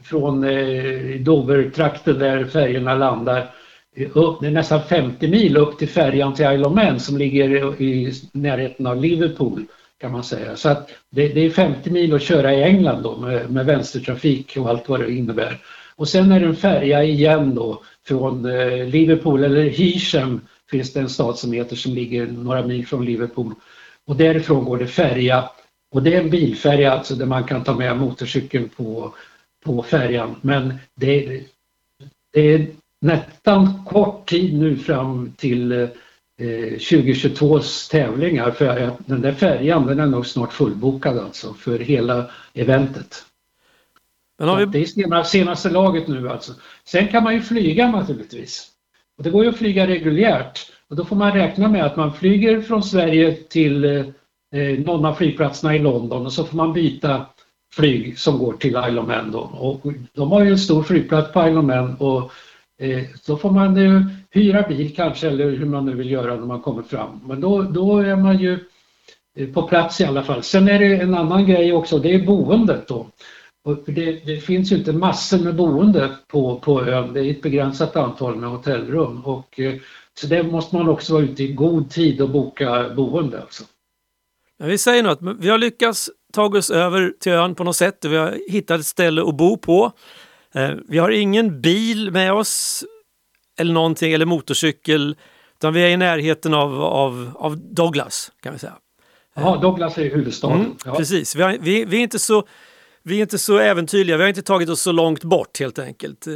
från 0.05 0.45
eh, 0.45 1.21
Dovertrakten 1.21 2.19
där 2.19 2.45
färjorna 2.45 2.95
landar 2.95 3.51
eh, 3.97 4.17
upp, 4.17 4.41
det 4.41 4.47
är 4.47 4.51
nästan 4.51 4.83
50 4.83 5.29
mil 5.29 5.57
upp 5.57 5.79
till 5.79 5.89
färjan 5.89 6.35
till 6.35 6.45
Isle 6.45 6.65
of 6.65 6.75
Man 6.75 7.01
som 7.01 7.17
ligger 7.17 7.83
i 7.83 8.13
närheten 8.33 8.87
av 8.87 9.03
Liverpool 9.03 9.65
kan 10.01 10.13
man 10.13 10.25
säga. 10.25 10.57
Så 10.57 10.69
att 10.69 10.91
det, 11.11 11.29
det 11.29 11.41
är 11.41 11.51
50 11.51 11.91
mil 11.91 12.15
att 12.15 12.23
köra 12.23 12.55
i 12.55 12.63
England 12.63 13.03
då 13.03 13.17
med, 13.17 13.51
med 13.51 13.67
vänstertrafik 13.67 14.57
och 14.57 14.69
allt 14.69 14.89
vad 14.89 15.01
det 15.01 15.13
innebär. 15.13 15.59
Och 15.97 16.09
sen 16.09 16.33
är 16.33 16.41
det 16.41 16.47
en 16.47 16.57
färja 16.57 17.05
igen 17.05 17.55
då 17.55 17.83
från 18.07 18.45
eh, 18.45 18.87
Liverpool 18.87 19.45
eller 19.45 19.63
Hisham 19.63 20.41
finns 20.71 20.93
det 20.93 21.01
en 21.01 21.09
stad 21.09 21.39
som 21.39 21.53
heter 21.53 21.77
som 21.77 21.95
ligger 21.95 22.27
några 22.27 22.67
mil 22.67 22.87
från 22.87 23.05
Liverpool. 23.05 23.55
Och 24.07 24.17
därifrån 24.17 24.65
går 24.65 24.79
det 24.79 24.87
färja 24.87 25.51
och 25.95 26.03
det 26.03 26.15
är 26.15 26.21
en 26.21 26.31
bilfärja 26.31 26.93
alltså 26.93 27.15
där 27.15 27.27
man 27.27 27.45
kan 27.45 27.65
ta 27.65 27.75
med 27.75 27.97
motorcykeln 27.97 28.69
på, 28.69 29.15
på 29.65 29.83
färjan. 29.83 30.37
Men 30.41 30.75
det, 30.95 31.43
det 32.33 32.41
är 32.41 32.67
nästan 33.01 33.85
kort 33.85 34.29
tid 34.29 34.59
nu 34.59 34.77
fram 34.77 35.33
till 35.37 35.73
eh, 35.73 35.89
2022s 36.39 37.91
tävlingar 37.91 38.51
för 38.51 38.91
den 39.07 39.21
där 39.21 39.33
färjan 39.33 39.87
den 39.87 40.01
är 40.01 40.07
nog 40.07 40.27
snart 40.27 40.53
fullbokad 40.53 41.19
alltså 41.19 41.55
för 41.55 41.79
hela 41.79 42.31
eventet. 42.55 43.25
Vi... 44.39 44.67
Det 44.73 45.03
är 45.03 45.23
senaste 45.23 45.71
laget 45.71 46.09
nu 46.09 46.29
alltså. 46.29 46.53
Sen 46.85 47.09
kan 47.09 47.25
man 47.25 47.35
ju 47.35 47.41
flyga 47.41 47.91
naturligtvis. 47.91 48.71
Och 49.19 49.25
det 49.25 49.31
går 49.31 49.45
ju 49.45 49.51
att 49.51 49.57
flyga 49.57 49.87
reguljärt 49.87 50.73
och 50.89 50.97
då 50.97 51.05
får 51.05 51.17
man 51.17 51.33
räkna 51.33 51.69
med 51.69 51.85
att 51.85 51.97
man 51.97 52.13
flyger 52.13 52.61
från 52.61 52.83
Sverige 52.83 53.35
till 53.35 53.85
eh, 53.85 54.07
eh 54.61 54.79
någon 54.79 55.05
av 55.05 55.15
flygplatserna 55.15 55.77
i 55.77 55.79
London 55.79 56.27
och 56.27 56.33
så 56.33 56.45
får 56.45 56.57
man 56.57 56.73
byta 56.73 57.27
flyg 57.77 58.19
som 58.19 58.39
går 58.39 58.53
till 58.53 58.71
Isle 58.89 59.01
of 59.01 59.07
Man. 59.09 59.31
Då. 59.31 59.39
Och 59.41 59.93
de 60.13 60.33
har 60.33 60.45
ju 60.45 60.51
en 60.51 60.59
stor 60.59 60.83
flygplats 60.83 61.33
på 61.33 61.49
Isle 61.49 61.59
of 61.59 61.65
Man 61.65 61.95
och 61.95 62.33
eh, 62.79 63.03
då 63.27 63.37
får 63.37 63.51
man 63.51 63.77
ju 63.77 64.05
hyra 64.31 64.69
bil 64.69 64.95
kanske 64.97 65.29
eller 65.29 65.51
hur 65.51 65.67
man 65.67 65.87
nu 65.87 65.95
vill 65.95 66.11
göra 66.11 66.37
när 66.37 66.47
man 66.47 66.61
kommer 66.61 66.83
fram. 66.83 67.21
Men 67.27 67.41
då, 67.41 67.63
då 67.63 67.99
är 67.99 68.17
man 68.17 68.39
ju 68.39 68.59
eh, 69.39 69.49
på 69.49 69.63
plats 69.63 70.01
i 70.01 70.05
alla 70.05 70.23
fall. 70.23 70.43
Sen 70.43 70.69
är 70.69 70.79
det 70.79 70.97
en 70.97 71.15
annan 71.15 71.47
grej 71.47 71.73
också, 71.73 71.99
det 71.99 72.15
är 72.15 72.27
boendet 72.27 72.89
då. 72.89 73.07
Och 73.65 73.79
det, 73.87 74.27
det, 74.27 74.37
finns 74.37 74.73
ju 74.73 74.77
inte 74.77 74.93
massor 74.93 75.39
med 75.39 75.57
boende 75.57 76.17
på, 76.27 76.59
på 76.59 76.85
ön, 76.85 77.13
det 77.13 77.21
är 77.21 77.31
ett 77.31 77.43
begränsat 77.43 77.97
antal 77.97 78.37
med 78.37 78.51
hotellrum. 78.51 79.25
Och, 79.25 79.61
eh, 79.61 79.75
så 80.21 80.27
där 80.27 80.43
måste 80.43 80.77
man 80.77 80.89
också 80.89 81.13
vara 81.13 81.23
ute 81.23 81.43
i 81.43 81.53
god 81.53 81.91
tid 81.91 82.21
och 82.21 82.31
boka 82.31 82.89
boende. 82.97 83.41
Alltså. 83.41 83.65
Men 84.59 84.69
vi 84.69 84.79
säger 84.79 85.03
något, 85.03 85.39
vi 85.41 85.49
har 85.49 85.59
lyckats 85.59 86.11
ta 86.35 86.47
oss 86.47 86.71
över 86.71 87.13
till 87.21 87.33
ön 87.33 87.55
på 87.55 87.65
något 87.65 87.77
sätt. 87.77 88.05
Vi 88.05 88.17
har 88.17 88.39
hittat 88.49 88.81
ett 88.81 88.87
ställe 88.87 89.23
att 89.23 89.37
bo 89.37 89.57
på. 89.57 89.93
Eh, 90.55 90.71
vi 90.89 90.99
har 90.99 91.11
ingen 91.11 91.61
bil 91.61 92.11
med 92.11 92.33
oss 92.33 92.85
eller 93.59 93.73
någonting, 93.73 94.13
eller 94.13 94.27
motorcykel. 94.27 95.17
Utan 95.57 95.75
vi 95.75 95.83
är 95.83 95.89
i 95.89 95.97
närheten 95.97 96.55
av, 96.55 96.83
av, 96.83 97.33
av 97.35 97.59
Douglas 97.59 98.33
kan 98.43 98.53
vi 98.53 98.59
säga. 98.59 98.75
Ja, 99.35 99.57
Douglas 99.57 99.99
är 99.99 100.11
huvudstaden. 100.11 100.61
Mm, 100.61 100.77
ja. 100.85 100.95
Precis, 100.95 101.37
vi, 101.37 101.43
har, 101.43 101.57
vi, 101.61 101.85
vi, 101.85 101.97
är 101.97 102.01
inte 102.01 102.19
så, 102.19 102.47
vi 103.03 103.17
är 103.17 103.23
inte 103.23 103.39
så 103.39 103.59
äventyrliga, 103.59 104.17
vi 104.17 104.23
har 104.23 104.29
inte 104.29 104.43
tagit 104.43 104.69
oss 104.69 104.81
så 104.81 104.93
långt 104.93 105.25
bort 105.25 105.61
helt 105.61 105.79
enkelt. 105.79 106.27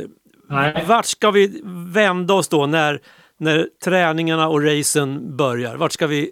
Nej. 0.49 0.85
Vart 0.87 1.07
ska 1.07 1.31
vi 1.31 1.61
vända 1.89 2.35
oss 2.35 2.49
då 2.49 2.67
när, 2.67 3.01
när 3.39 3.69
träningarna 3.85 4.49
och 4.49 4.63
racen 4.63 5.37
börjar? 5.37 5.77
Vart 5.77 5.93
ska 5.93 6.07
vi 6.07 6.31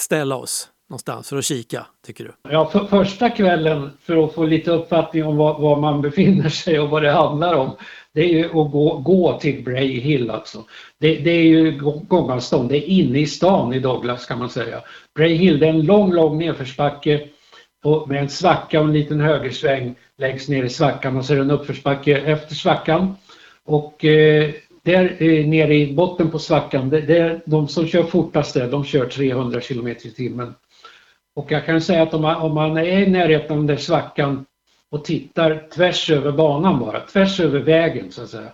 ställa 0.00 0.36
oss 0.36 0.68
någonstans 0.88 1.28
för 1.28 1.36
att 1.36 1.44
kika, 1.44 1.86
tycker 2.06 2.24
du? 2.24 2.32
Ja, 2.50 2.70
för 2.70 2.84
första 2.84 3.30
kvällen 3.30 3.90
för 4.00 4.24
att 4.24 4.34
få 4.34 4.46
lite 4.46 4.70
uppfattning 4.70 5.24
om 5.24 5.36
var, 5.36 5.58
var, 5.58 5.80
man 5.80 6.02
befinner 6.02 6.48
sig 6.48 6.80
och 6.80 6.90
vad 6.90 7.02
det 7.02 7.10
handlar 7.10 7.54
om 7.54 7.76
det 8.16 8.24
är 8.24 8.28
ju 8.28 8.44
att 8.44 8.72
gå, 8.72 8.98
gå 8.98 9.38
till 9.38 9.64
Bray 9.64 10.00
Hill 10.00 10.30
alltså. 10.30 10.64
Det, 11.00 11.16
det 11.16 11.30
är 11.30 11.42
ju 11.42 11.78
gångavstånd, 12.08 12.68
det 12.68 12.76
är 12.76 12.88
inne 12.88 13.18
i 13.18 13.26
stan 13.26 13.74
i 13.74 13.78
Douglas 13.78 14.26
kan 14.26 14.38
man 14.38 14.50
säga. 14.50 14.80
Bray 15.14 15.34
Hill 15.34 15.58
det 15.58 15.66
är 15.66 15.70
en 15.70 15.86
lång, 15.86 16.12
lång 16.12 16.38
nedförsbacke 16.38 17.28
och 17.84 18.08
med 18.08 18.20
en 18.20 18.28
svacka 18.28 18.80
och 18.80 18.86
en 18.86 18.92
liten 18.92 19.20
högersväng 19.20 19.94
längst 20.18 20.48
ner 20.48 20.64
i 20.64 20.68
svackan 20.68 21.16
och 21.16 21.24
så 21.24 21.32
är 21.32 21.36
det 21.36 21.42
en 21.42 21.50
uppförsbacke 21.50 22.18
efter 22.18 22.54
svackan. 22.54 23.16
Och 23.64 24.04
eh, 24.04 24.50
där 24.82 25.16
eh, 25.18 25.46
nere 25.46 25.74
i 25.74 25.94
botten 25.94 26.30
på 26.30 26.38
svackan, 26.38 26.90
det, 26.90 27.00
det 27.00 27.18
är 27.18 27.42
de 27.46 27.68
som 27.68 27.86
kör 27.86 28.02
fortast 28.02 28.54
där, 28.54 28.70
de 28.70 28.84
kör 28.84 29.06
300 29.06 29.60
km 29.60 29.88
i 29.88 29.94
timmen. 29.94 30.54
Och 31.36 31.52
jag 31.52 31.66
kan 31.66 31.80
säga 31.80 32.02
att 32.02 32.14
om 32.14 32.22
man, 32.22 32.36
om 32.36 32.54
man 32.54 32.76
är 32.76 33.02
i 33.02 33.10
närheten 33.10 33.50
av 33.50 33.56
den 33.56 33.66
där 33.66 33.76
svackan 33.76 34.44
och 34.90 35.04
tittar 35.04 35.68
tvärs 35.74 36.10
över 36.10 36.32
banan 36.32 36.78
bara, 36.78 37.00
tvärs 37.00 37.40
över 37.40 37.60
vägen 37.60 38.12
så 38.12 38.22
att 38.22 38.28
säga. 38.28 38.48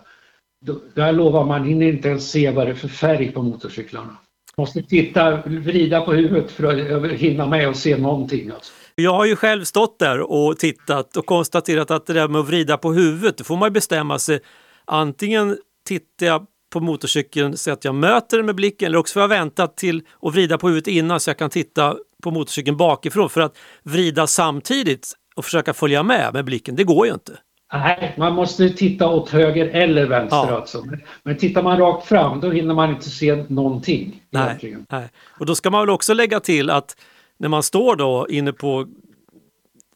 Då, 0.65 0.79
där 0.95 1.11
lovar 1.11 1.45
man 1.45 1.63
hinner 1.65 1.85
inte 1.85 2.07
ens 2.07 2.31
se 2.31 2.51
vad 2.51 2.67
det 2.67 2.71
är 2.71 2.75
för 2.75 2.87
färg 2.87 3.31
på 3.31 3.41
motorcyklarna. 3.41 4.17
Måste 4.57 4.83
titta, 4.83 5.41
vrida 5.45 6.01
på 6.01 6.13
huvudet 6.13 6.51
för 6.51 6.63
att 7.05 7.11
hinna 7.11 7.47
med 7.47 7.69
och 7.69 7.75
se 7.75 7.97
någonting. 7.97 8.51
Alltså. 8.51 8.73
Jag 8.95 9.13
har 9.13 9.25
ju 9.25 9.35
själv 9.35 9.63
stått 9.63 9.99
där 9.99 10.31
och 10.31 10.59
tittat 10.59 11.17
och 11.17 11.25
konstaterat 11.25 11.91
att 11.91 12.05
det 12.05 12.13
där 12.13 12.27
med 12.27 12.41
att 12.41 12.47
vrida 12.47 12.77
på 12.77 12.93
huvudet, 12.93 13.37
då 13.37 13.43
får 13.43 13.57
man 13.57 13.73
bestämma 13.73 14.19
sig. 14.19 14.39
Antingen 14.85 15.57
tittar 15.87 16.25
jag 16.25 16.45
på 16.73 16.79
motorcykeln 16.79 17.57
så 17.57 17.71
att 17.71 17.85
jag 17.85 17.95
möter 17.95 18.37
den 18.37 18.45
med 18.45 18.55
blicken 18.55 18.85
eller 18.85 18.97
också 18.97 19.13
får 19.13 19.21
jag 19.21 19.29
vänta 19.29 19.67
till 19.67 20.01
att 20.21 20.33
vrida 20.33 20.57
på 20.57 20.67
huvudet 20.67 20.87
innan 20.87 21.19
så 21.19 21.29
jag 21.29 21.37
kan 21.37 21.49
titta 21.49 21.95
på 22.23 22.31
motorcykeln 22.31 22.77
bakifrån 22.77 23.29
för 23.29 23.41
att 23.41 23.57
vrida 23.83 24.27
samtidigt 24.27 25.13
och 25.35 25.45
försöka 25.45 25.73
följa 25.73 26.03
med 26.03 26.33
med 26.33 26.45
blicken, 26.45 26.75
det 26.75 26.83
går 26.83 27.07
ju 27.07 27.13
inte. 27.13 27.37
Nej, 27.73 28.13
man 28.17 28.33
måste 28.33 28.69
titta 28.69 29.07
åt 29.07 29.29
höger 29.29 29.65
eller 29.67 30.05
vänster 30.05 30.37
ja. 30.37 30.55
alltså. 30.55 30.83
Men 31.23 31.37
tittar 31.37 31.63
man 31.63 31.77
rakt 31.77 32.07
fram 32.07 32.39
då 32.39 32.51
hinner 32.51 32.73
man 32.73 32.89
inte 32.89 33.09
se 33.09 33.35
någonting. 33.35 34.21
Nej, 34.29 34.77
nej. 34.89 35.09
Och 35.39 35.45
då 35.45 35.55
ska 35.55 35.69
man 35.69 35.81
väl 35.81 35.89
också 35.89 36.13
lägga 36.13 36.39
till 36.39 36.69
att 36.69 36.97
när 37.37 37.49
man 37.49 37.63
står 37.63 37.95
då 37.95 38.27
inne 38.29 38.53
på 38.53 38.87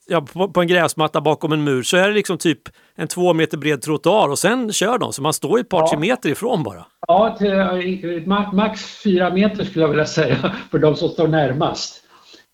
ja, 0.07 0.21
på, 0.21 0.49
på, 0.49 0.61
en 0.61 0.67
gräsmatta 0.67 1.21
bakom 1.21 1.51
en 1.51 1.63
mur 1.63 1.84
så 1.84 1.97
är 1.97 2.07
det 2.07 2.13
liksom 2.13 2.38
typ 2.38 2.61
en 2.95 3.07
två 3.07 3.34
meter 3.34 3.57
bred 3.57 3.82
trottoar 3.82 4.30
och 4.30 4.39
sen 4.39 4.73
kör 4.73 4.97
de. 4.97 5.13
Så 5.13 5.21
man 5.21 5.34
står 5.34 5.59
ett 5.59 5.69
par, 5.69 5.80
ja. 5.80 5.88
tre 5.89 5.99
meter 5.99 6.30
ifrån 6.30 6.63
bara. 6.63 6.86
Ja, 7.07 7.36
till, 7.39 8.23
max 8.53 9.03
fyra 9.03 9.30
meter 9.30 9.63
skulle 9.63 9.84
jag 9.84 9.89
vilja 9.89 10.05
säga 10.05 10.55
för 10.71 10.80
de 10.80 10.95
som 10.95 11.09
står 11.09 11.28
närmast. 11.28 12.03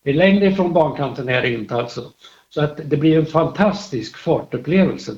Längre 0.03 0.45
ifrån 0.45 0.73
bankanten 0.73 1.29
är 1.29 1.41
det 1.41 1.53
inte 1.53 1.75
alltså. 1.75 2.01
Så 2.49 2.61
att 2.61 2.79
det 2.85 2.97
blir 2.97 3.19
en 3.19 3.25
fantastisk 3.25 4.17
fartupplevelse 4.17 5.11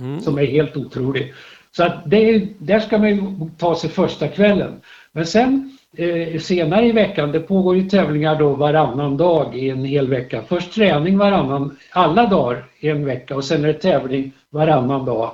mm. 0.00 0.20
som 0.20 0.38
är 0.38 0.46
helt 0.46 0.76
otrolig. 0.76 1.34
Så 1.76 1.84
att 1.84 2.02
det, 2.06 2.48
där 2.58 2.80
ska 2.80 2.98
man 2.98 3.08
ju 3.08 3.50
ta 3.58 3.76
sig 3.76 3.90
första 3.90 4.28
kvällen. 4.28 4.80
Men 5.12 5.26
sen 5.26 5.78
eh, 5.96 6.40
senare 6.40 6.86
i 6.86 6.92
veckan, 6.92 7.32
det 7.32 7.40
pågår 7.40 7.76
ju 7.76 7.88
tävlingar 7.88 8.38
då 8.38 8.54
varannan 8.54 9.16
dag 9.16 9.56
i 9.56 9.70
en 9.70 9.84
hel 9.84 10.08
vecka. 10.08 10.42
Först 10.48 10.74
träning 10.74 11.18
varannan, 11.18 11.76
alla 11.90 12.26
dagar 12.26 12.64
i 12.80 12.88
en 12.88 13.04
vecka 13.04 13.36
och 13.36 13.44
sen 13.44 13.64
är 13.64 13.68
det 13.68 13.74
tävling 13.74 14.32
varannan 14.50 15.04
dag 15.04 15.32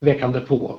veckan 0.00 0.32
därpå. 0.32 0.78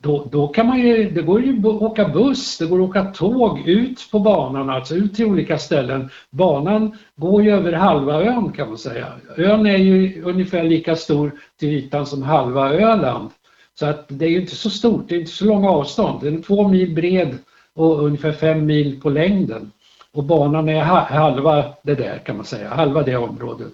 Då, 0.00 0.28
då 0.32 0.48
kan 0.48 0.66
man 0.66 0.78
ju, 0.78 1.10
det 1.10 1.22
går 1.22 1.42
ju 1.42 1.58
att 1.58 1.64
åka 1.64 2.08
buss, 2.08 2.58
det 2.58 2.66
går 2.66 2.82
att 2.82 2.88
åka 2.88 3.04
tåg 3.04 3.68
ut 3.68 4.08
på 4.10 4.18
banan, 4.18 4.70
alltså 4.70 4.94
ut 4.94 5.14
till 5.14 5.26
olika 5.26 5.58
ställen. 5.58 6.10
Banan 6.30 6.96
går 7.16 7.42
ju 7.42 7.50
över 7.50 7.72
halva 7.72 8.22
ön 8.22 8.52
kan 8.52 8.68
man 8.68 8.78
säga. 8.78 9.06
Ön 9.36 9.66
är 9.66 9.76
ju 9.76 10.22
ungefär 10.22 10.62
lika 10.62 10.96
stor 10.96 11.32
till 11.58 11.68
ytan 11.68 12.06
som 12.06 12.22
halva 12.22 12.74
Öland. 12.74 13.30
Så 13.78 13.86
att 13.86 14.04
det 14.08 14.24
är 14.24 14.30
ju 14.30 14.40
inte 14.40 14.56
så 14.56 14.70
stort, 14.70 15.08
det 15.08 15.14
är 15.14 15.20
inte 15.20 15.32
så 15.32 15.44
långa 15.44 15.70
avstånd. 15.70 16.20
Den 16.22 16.38
är 16.38 16.42
två 16.42 16.68
mil 16.68 16.94
bred 16.94 17.38
och 17.74 18.04
ungefär 18.04 18.32
fem 18.32 18.66
mil 18.66 19.00
på 19.00 19.10
längden. 19.10 19.70
Och 20.12 20.24
banan 20.24 20.68
är 20.68 20.80
halva 20.80 21.64
det 21.82 21.94
där 21.94 22.18
kan 22.18 22.36
man 22.36 22.44
säga, 22.44 22.68
halva 22.68 23.02
det 23.02 23.16
området. 23.16 23.72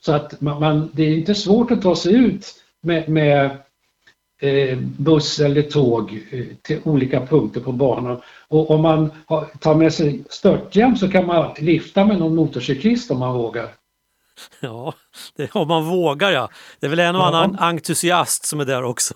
Så 0.00 0.12
att 0.12 0.40
man, 0.40 0.60
man 0.60 0.90
det 0.92 1.02
är 1.02 1.14
inte 1.14 1.34
svårt 1.34 1.70
att 1.70 1.82
ta 1.82 1.96
sig 1.96 2.14
ut 2.14 2.54
med, 2.82 3.08
med 3.08 3.50
buss 4.96 5.40
eller 5.40 5.62
tåg 5.62 6.26
eh, 6.30 6.44
till 6.62 6.80
olika 6.84 7.26
punkter 7.26 7.60
på 7.60 7.72
banan. 7.72 8.20
Och 8.48 8.70
om 8.70 8.82
man 8.82 9.10
tar 9.60 9.74
med 9.74 9.94
sig 9.94 10.24
störthjälm 10.30 10.96
så 10.96 11.10
kan 11.10 11.26
man 11.26 11.54
lifta 11.58 12.04
med 12.04 12.18
någon 12.18 12.34
motorcyklist 12.34 13.10
om 13.10 13.18
man 13.18 13.34
vågar. 13.34 13.68
Ja, 14.60 14.94
det, 15.36 15.54
om 15.54 15.68
man 15.68 15.84
vågar 15.84 16.30
ja. 16.30 16.48
Det 16.80 16.86
är 16.86 16.90
väl 16.90 16.98
en 16.98 17.16
och 17.16 17.22
ja. 17.22 17.26
annan 17.26 17.56
entusiast 17.58 18.44
som 18.44 18.60
är 18.60 18.64
där 18.64 18.84
också. 18.84 19.14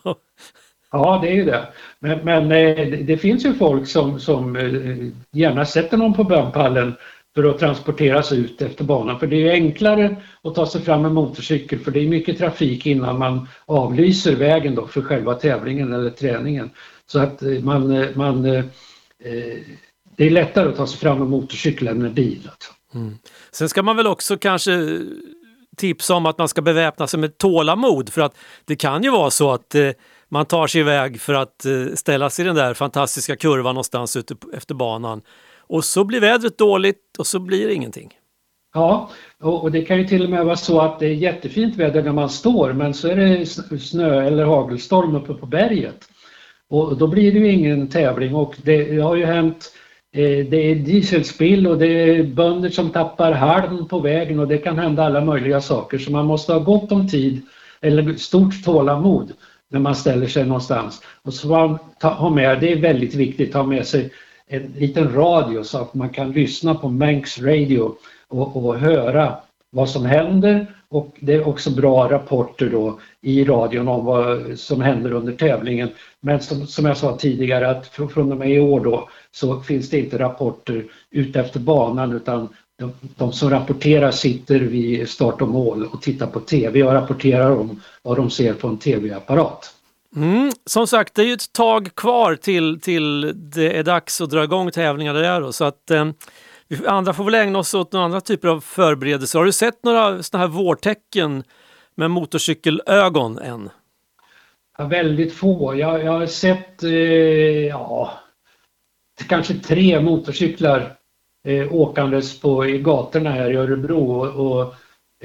Ja, 0.92 1.18
det 1.22 1.28
är 1.28 1.34
ju 1.34 1.44
det. 1.44 1.68
Men, 1.98 2.18
men 2.18 2.52
eh, 2.52 2.98
det 2.98 3.18
finns 3.18 3.44
ju 3.44 3.54
folk 3.54 3.88
som, 3.88 4.20
som 4.20 4.56
eh, 4.56 5.08
gärna 5.30 5.64
sätter 5.64 5.96
någon 5.96 6.14
på 6.14 6.24
bönpallen 6.24 6.94
för 7.34 7.44
att 7.44 7.58
transporteras 7.58 8.32
ut 8.32 8.62
efter 8.62 8.84
banan. 8.84 9.18
För 9.18 9.26
det 9.26 9.48
är 9.48 9.52
enklare 9.52 10.16
att 10.42 10.54
ta 10.54 10.66
sig 10.66 10.82
fram 10.82 11.02
med 11.02 11.12
motorcykel 11.12 11.78
för 11.78 11.90
det 11.90 12.00
är 12.00 12.08
mycket 12.08 12.38
trafik 12.38 12.86
innan 12.86 13.18
man 13.18 13.48
avlyser 13.66 14.36
vägen 14.36 14.74
då 14.74 14.86
för 14.86 15.02
själva 15.02 15.34
tävlingen 15.34 15.92
eller 15.92 16.10
träningen. 16.10 16.70
Så 17.06 17.18
att 17.18 17.42
eh, 17.42 17.48
man, 17.48 17.90
eh, 17.90 18.08
man 18.14 18.44
eh, 18.44 18.64
det 20.16 20.26
är 20.26 20.30
lättare 20.30 20.68
att 20.68 20.76
ta 20.76 20.86
sig 20.86 20.98
fram 20.98 21.18
med 21.18 21.28
motorcykel 21.28 21.88
än 21.88 22.02
med 22.02 22.14
bil. 22.14 22.50
Alltså. 22.52 22.72
Mm. 22.94 23.18
Sen 23.52 23.68
ska 23.68 23.82
man 23.82 23.96
väl 23.96 24.06
också 24.06 24.36
kanske 24.36 25.00
tipsa 25.76 26.14
om 26.14 26.26
att 26.26 26.38
man 26.38 26.48
ska 26.48 26.62
beväpna 26.62 27.06
sig 27.06 27.20
med 27.20 27.38
tålamod 27.38 28.08
för 28.12 28.20
att 28.20 28.36
det 28.64 28.76
kan 28.76 29.02
ju 29.02 29.10
vara 29.10 29.30
så 29.30 29.50
att 29.52 29.74
man 30.28 30.46
tar 30.46 30.66
sig 30.66 30.80
iväg 30.80 31.20
för 31.20 31.34
att 31.34 31.66
ställa 31.94 32.30
sig 32.30 32.44
i 32.44 32.46
den 32.46 32.56
där 32.56 32.74
fantastiska 32.74 33.36
kurvan 33.36 33.74
någonstans 33.74 34.16
ute 34.16 34.34
efter 34.52 34.74
banan 34.74 35.22
och 35.72 35.84
så 35.84 36.04
blir 36.04 36.20
vädret 36.20 36.58
dåligt 36.58 37.16
och 37.18 37.26
så 37.26 37.38
blir 37.38 37.66
det 37.66 37.74
ingenting. 37.74 38.10
Ja, 38.74 39.10
och 39.40 39.72
det 39.72 39.82
kan 39.82 39.98
ju 39.98 40.06
till 40.06 40.24
och 40.24 40.30
med 40.30 40.44
vara 40.44 40.56
så 40.56 40.80
att 40.80 41.00
det 41.00 41.06
är 41.06 41.14
jättefint 41.14 41.76
väder 41.76 42.02
när 42.02 42.12
man 42.12 42.28
står 42.28 42.72
men 42.72 42.94
så 42.94 43.08
är 43.08 43.16
det 43.16 43.46
snö 43.80 44.26
eller 44.26 44.44
hagelstorm 44.44 45.16
uppe 45.16 45.34
på 45.34 45.46
berget. 45.46 46.08
Och 46.68 46.96
då 46.96 47.06
blir 47.06 47.32
det 47.32 47.38
ju 47.38 47.52
ingen 47.52 47.88
tävling 47.88 48.34
och 48.34 48.54
det 48.62 49.00
har 49.00 49.16
ju 49.16 49.24
hänt 49.24 49.72
eh, 50.12 50.46
det 50.46 50.56
är 50.56 50.74
dieselspill 50.74 51.66
och 51.66 51.78
det 51.78 51.86
är 51.86 52.22
bönder 52.22 52.68
som 52.70 52.90
tappar 52.90 53.32
halm 53.32 53.88
på 53.88 54.00
vägen 54.00 54.38
och 54.38 54.48
det 54.48 54.58
kan 54.58 54.78
hända 54.78 55.04
alla 55.04 55.24
möjliga 55.24 55.60
saker 55.60 55.98
så 55.98 56.10
man 56.12 56.26
måste 56.26 56.52
ha 56.52 56.60
gott 56.60 56.92
om 56.92 57.08
tid 57.08 57.40
eller 57.80 58.14
stort 58.14 58.64
tålamod 58.64 59.32
när 59.70 59.80
man 59.80 59.94
ställer 59.94 60.26
sig 60.26 60.44
någonstans. 60.44 61.02
Och 61.22 61.34
så 61.34 61.48
man 61.48 61.78
ta, 62.00 62.08
ha 62.08 62.30
med, 62.30 62.60
det 62.60 62.72
är 62.72 62.80
väldigt 62.80 63.14
viktigt, 63.14 63.54
ha 63.54 63.62
med 63.62 63.86
sig 63.86 64.10
en 64.52 64.72
liten 64.76 65.14
radio 65.14 65.64
så 65.64 65.78
att 65.78 65.94
man 65.94 66.08
kan 66.10 66.32
lyssna 66.32 66.74
på 66.74 66.88
Manx 66.88 67.38
Radio 67.38 67.94
och, 68.28 68.56
och 68.56 68.78
höra 68.78 69.36
vad 69.70 69.88
som 69.88 70.06
händer 70.06 70.66
och 70.88 71.16
det 71.20 71.34
är 71.34 71.48
också 71.48 71.70
bra 71.70 72.10
rapporter 72.10 72.70
då 72.70 73.00
i 73.20 73.44
radion 73.44 73.88
om 73.88 74.04
vad 74.04 74.58
som 74.58 74.80
händer 74.80 75.12
under 75.12 75.32
tävlingen. 75.32 75.88
Men 76.20 76.40
som, 76.40 76.66
som 76.66 76.84
jag 76.84 76.96
sa 76.96 77.16
tidigare 77.16 77.70
att 77.70 77.86
från 77.86 78.32
och 78.32 78.38
med 78.38 78.50
i 78.50 78.60
år 78.60 78.80
då 78.80 79.08
så 79.30 79.60
finns 79.60 79.90
det 79.90 79.98
inte 79.98 80.18
rapporter 80.18 80.84
ute 81.10 81.40
efter 81.40 81.60
banan 81.60 82.12
utan 82.12 82.48
de, 82.78 82.92
de, 83.16 83.32
som 83.32 83.50
rapporterar 83.50 84.10
sitter 84.10 84.60
vid 84.60 85.08
start 85.08 85.42
och 85.42 85.48
mål 85.48 85.88
och 85.92 86.02
tittar 86.02 86.26
på 86.26 86.40
TV 86.40 86.82
och 86.82 86.92
rapporterar 86.92 87.50
om 87.50 87.80
vad 88.02 88.16
de 88.16 88.30
ser 88.30 88.54
på 88.54 88.68
en 88.68 88.78
TV-apparat. 88.78 89.74
Mm, 90.16 90.50
som 90.66 90.86
sagt, 90.86 91.14
det 91.14 91.22
är 91.22 91.26
ju 91.26 91.32
ett 91.32 91.52
tag 91.52 91.94
kvar 91.94 92.34
till, 92.34 92.80
till 92.80 93.32
det 93.34 93.78
är 93.78 93.82
dags 93.82 94.20
att 94.20 94.30
dra 94.30 94.44
igång 94.44 94.70
tävlingar 94.70 95.14
där 95.14 95.40
då, 95.40 95.52
så 95.52 95.64
att 95.64 95.90
eh, 95.90 96.10
vi 96.68 96.86
andra 96.86 97.12
får 97.12 97.24
väl 97.24 97.34
ägna 97.34 97.58
oss 97.58 97.74
åt 97.74 97.92
några 97.92 98.04
andra 98.04 98.20
typer 98.20 98.48
av 98.48 98.60
förberedelser. 98.60 99.38
Har 99.38 99.46
du 99.46 99.52
sett 99.52 99.84
några 99.84 100.22
sådana 100.22 100.46
här 100.46 100.52
vårtecken 100.52 101.44
med 101.94 102.10
motorcykelögon 102.10 103.38
än? 103.38 103.70
Ja, 104.78 104.84
väldigt 104.84 105.34
få. 105.34 105.74
Jag, 105.76 106.04
jag 106.04 106.12
har 106.12 106.26
sett 106.26 106.82
eh, 106.82 106.90
ja, 107.66 108.12
kanske 109.28 109.54
tre 109.54 110.00
motorcyklar 110.00 110.96
eh, 111.48 111.74
åkandes 111.74 112.40
på, 112.40 112.66
i 112.66 112.78
gatorna 112.78 113.30
här 113.30 113.50
i 113.50 113.56
Örebro. 113.56 114.20
Och, 114.20 114.46
och 114.46 114.74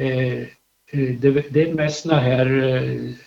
eh, 0.04 0.48
det, 1.20 1.54
det, 1.54 1.70
är 1.70 1.74
mest 1.74 2.02
sådana 2.02 2.22
här 2.22 2.64
eh, 2.64 3.27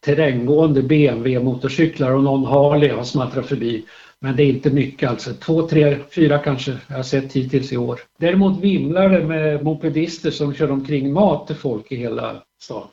terränggående 0.00 0.82
BMW-motorcyklar 0.82 2.10
och 2.10 2.22
någon 2.22 2.44
Harley 2.44 2.90
har 2.90 3.04
smattrat 3.04 3.46
förbi. 3.46 3.84
Men 4.18 4.36
det 4.36 4.42
är 4.42 4.46
inte 4.46 4.70
mycket 4.70 5.10
alltså. 5.10 5.34
Två, 5.34 5.68
tre, 5.68 5.98
fyra 6.14 6.38
kanske 6.38 6.76
jag 6.88 6.96
har 6.96 7.02
sett 7.02 7.32
hittills 7.32 7.72
i 7.72 7.76
år. 7.76 8.00
Däremot 8.18 8.60
vimlar 8.60 9.08
det 9.08 9.24
med 9.24 9.64
mopedister 9.64 10.30
som 10.30 10.54
kör 10.54 10.70
omkring 10.70 11.12
mat 11.12 11.46
till 11.46 11.56
folk 11.56 11.92
i 11.92 11.96
hela 11.96 12.42
stan. 12.62 12.88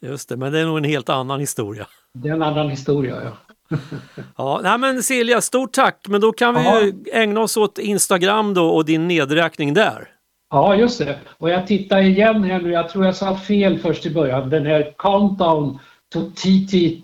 Just 0.00 0.28
det, 0.28 0.36
men 0.36 0.52
det 0.52 0.60
är 0.60 0.66
nog 0.66 0.78
en 0.78 0.84
helt 0.84 1.08
annan 1.08 1.40
historia. 1.40 1.86
Det 2.14 2.28
är 2.28 2.32
en 2.32 2.42
annan 2.42 2.70
historia, 2.70 3.22
ja. 3.24 3.56
ja, 4.36 4.60
nej 4.62 4.78
men 4.78 5.02
Silja, 5.02 5.40
stort 5.40 5.72
tack! 5.72 6.06
Men 6.08 6.20
då 6.20 6.32
kan 6.32 6.54
vi 6.54 6.60
ju 6.60 6.92
ägna 7.12 7.40
oss 7.40 7.56
åt 7.56 7.78
Instagram 7.78 8.54
då 8.54 8.68
och 8.68 8.84
din 8.84 9.08
nedräkning 9.08 9.74
där. 9.74 10.08
Ja, 10.50 10.76
just 10.76 10.98
det. 10.98 11.18
Och 11.38 11.50
jag 11.50 11.66
tittar 11.66 11.98
igen 11.98 12.44
här 12.44 12.60
nu, 12.60 12.70
jag 12.72 12.88
tror 12.88 13.04
jag 13.04 13.16
sa 13.16 13.36
fel 13.36 13.78
först 13.78 14.06
i 14.06 14.10
början. 14.10 14.50
Den 14.50 14.66
här 14.66 14.94
Countdown 14.98 15.78
TT 16.20 17.02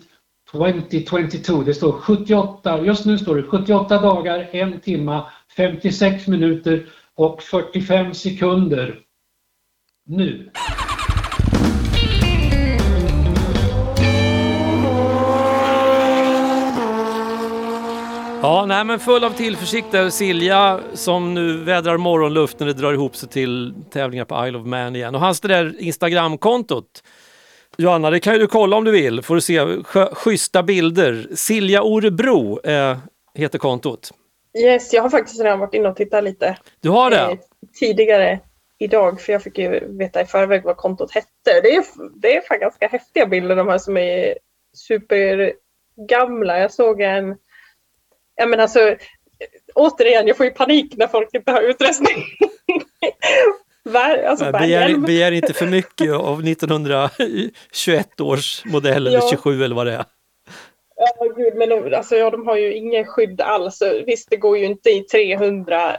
2022. 0.51 1.63
Det 1.63 1.73
står 1.73 1.91
78, 1.91 2.81
just 2.81 3.05
nu 3.05 3.17
står 3.17 3.35
det 3.35 3.43
78 3.43 4.01
dagar, 4.01 4.49
1 4.51 4.83
timma, 4.83 5.25
56 5.55 6.27
minuter 6.27 6.85
och 7.15 7.43
45 7.43 8.13
sekunder. 8.13 8.99
Nu! 10.05 10.51
Ja, 18.41 18.65
nej, 18.67 18.85
men 18.85 18.99
full 18.99 19.23
av 19.23 19.29
tillförsikt 19.29 19.91
där 19.91 20.09
Silja 20.09 20.79
som 20.93 21.33
nu 21.33 21.57
vädrar 21.57 21.97
morgonluft 21.97 22.59
när 22.59 22.67
det 22.67 22.73
drar 22.73 22.93
ihop 22.93 23.15
sig 23.15 23.29
till 23.29 23.73
tävlingar 23.91 24.25
på 24.25 24.47
Isle 24.47 24.57
of 24.57 24.65
Man 24.65 24.95
igen. 24.95 25.15
Och 25.15 25.21
hans 25.21 25.41
det 25.41 25.47
där 25.47 25.75
Instagramkontot 25.79 27.03
Johanna, 27.79 28.09
det 28.09 28.19
kan 28.19 28.33
ju 28.33 28.39
du 28.39 28.47
kolla 28.47 28.77
om 28.77 28.83
du 28.83 28.91
vill. 28.91 29.21
Får 29.21 29.35
du 29.35 29.41
se 29.41 29.83
schyssta 30.13 30.63
bilder. 30.63 31.27
Silja 31.35 31.83
Orebro 31.83 32.59
eh, 32.65 32.97
heter 33.35 33.59
kontot. 33.59 34.11
Yes, 34.57 34.93
jag 34.93 35.01
har 35.01 35.09
faktiskt 35.09 35.41
redan 35.41 35.59
varit 35.59 35.73
inne 35.73 35.89
och 35.89 35.95
tittat 35.95 36.23
lite. 36.23 36.57
Du 36.81 36.89
har 36.89 37.11
det? 37.11 37.17
Eh, 37.17 37.37
tidigare 37.79 38.39
idag, 38.77 39.21
för 39.21 39.33
jag 39.33 39.43
fick 39.43 39.57
ju 39.57 39.97
veta 39.97 40.21
i 40.21 40.25
förväg 40.25 40.63
vad 40.63 40.77
kontot 40.77 41.11
hette. 41.11 41.61
Det 41.63 41.75
är, 41.75 41.85
det 42.21 42.37
är 42.37 42.41
fan 42.41 42.59
ganska 42.59 42.87
häftiga 42.87 43.25
bilder 43.25 43.55
de 43.55 43.67
här 43.67 43.77
som 43.77 43.97
är 43.97 44.37
supergamla. 44.73 46.59
Jag 46.59 46.71
såg 46.71 47.01
en, 47.01 47.35
ja 48.35 48.45
men 48.45 48.59
alltså, 48.59 48.95
återigen, 49.75 50.27
jag 50.27 50.37
får 50.37 50.45
ju 50.45 50.51
panik 50.51 50.97
när 50.97 51.07
folk 51.07 51.33
inte 51.33 51.51
har 51.51 51.61
utrustning. 51.61 52.25
Alltså 53.95 54.51
begär, 54.51 54.97
begär, 54.97 55.31
inte 55.31 55.53
för 55.53 55.65
mycket 55.65 56.13
av 56.13 56.47
1921 56.47 58.21
års 58.21 58.65
modell 58.65 59.07
eller 59.07 59.19
ja. 59.19 59.27
27 59.31 59.63
eller 59.63 59.75
vad 59.75 59.87
det 59.87 59.93
är. 59.93 60.05
Ja, 60.95 61.27
gud, 61.37 61.55
men 61.55 61.69
de, 61.69 61.95
alltså, 61.95 62.15
ja, 62.15 62.29
de 62.29 62.47
har 62.47 62.57
ju 62.57 62.73
ingen 62.73 63.05
skydd 63.05 63.41
alls. 63.41 63.81
Visst, 64.05 64.29
det 64.29 64.37
går 64.37 64.57
ju 64.57 64.65
inte 64.65 64.89
i 64.89 65.01
300, 65.01 65.97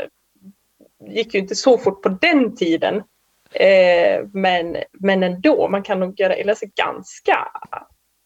gick 1.08 1.34
ju 1.34 1.40
inte 1.40 1.54
så 1.54 1.78
fort 1.78 2.02
på 2.02 2.08
den 2.08 2.56
tiden. 2.56 3.02
Eh, 3.52 4.24
men, 4.32 4.76
men 4.92 5.22
ändå, 5.22 5.68
man 5.68 5.82
kan 5.82 6.00
nog 6.00 6.20
göra 6.20 6.36
illa 6.36 6.54
sig 6.54 6.70
ganska 6.76 7.48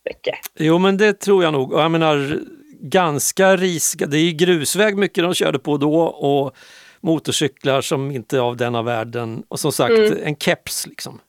mycket. 0.04 0.34
Jo, 0.58 0.78
men 0.78 0.96
det 0.96 1.12
tror 1.12 1.44
jag 1.44 1.52
nog. 1.52 1.72
Jag 1.72 1.90
menar, 1.90 2.40
ganska 2.80 3.56
riska. 3.56 4.06
Det 4.06 4.18
är 4.18 4.32
grusväg 4.32 4.96
mycket 4.96 5.24
de 5.24 5.34
körde 5.34 5.58
på 5.58 5.76
då 5.76 6.00
och 6.02 6.56
motorcyklar 7.04 7.80
som 7.80 8.10
inte 8.10 8.36
är 8.36 8.40
av 8.40 8.56
denna 8.56 8.82
världen. 8.82 9.44
Och 9.48 9.60
som 9.60 9.72
sagt, 9.72 9.90
Mm. 9.98 10.18
en 10.22 10.36
keps 10.36 10.86
liksom. 10.86 11.20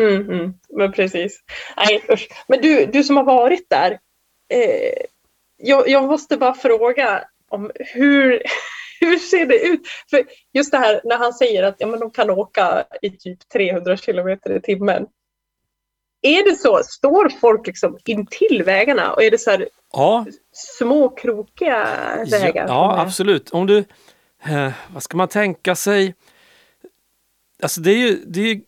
Mm, 0.00 0.30
mm, 0.30 0.54
men 0.68 0.92
precis. 0.92 1.40
Nej, 1.76 2.04
usch. 2.12 2.28
Men 2.48 2.60
du, 2.60 2.86
du 2.86 3.04
som 3.04 3.16
har 3.16 3.24
varit 3.24 3.70
där. 3.70 3.90
Eh, 4.54 4.92
jag, 5.56 5.88
jag 5.88 6.04
måste 6.04 6.36
bara 6.36 6.54
fråga 6.54 7.24
om 7.48 7.70
hur, 7.74 8.42
hur 9.00 9.16
ser 9.18 9.46
det 9.46 9.58
ut? 9.58 9.80
För 10.10 10.22
just 10.52 10.70
det 10.72 10.78
här 10.78 11.00
när 11.04 11.16
han 11.18 11.32
säger 11.32 11.62
att 11.62 11.76
ja, 11.78 11.86
men 11.86 12.00
de 12.00 12.10
kan 12.10 12.30
åka 12.30 12.84
i 13.02 13.10
typ 13.10 13.48
300 13.48 13.96
kilometer 13.96 14.56
i 14.56 14.60
timmen. 14.60 15.06
Är 16.22 16.44
det 16.50 16.56
så? 16.56 16.80
Står 16.84 17.28
folk 17.40 17.66
liksom 17.66 17.98
intill 18.06 18.62
vägarna 18.62 19.12
och 19.12 19.22
är 19.22 19.30
det 19.30 19.38
så 19.38 19.50
här 19.50 19.68
Ja, 19.92 20.26
små 20.52 21.08
krokiga 21.08 21.88
ja, 22.26 22.38
vägar? 22.38 22.66
ja 22.68 22.96
är- 22.96 23.02
absolut. 23.02 23.50
Om 23.50 23.66
du, 23.66 23.84
eh, 24.48 24.72
vad 24.94 25.02
ska 25.02 25.16
man 25.16 25.28
tänka 25.28 25.74
sig? 25.74 26.14
Alltså 27.62 27.80
det 27.80 27.90
är 27.90 27.96
ju, 27.98 28.22
det 28.26 28.40
är, 28.40 28.44
ju- 28.54 28.60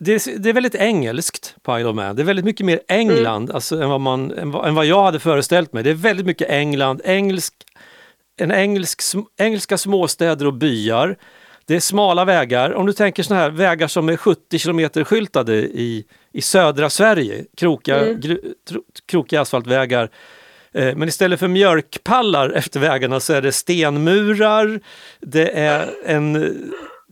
det 0.00 0.12
är, 0.14 0.38
det 0.38 0.48
är 0.48 0.52
väldigt 0.52 0.74
engelskt 0.74 1.56
på 1.62 1.78
Isle 1.78 1.88
of 1.88 1.96
Man. 1.96 2.16
Det 2.16 2.22
är 2.22 2.24
väldigt 2.24 2.44
mycket 2.44 2.66
mer 2.66 2.80
England 2.88 3.50
alltså, 3.50 3.82
än, 3.82 3.88
vad 3.88 4.00
man, 4.00 4.30
än, 4.30 4.50
vad, 4.50 4.68
än 4.68 4.74
vad 4.74 4.86
jag 4.86 5.02
hade 5.04 5.20
föreställt 5.20 5.72
mig. 5.72 5.82
Det 5.82 5.90
är 5.90 5.94
väldigt 5.94 6.26
mycket 6.26 6.50
England, 6.50 7.00
engelsk, 7.04 7.54
en 8.36 8.52
engelsk, 8.52 9.00
engelska 9.36 9.78
småstäder 9.78 10.46
och 10.46 10.54
byar. 10.54 11.16
Det 11.66 11.76
är 11.76 11.80
smala 11.80 12.24
vägar. 12.24 12.74
Om 12.74 12.86
du 12.86 12.92
tänker 12.92 13.22
såna 13.22 13.40
här 13.40 13.50
vägar 13.50 13.88
som 13.88 14.08
är 14.08 14.16
70 14.16 14.58
kilometer 14.58 15.04
skyltade 15.04 15.54
i, 15.56 16.04
i 16.32 16.42
södra 16.42 16.90
Sverige, 16.90 17.44
krokiga, 17.56 18.00
Mm. 18.06 18.20
gru, 18.20 18.40
krokiga 19.06 19.40
asfaltvägar. 19.40 20.10
Eh, 20.74 20.96
men 20.96 21.08
istället 21.08 21.40
för 21.40 21.48
mjölkpallar 21.48 22.50
efter 22.50 22.80
vägarna 22.80 23.20
så 23.20 23.32
är 23.32 23.42
det 23.42 23.52
stenmurar, 23.52 24.80
det 25.20 25.58
är 25.58 25.90
en, 26.06 26.36
eh, 26.36 26.50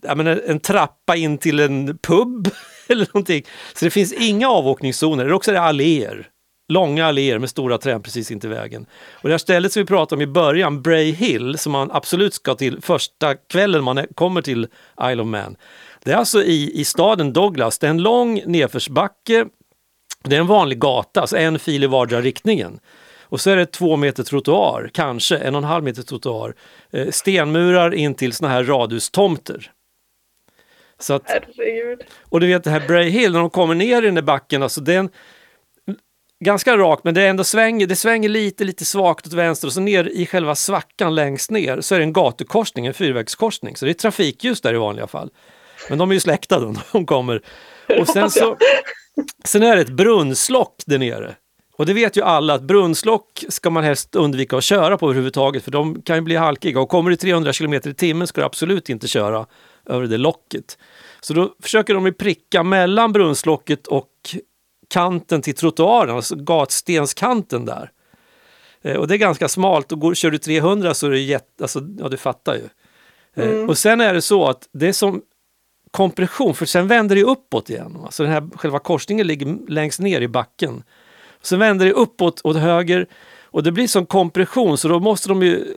jag 0.01 0.17
menar, 0.17 0.41
en 0.47 0.59
trappa 0.59 1.15
in 1.15 1.37
till 1.37 1.59
en 1.59 1.97
pub 1.97 2.49
eller 2.87 3.07
någonting. 3.13 3.43
Så 3.73 3.85
det 3.85 3.91
finns 3.91 4.13
inga 4.13 4.49
avåkningszoner, 4.49 5.23
eller 5.25 5.33
också 5.33 5.51
är 5.51 5.55
det 5.55 5.61
alléer. 5.61 6.29
Långa 6.67 7.05
alléer 7.05 7.39
med 7.39 7.49
stora 7.49 7.77
träd 7.77 8.03
precis 8.03 8.31
intill 8.31 8.49
vägen. 8.49 8.85
Och 9.11 9.29
det 9.29 9.33
här 9.33 9.37
stället 9.37 9.73
som 9.73 9.81
vi 9.81 9.85
pratade 9.85 10.15
om 10.15 10.29
i 10.29 10.33
början, 10.33 10.81
Bray 10.81 11.11
Hill, 11.11 11.57
som 11.57 11.71
man 11.71 11.91
absolut 11.91 12.33
ska 12.33 12.55
till 12.55 12.81
första 12.81 13.35
kvällen 13.35 13.83
man 13.83 14.05
kommer 14.15 14.41
till 14.41 14.67
Isle 15.03 15.21
of 15.21 15.27
Man. 15.27 15.55
Det 16.03 16.11
är 16.11 16.15
alltså 16.15 16.43
i, 16.43 16.79
i 16.79 16.85
staden 16.85 17.33
Douglas, 17.33 17.79
det 17.79 17.87
är 17.87 17.91
en 17.91 18.01
lång 18.01 18.41
nedförsbacke 18.45 19.45
det 20.23 20.35
är 20.35 20.39
en 20.39 20.47
vanlig 20.47 20.79
gata, 20.79 21.21
alltså 21.21 21.37
en 21.37 21.59
fil 21.59 21.83
i 21.83 21.87
vardera 21.87 22.21
riktningen. 22.21 22.79
Och 23.33 23.41
så 23.41 23.49
är 23.49 23.55
det 23.55 23.65
två 23.65 23.95
meter 23.95 24.23
trottoar, 24.23 24.89
kanske 24.93 25.37
en 25.37 25.55
och 25.55 25.61
en 25.61 25.67
halv 25.67 25.83
meter 25.83 26.01
trottoar. 26.03 26.55
Eh, 26.91 27.09
stenmurar 27.09 27.93
in 27.93 28.15
till 28.15 28.33
såna 28.33 28.49
här 28.49 28.63
radhustomter. 28.63 29.71
Så 30.99 31.13
att, 31.13 31.23
Herregud. 31.25 32.03
och 32.29 32.39
du 32.39 32.47
vet 32.47 32.63
det 32.63 32.69
här 32.69 32.87
Bray 32.87 33.09
Hill, 33.09 33.31
när 33.31 33.39
de 33.39 33.49
kommer 33.49 33.75
ner 33.75 34.01
i 34.01 34.05
den 34.05 34.15
där 34.15 34.21
backen, 34.21 34.63
alltså 34.63 34.81
det 34.81 34.93
är 34.93 34.99
en, 34.99 35.09
ganska 36.45 36.77
rakt 36.77 37.03
men 37.03 37.13
det 37.13 37.21
är 37.21 37.29
ändå 37.29 37.43
svänger, 37.43 37.87
det 37.87 37.95
svänger 37.95 38.29
lite, 38.29 38.63
lite 38.63 38.85
svagt 38.85 39.27
åt 39.27 39.33
vänster 39.33 39.67
och 39.67 39.73
så 39.73 39.81
ner 39.81 40.09
i 40.09 40.25
själva 40.25 40.55
svackan 40.55 41.15
längst 41.15 41.51
ner 41.51 41.81
så 41.81 41.95
är 41.95 41.99
det 41.99 42.05
en 42.05 42.13
gatukorsning, 42.13 42.85
en 42.85 42.93
fyrvägskorsning. 42.93 43.75
Så 43.75 43.85
det 43.85 43.91
är 43.91 43.93
trafikljus 43.93 44.61
där 44.61 44.73
i 44.73 44.77
vanliga 44.77 45.07
fall. 45.07 45.29
Men 45.89 45.97
de 45.97 46.09
är 46.09 46.13
ju 46.13 46.19
släckta 46.19 46.59
då 46.59 46.67
när 46.67 46.83
de 46.91 47.05
kommer. 47.05 47.41
Och 47.99 48.07
sen 48.13 48.31
så, 48.31 48.57
sen 49.45 49.63
är 49.63 49.75
det 49.75 49.81
ett 49.81 49.89
brunnslock 49.89 50.83
där 50.85 50.97
nere. 50.97 51.35
Och 51.77 51.85
det 51.85 51.93
vet 51.93 52.17
ju 52.17 52.21
alla 52.21 52.53
att 52.53 52.61
brunnslock 52.61 53.43
ska 53.49 53.69
man 53.69 53.83
helst 53.83 54.15
undvika 54.15 54.57
att 54.57 54.63
köra 54.63 54.97
på 54.97 55.05
överhuvudtaget 55.05 55.63
för 55.63 55.71
de 55.71 56.01
kan 56.01 56.15
ju 56.15 56.21
bli 56.21 56.35
halkiga 56.35 56.79
och 56.79 56.89
kommer 56.89 57.11
det 57.11 57.17
300 57.17 57.53
km 57.53 57.73
i 57.73 57.79
timmen 57.79 58.27
ska 58.27 58.41
du 58.41 58.45
absolut 58.45 58.89
inte 58.89 59.07
köra 59.07 59.45
över 59.85 60.07
det 60.07 60.17
locket. 60.17 60.77
Så 61.21 61.33
då 61.33 61.55
försöker 61.61 61.93
de 61.93 62.05
ju 62.05 62.13
pricka 62.13 62.63
mellan 62.63 63.13
brunnslocket 63.13 63.87
och 63.87 64.09
kanten 64.89 65.41
till 65.41 65.55
trottoaren, 65.55 66.15
alltså 66.15 66.35
gatstenskanten 66.35 67.65
där. 67.65 67.91
Eh, 68.81 68.95
och 68.97 69.07
det 69.07 69.15
är 69.15 69.17
ganska 69.17 69.47
smalt 69.47 69.91
och 69.91 69.99
går, 69.99 70.13
kör 70.13 70.31
du 70.31 70.37
300 70.37 70.93
så 70.93 71.07
är 71.07 71.11
det 71.11 71.19
jätte, 71.19 71.63
alltså, 71.63 71.79
ja 71.99 72.09
du 72.09 72.17
fattar 72.17 72.55
ju. 72.55 72.61
Eh, 73.35 73.49
Mm. 73.49 73.69
Och 73.69 73.77
sen 73.77 74.01
är 74.01 74.13
det 74.13 74.21
så 74.21 74.47
att 74.47 74.69
det 74.71 74.87
är 74.87 74.93
som 74.93 75.21
kompression, 75.91 76.55
för 76.55 76.65
sen 76.65 76.87
vänder 76.87 77.15
det 77.15 77.23
uppåt 77.23 77.69
igen. 77.69 77.97
Alltså 78.03 78.23
den 78.23 78.31
här 78.31 78.49
själva 78.57 78.79
korsningen 78.79 79.27
ligger 79.27 79.69
längst 79.69 79.99
ner 79.99 80.21
i 80.21 80.27
backen. 80.27 80.83
Sen 81.43 81.59
vänder 81.59 81.85
det 81.85 81.91
uppåt 81.91 82.41
åt 82.43 82.57
höger 82.57 83.07
och 83.43 83.63
det 83.63 83.71
blir 83.71 83.87
som 83.87 84.05
kompression 84.05 84.77
så 84.77 84.87
då 84.87 84.99
måste 84.99 85.29
de 85.29 85.43
ju 85.43 85.75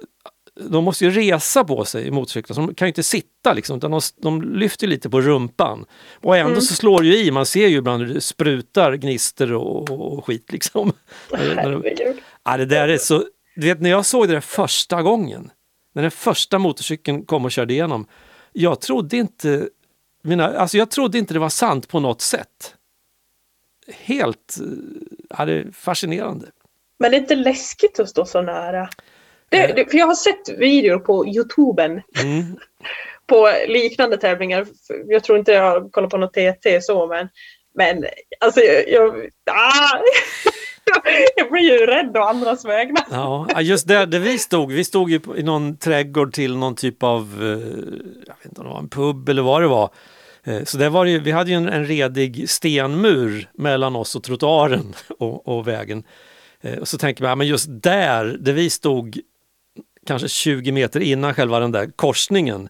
de 0.61 0.85
måste 0.85 1.05
ju 1.05 1.11
resa 1.11 1.65
på 1.65 1.85
sig 1.85 2.07
i 2.07 2.11
motorcyklar, 2.11 2.55
så 2.55 2.61
de 2.61 2.75
kan 2.75 2.87
ju 2.87 2.91
inte 2.91 3.03
sitta 3.03 3.53
liksom, 3.53 3.77
utan 3.77 3.91
de, 3.91 4.01
de 4.23 4.43
lyfter 4.43 4.87
lite 4.87 5.11
på 5.11 5.21
rumpan. 5.21 5.85
Och 6.23 6.37
ändå 6.37 6.51
Mm. 6.51 6.61
så 6.61 6.75
slår 6.75 7.01
det 7.03 7.09
ju 7.09 7.17
i, 7.17 7.31
man 7.31 7.47
ser 7.47 7.67
ju 7.69 7.77
ibland 7.77 8.03
hur 8.03 8.15
det 8.15 8.21
sprutar 8.21 8.95
gnister 8.95 9.53
och, 9.53 9.91
och, 9.91 10.19
och 10.19 10.27
skit 10.27 10.53
liksom. 10.53 10.93
Herregud. 11.33 12.17
Ja, 12.45 12.57
det 12.57 12.67
där 12.67 12.89
är 12.89 12.99
så... 12.99 13.25
Du 13.57 13.67
vet 13.67 13.81
när 13.81 13.91
jag 13.91 14.07
såg 14.07 14.29
det 14.29 14.35
där 14.35 14.41
första 14.41 15.03
gången, 15.03 15.51
när 15.95 16.03
den 16.03 16.11
första 16.11 16.59
motorcykeln 16.59 17.25
kom 17.25 17.45
och 17.45 17.53
körde 17.53 17.73
igenom, 17.75 18.07
jag 18.53 18.81
trodde 18.81 19.17
inte... 19.17 19.69
Mina, 20.23 20.47
alltså 20.59 20.79
jag 20.79 20.91
trodde 20.91 21.19
inte 21.19 21.35
det 21.35 21.41
var 21.41 21.49
sant 21.49 21.89
på 21.89 22.01
något 22.01 22.21
sätt. 22.21 22.75
Helt... 23.89 24.57
eh, 24.61 24.67
Ja, 25.39 25.45
det 25.45 25.53
är 25.53 25.71
fascinerande. 25.73 26.47
Men 26.99 27.11
det 27.11 27.17
är 27.17 27.21
inte 27.21 27.35
läskigt 27.35 28.01
att 28.01 28.09
stå 28.09 28.25
så 28.25 28.43
nära. 28.43 28.89
Det, 29.49 29.67
det, 29.67 29.91
för 29.91 29.99
jag 29.99 30.07
har 30.07 30.15
sett 30.15 30.59
videor 30.59 30.99
på 30.99 31.27
Youtuben 31.27 31.91
Mm. 32.23 32.57
på 33.27 33.51
liknande 33.69 34.17
tävlingar. 34.17 34.67
Jag 35.07 35.25
tror 35.25 35.39
inte 35.39 35.53
jag 35.53 35.93
kollar 35.93 36.09
på 36.09 36.17
något 36.17 36.33
TT 36.33 36.81
så 36.83 37.07
men, 37.07 37.29
men 37.75 38.05
alltså 38.41 38.61
jag, 38.61 38.89
jag, 38.89 39.15
ah, 39.51 39.99
jag 41.37 41.51
blir 41.51 41.63
ju 41.63 41.87
rädd 41.87 42.17
å 42.17 42.21
andras 42.21 42.65
vägnar. 42.65 43.05
Ja, 43.11 43.61
just 43.61 43.89
där, 43.89 44.07
där 44.07 44.19
vi 44.19 44.39
stod, 44.39 44.73
vi 44.73 44.85
stod 44.85 45.13
i 45.13 45.43
någon 45.43 45.77
trädgård 45.77 46.33
till 46.33 46.57
någon 46.57 46.75
typ 46.75 47.03
av, 47.03 47.39
eh, 47.41 47.49
jag 48.27 48.35
vet 48.37 48.45
inte 48.45 48.61
om 48.61 48.67
det 48.67 48.73
var 48.73 48.79
en 48.79 48.89
pub 48.89 49.29
eller 49.29 49.43
vad 49.43 49.63
det 49.63 49.69
var. 49.69 49.91
Eh, 50.47 50.65
Så 50.65 50.79
där 50.79 50.89
var 50.91 51.05
det 51.05 51.11
ju, 51.11 51.19
vi 51.19 51.31
hade 51.31 51.51
ju 51.51 51.57
en, 51.57 51.69
en 51.69 51.87
redig 51.87 52.51
stenmur 52.51 53.51
mellan 53.55 53.97
oss 53.97 54.17
och 54.17 54.23
trottoaren 54.23 54.95
och, 55.19 55.49
och 55.49 55.69
vägen. 55.69 56.03
Eh, 56.61 56.79
Och 56.79 56.89
så 56.89 56.99
tänker 56.99 57.23
man, 57.23 57.29
ja, 57.29 57.35
men 57.35 57.47
just 57.47 57.67
där, 57.69 58.25
där 58.41 58.53
vi 58.53 58.71
stod 58.71 59.21
kanske 60.07 60.29
20 60.29 60.73
meter 60.73 61.01
innan 61.01 61.35
själva 61.35 61.61
den 61.61 61.73
där 61.73 61.91
korsningen, 61.97 62.69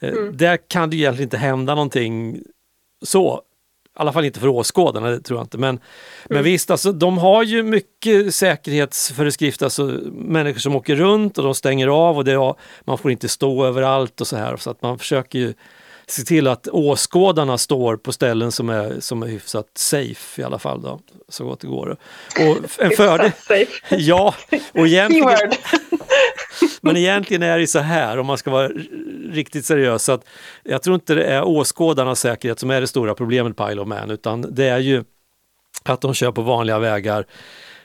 eh, 0.00 0.08
Mm. 0.08 0.36
där 0.36 0.56
kan 0.68 0.90
det 0.90 0.96
ju 0.96 1.02
egentligen 1.02 1.26
inte 1.26 1.36
hända 1.36 1.74
någonting 1.74 2.40
så. 3.02 3.40
I 3.86 3.96
alla 4.00 4.12
fall 4.12 4.24
inte 4.24 4.40
för 4.40 4.48
åskådarna, 4.48 5.10
det 5.10 5.20
tror 5.20 5.38
jag 5.38 5.44
inte. 5.44 5.58
Men, 5.58 5.74
men 6.28 6.36
Mm. 6.38 6.44
visst, 6.44 6.70
alltså, 6.70 6.92
de 6.92 7.18
har 7.18 7.42
ju 7.42 7.62
mycket 7.62 8.34
säkerhetsföreskrifter, 8.34 9.66
alltså 9.66 9.82
människor 10.12 10.60
som 10.60 10.76
åker 10.76 10.96
runt 10.96 11.38
och 11.38 11.44
de 11.44 11.54
stänger 11.54 11.88
av 11.88 12.16
och 12.16 12.24
det, 12.24 12.32
är- 12.32 12.54
man 12.84 12.98
får 12.98 13.10
inte 13.10 13.28
stå 13.28 13.64
överallt 13.66 14.20
och 14.20 14.26
så 14.26 14.36
här. 14.36 14.56
Så 14.56 14.70
att 14.70 14.82
man 14.82 14.98
försöker 14.98 15.38
ju 15.38 15.54
se 16.06 16.22
till 16.22 16.46
att 16.46 16.68
åskådarna 16.68 17.58
står 17.58 17.96
på 17.96 18.12
ställen 18.12 18.52
som 18.52 18.68
är, 18.68 19.00
som 19.00 19.22
är 19.22 19.26
hyfsat 19.26 19.66
safe 19.74 20.42
i 20.42 20.44
alla 20.44 20.58
fall 20.58 20.82
då, 20.82 21.00
så 21.28 21.44
gott 21.44 21.60
det 21.60 21.66
går. 21.66 21.96
Och 22.40 22.82
en 22.84 22.90
fördel, 22.90 23.32
ja, 23.90 24.34
och 24.72 24.86
egentligen, 24.86 25.50
men 26.80 26.96
egentligen 26.96 27.42
är 27.42 27.58
det 27.58 27.66
så 27.66 27.78
här 27.78 28.18
om 28.18 28.26
man 28.26 28.38
ska 28.38 28.50
vara 28.50 28.70
riktigt 29.30 29.64
seriös. 29.64 30.08
Att 30.08 30.24
jag 30.62 30.82
tror 30.82 30.94
inte 30.94 31.14
det 31.14 31.24
är 31.24 31.44
åskådarnas 31.44 32.20
säkerhet 32.20 32.58
som 32.58 32.70
är 32.70 32.80
det 32.80 32.86
stora 32.86 33.14
problemet 33.14 33.56
på 33.56 33.70
Isle 33.70 33.80
of 33.80 33.88
Man 33.88 34.10
utan 34.10 34.46
det 34.54 34.64
är 34.64 34.78
ju 34.78 35.04
att 35.82 36.00
de 36.00 36.14
kör 36.14 36.32
på 36.32 36.42
vanliga 36.42 36.78
vägar 36.78 37.26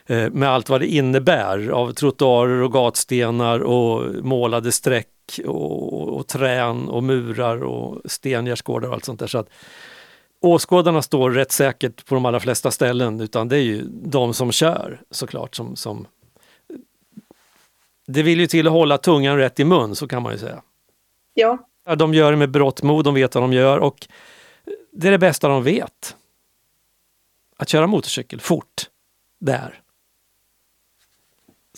eh, 0.06 0.30
med 0.30 0.48
allt 0.48 0.68
vad 0.68 0.80
det 0.80 0.86
innebär 0.86 1.68
av 1.68 1.92
trottoarer 1.92 2.62
och 2.62 2.72
gatstenar 2.72 3.60
och 3.60 4.24
målade 4.24 4.72
streck 4.72 5.08
och, 5.38 6.08
och 6.08 6.26
trän 6.26 6.88
och 6.88 7.02
murar 7.02 7.62
och 7.62 8.00
stengärdsgårdar 8.04 8.88
och 8.88 8.94
allt 8.94 9.04
sånt 9.04 9.20
där. 9.20 9.26
Så 9.26 9.38
att 9.38 9.48
åskådarna 10.40 11.02
står 11.02 11.30
rätt 11.30 11.52
säkert 11.52 12.06
på 12.06 12.14
de 12.14 12.24
allra 12.24 12.40
flesta 12.40 12.70
ställen 12.70 13.20
utan 13.20 13.48
det 13.48 13.56
är 13.56 13.62
ju 13.62 13.84
de 13.90 14.34
som 14.34 14.52
kör 14.52 15.00
såklart 15.10 15.54
som, 15.54 15.76
som 15.76 16.06
det 18.06 18.22
vill 18.22 18.40
ju 18.40 18.46
till 18.46 18.66
att 18.66 18.72
hålla 18.72 18.98
tungan 18.98 19.36
rätt 19.36 19.60
i 19.60 19.64
mun, 19.64 19.94
så 19.94 20.08
kan 20.08 20.22
man 20.22 20.32
ju 20.32 20.38
säga. 20.38 20.62
Ja, 21.84 21.94
De 21.96 22.14
gör 22.14 22.30
det 22.30 22.36
med 22.36 22.50
berått 22.50 22.82
mod, 22.82 23.04
de 23.04 23.14
vet 23.14 23.34
vad 23.34 23.44
de 23.44 23.52
gör 23.52 23.78
och 23.78 24.08
det 24.92 25.06
är 25.06 25.12
det 25.12 25.18
bästa 25.18 25.48
de 25.48 25.62
vet. 25.62 26.16
Att 27.56 27.68
köra 27.68 27.86
motorcykel 27.86 28.40
fort, 28.40 28.88
där. 29.40 29.80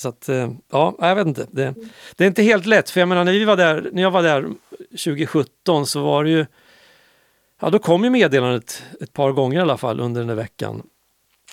Så 0.02 0.08
att, 0.08 0.28
eh, 0.28 0.50
ja, 0.70 0.94
jag 0.98 1.14
vet 1.14 1.26
inte. 1.26 1.46
Det, 1.50 1.74
det 2.16 2.24
är 2.24 2.28
inte 2.28 2.42
helt 2.42 2.66
lätt, 2.66 2.90
för 2.90 3.00
jag 3.00 3.08
menar 3.08 3.24
när, 3.24 3.32
vi 3.32 3.44
var 3.44 3.56
där, 3.56 3.90
när 3.92 4.02
jag 4.02 4.10
var 4.10 4.22
där 4.22 4.48
2017 4.90 5.86
så 5.86 6.02
var 6.02 6.24
det 6.24 6.30
ju 6.30 6.46
ja, 7.60 7.70
då 7.70 7.78
kom 7.78 8.04
ju 8.04 8.10
meddelandet 8.10 8.82
ett 9.00 9.12
par 9.12 9.32
gånger 9.32 9.58
i 9.58 9.62
alla 9.62 9.76
fall 9.76 10.00
under 10.00 10.20
den 10.20 10.28
där 10.28 10.34
veckan 10.34 10.82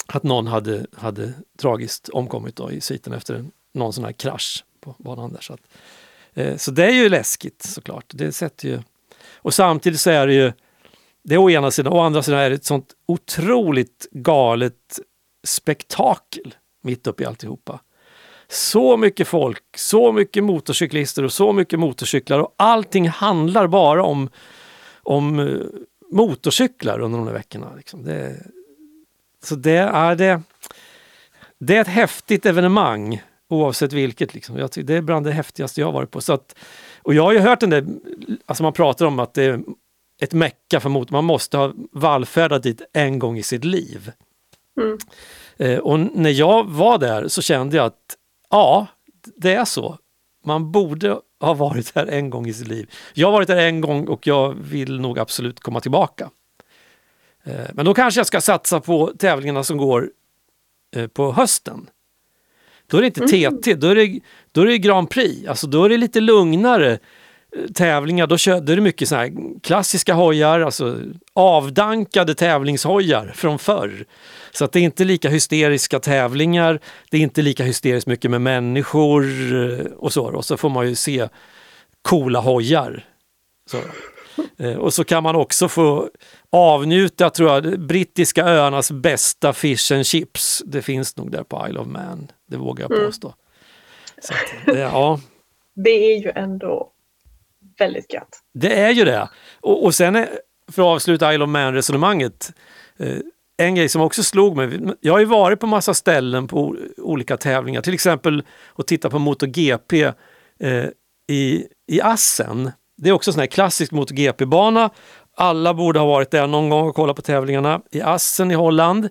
att 0.08 0.24
någon 0.24 0.48
hade, 0.48 0.86
hade 0.94 1.34
tragiskt 1.58 2.10
omkommit 2.10 2.56
då 2.56 2.72
i 2.72 2.82
sviten 2.82 3.14
efter 3.14 3.36
en, 3.36 3.52
någon 3.74 3.94
sån 3.94 4.04
här 4.04 4.12
krasch 4.12 4.66
på 4.80 4.96
banan 5.00 5.34
där. 5.34 5.42
Så, 5.42 5.54
att, 5.54 5.62
eh, 6.34 6.58
så 6.58 6.72
det 6.72 6.86
är 6.86 6.94
ju 6.94 7.10
läskigt 7.10 7.62
såklart. 7.62 8.06
Det 8.08 8.32
sätter 8.32 8.68
ju... 8.68 8.80
Och 9.36 9.54
samtidigt 9.54 10.00
så 10.00 10.10
är 10.10 10.28
det 10.28 10.34
ju, 10.34 10.52
det 11.24 11.36
är 11.36 11.38
å 11.38 11.50
ena 11.50 11.72
sidan, 11.72 11.94
å 11.94 12.00
andra 12.00 12.24
sidan 12.24 12.40
är 12.40 12.50
det 12.50 12.56
ett 12.56 12.66
sånt 12.66 12.94
otroligt 13.06 14.08
galet 14.12 15.00
spektakel 15.44 16.56
mitt 16.82 17.08
uppe 17.08 17.24
i 17.24 17.26
alltihopa. 17.26 17.80
Så 18.52 18.98
mycket 18.98 19.28
folk, 19.28 19.78
så 19.78 20.12
mycket 20.12 20.44
motorcyklister 20.44 21.24
och 21.24 21.34
så 21.34 21.54
mycket 21.54 21.80
motorcyklar 21.80 22.40
och 22.40 22.54
allting 22.58 23.10
handlar 23.10 23.68
bara 23.68 24.04
om, 24.04 24.30
om 25.04 25.40
eh, 25.40 25.58
motorcyklar 26.12 27.00
under 27.00 27.18
de 27.18 27.28
här 27.28 27.34
veckorna. 27.34 27.74
Liksom. 27.78 28.04
Det, 28.04 28.36
så 29.44 29.56
det 29.56 29.78
är, 29.78 30.16
det, 30.16 30.42
det 31.60 31.76
är 31.76 31.82
ett 31.82 31.88
häftigt 31.88 32.46
evenemang 32.46 33.22
oavsett 33.50 33.94
vilket. 33.94 34.34
Liksom. 34.34 34.58
Jag 34.58 34.70
det 34.76 34.94
är 34.94 35.02
bland 35.02 35.26
det 35.26 35.32
häftigaste 35.32 35.82
jag 35.82 35.88
har 35.88 35.94
varit 35.94 36.12
på. 36.12 36.22
Så 36.22 36.34
att, 36.34 36.56
och 37.02 37.14
jag 37.14 37.24
har 37.24 37.34
ju 37.34 37.40
hört 37.40 37.60
den 37.60 37.70
där, 37.70 37.86
alltså 38.46 38.64
man 38.64 38.74
pratar 38.74 39.06
om 39.06 39.20
att 39.20 39.34
det 39.34 39.44
är 39.44 39.64
ett 40.22 40.34
mecka 40.34 40.80
för 40.80 40.90
motor. 40.90 41.12
Man 41.12 41.26
måste 41.26 41.58
ha 41.58 41.74
vallfärdat 41.92 42.64
dit 42.64 42.82
en 42.94 43.20
gång 43.20 43.38
i 43.38 43.44
sitt 43.44 43.64
liv. 43.64 44.12
Mm. 44.82 44.98
Eh, 45.58 45.80
och 45.80 46.00
när 46.00 46.30
jag 46.30 46.70
var 46.70 46.98
där 46.98 47.28
så 47.28 47.42
kände 47.42 47.78
jag 47.78 47.86
att 47.86 48.16
ja, 48.50 48.88
det 49.36 49.54
är 49.54 49.66
så. 49.66 49.98
Man 50.46 50.72
borde 50.72 51.20
ha 51.40 51.54
varit 51.54 51.96
här 51.96 52.08
en 52.08 52.30
gång 52.30 52.48
i 52.48 52.54
sitt 52.54 52.68
liv. 52.68 52.92
Jag 53.14 53.28
har 53.28 53.32
varit 53.32 53.48
där 53.48 53.58
en 53.58 53.82
gång 53.82 54.08
och 54.08 54.28
jag 54.28 54.54
vill 54.54 55.00
nog 55.00 55.20
absolut 55.20 55.60
komma 55.60 55.80
tillbaka. 55.80 56.30
Eh, 57.44 57.66
men 57.74 57.86
då 57.86 57.94
kanske 57.94 58.20
jag 58.20 58.28
ska 58.28 58.42
satsa 58.42 58.80
på 58.80 59.14
tävlingarna 59.18 59.64
som 59.64 59.78
går 59.78 60.12
eh, 60.96 61.08
på 61.08 61.32
hösten. 61.32 61.90
Då 62.88 62.98
är 62.98 63.02
det 63.02 63.08
inte 63.08 63.28
TT, 63.28 63.46
mm. 63.46 63.80
då 63.80 63.88
är 63.88 63.96
det, 63.96 64.20
då 64.52 64.62
är 64.62 64.66
det 64.66 64.78
Grand 64.78 65.10
Prix. 65.10 65.48
Alltså 65.48 65.68
då 65.68 65.84
är 65.84 65.90
det 65.90 65.98
lite 65.98 66.20
lugnare 66.20 67.00
tävlingar. 67.74 68.28
Då, 68.28 68.38
kör, 68.38 68.62
då 68.62 68.72
är 68.72 68.76
det 68.76 68.82
mycket 68.82 69.10
så 69.10 69.16
här 69.16 69.32
klassiska 69.62 70.14
hojar, 70.14 70.60
alltså 70.60 70.98
avdankade 71.34 72.36
tävlingshojar 72.36 73.32
från 73.36 73.60
förr. 73.60 74.06
Så 74.52 74.66
att 74.66 74.72
det 74.72 74.80
är 74.80 74.84
inte 74.84 75.04
lika 75.04 75.30
hysteriska 75.30 76.00
tävlingar, 76.00 76.80
det 77.12 77.18
är 77.18 77.22
inte 77.22 77.42
lika 77.42 77.64
hysteriskt 77.64 78.08
mycket 78.08 78.32
med 78.32 78.42
människor 78.42 79.26
och 79.98 80.14
så. 80.14 80.26
Och 80.26 80.46
så 80.46 80.58
får 80.58 80.70
man 80.70 80.88
ju 80.88 80.96
se 80.96 81.28
coola 82.02 82.40
hojar. 82.40 83.06
Så. 83.72 83.78
Och 84.78 84.94
så 84.94 85.04
kan 85.04 85.24
man 85.24 85.36
också 85.36 85.68
få 85.68 86.10
avnjuta, 86.50 87.30
tror 87.30 87.50
jag, 87.50 87.80
brittiska 87.80 88.46
öarnas 88.46 88.92
bästa 88.92 89.54
fish 89.54 89.92
and 89.92 90.06
chips. 90.06 90.64
Det 90.66 90.82
finns 90.82 91.18
nog 91.18 91.32
där 91.32 91.44
på 91.44 91.68
Isle 91.70 91.80
of 91.80 91.88
Man, 91.88 92.32
det 92.48 92.58
vågar 92.58 92.84
jag 92.84 92.92
mm. 92.92 93.06
påstå. 93.06 93.28
Mm. 93.28 93.38
Så 94.22 94.34
att, 94.34 94.76
det, 94.76 94.80
ja. 94.80 95.20
det 95.76 95.90
är 95.90 96.20
ju 96.20 96.32
ändå 96.36 96.92
väldigt 97.80 98.14
gött. 98.14 98.40
Det 98.54 98.80
är 98.80 98.92
ju 98.92 99.06
det. 99.06 99.30
Och, 99.62 99.86
och 99.86 99.96
sen, 99.96 100.16
är, 100.16 100.30
för 100.72 100.82
att 100.82 100.96
avsluta 100.96 101.34
Isle 101.34 101.44
of 101.44 101.50
Man-resonemanget, 101.50 102.52
eh, 103.00 103.18
en 103.58 103.76
grej 103.76 103.90
som 103.90 104.02
också 104.02 104.24
slog 104.24 104.56
mig, 104.56 104.80
jag 105.02 105.14
har 105.14 105.20
ju 105.20 105.26
varit 105.26 105.60
på 105.60 105.68
massa 105.68 105.94
ställen 105.94 106.48
på 106.48 106.76
olika 106.98 107.38
tävlingar, 107.38 107.82
till 107.82 107.94
exempel 107.94 108.44
att 108.76 108.88
titta 108.88 109.10
på 109.10 109.20
MotoGP 109.20 110.04
eh, 110.60 110.86
i, 111.30 111.66
i 111.88 112.02
Assen. 112.02 112.72
Det 112.98 113.10
är 113.10 113.14
också 113.14 113.30
en 113.30 113.34
sån 113.34 113.40
här 113.40 113.48
klassisk 113.48 113.92
MotoGP-bana 113.92 114.90
alla 115.40 115.74
borde 115.74 116.00
ha 116.00 116.06
varit 116.06 116.32
där 116.32 116.48
någon 116.48 116.70
gång 116.70 116.88
och 116.88 116.96
kollat 116.96 117.16
på 117.16 117.22
tävlingarna 117.22 117.82
i 117.92 118.02
Assen 118.02 118.52
i 118.52 118.54
Holland. 118.54 119.10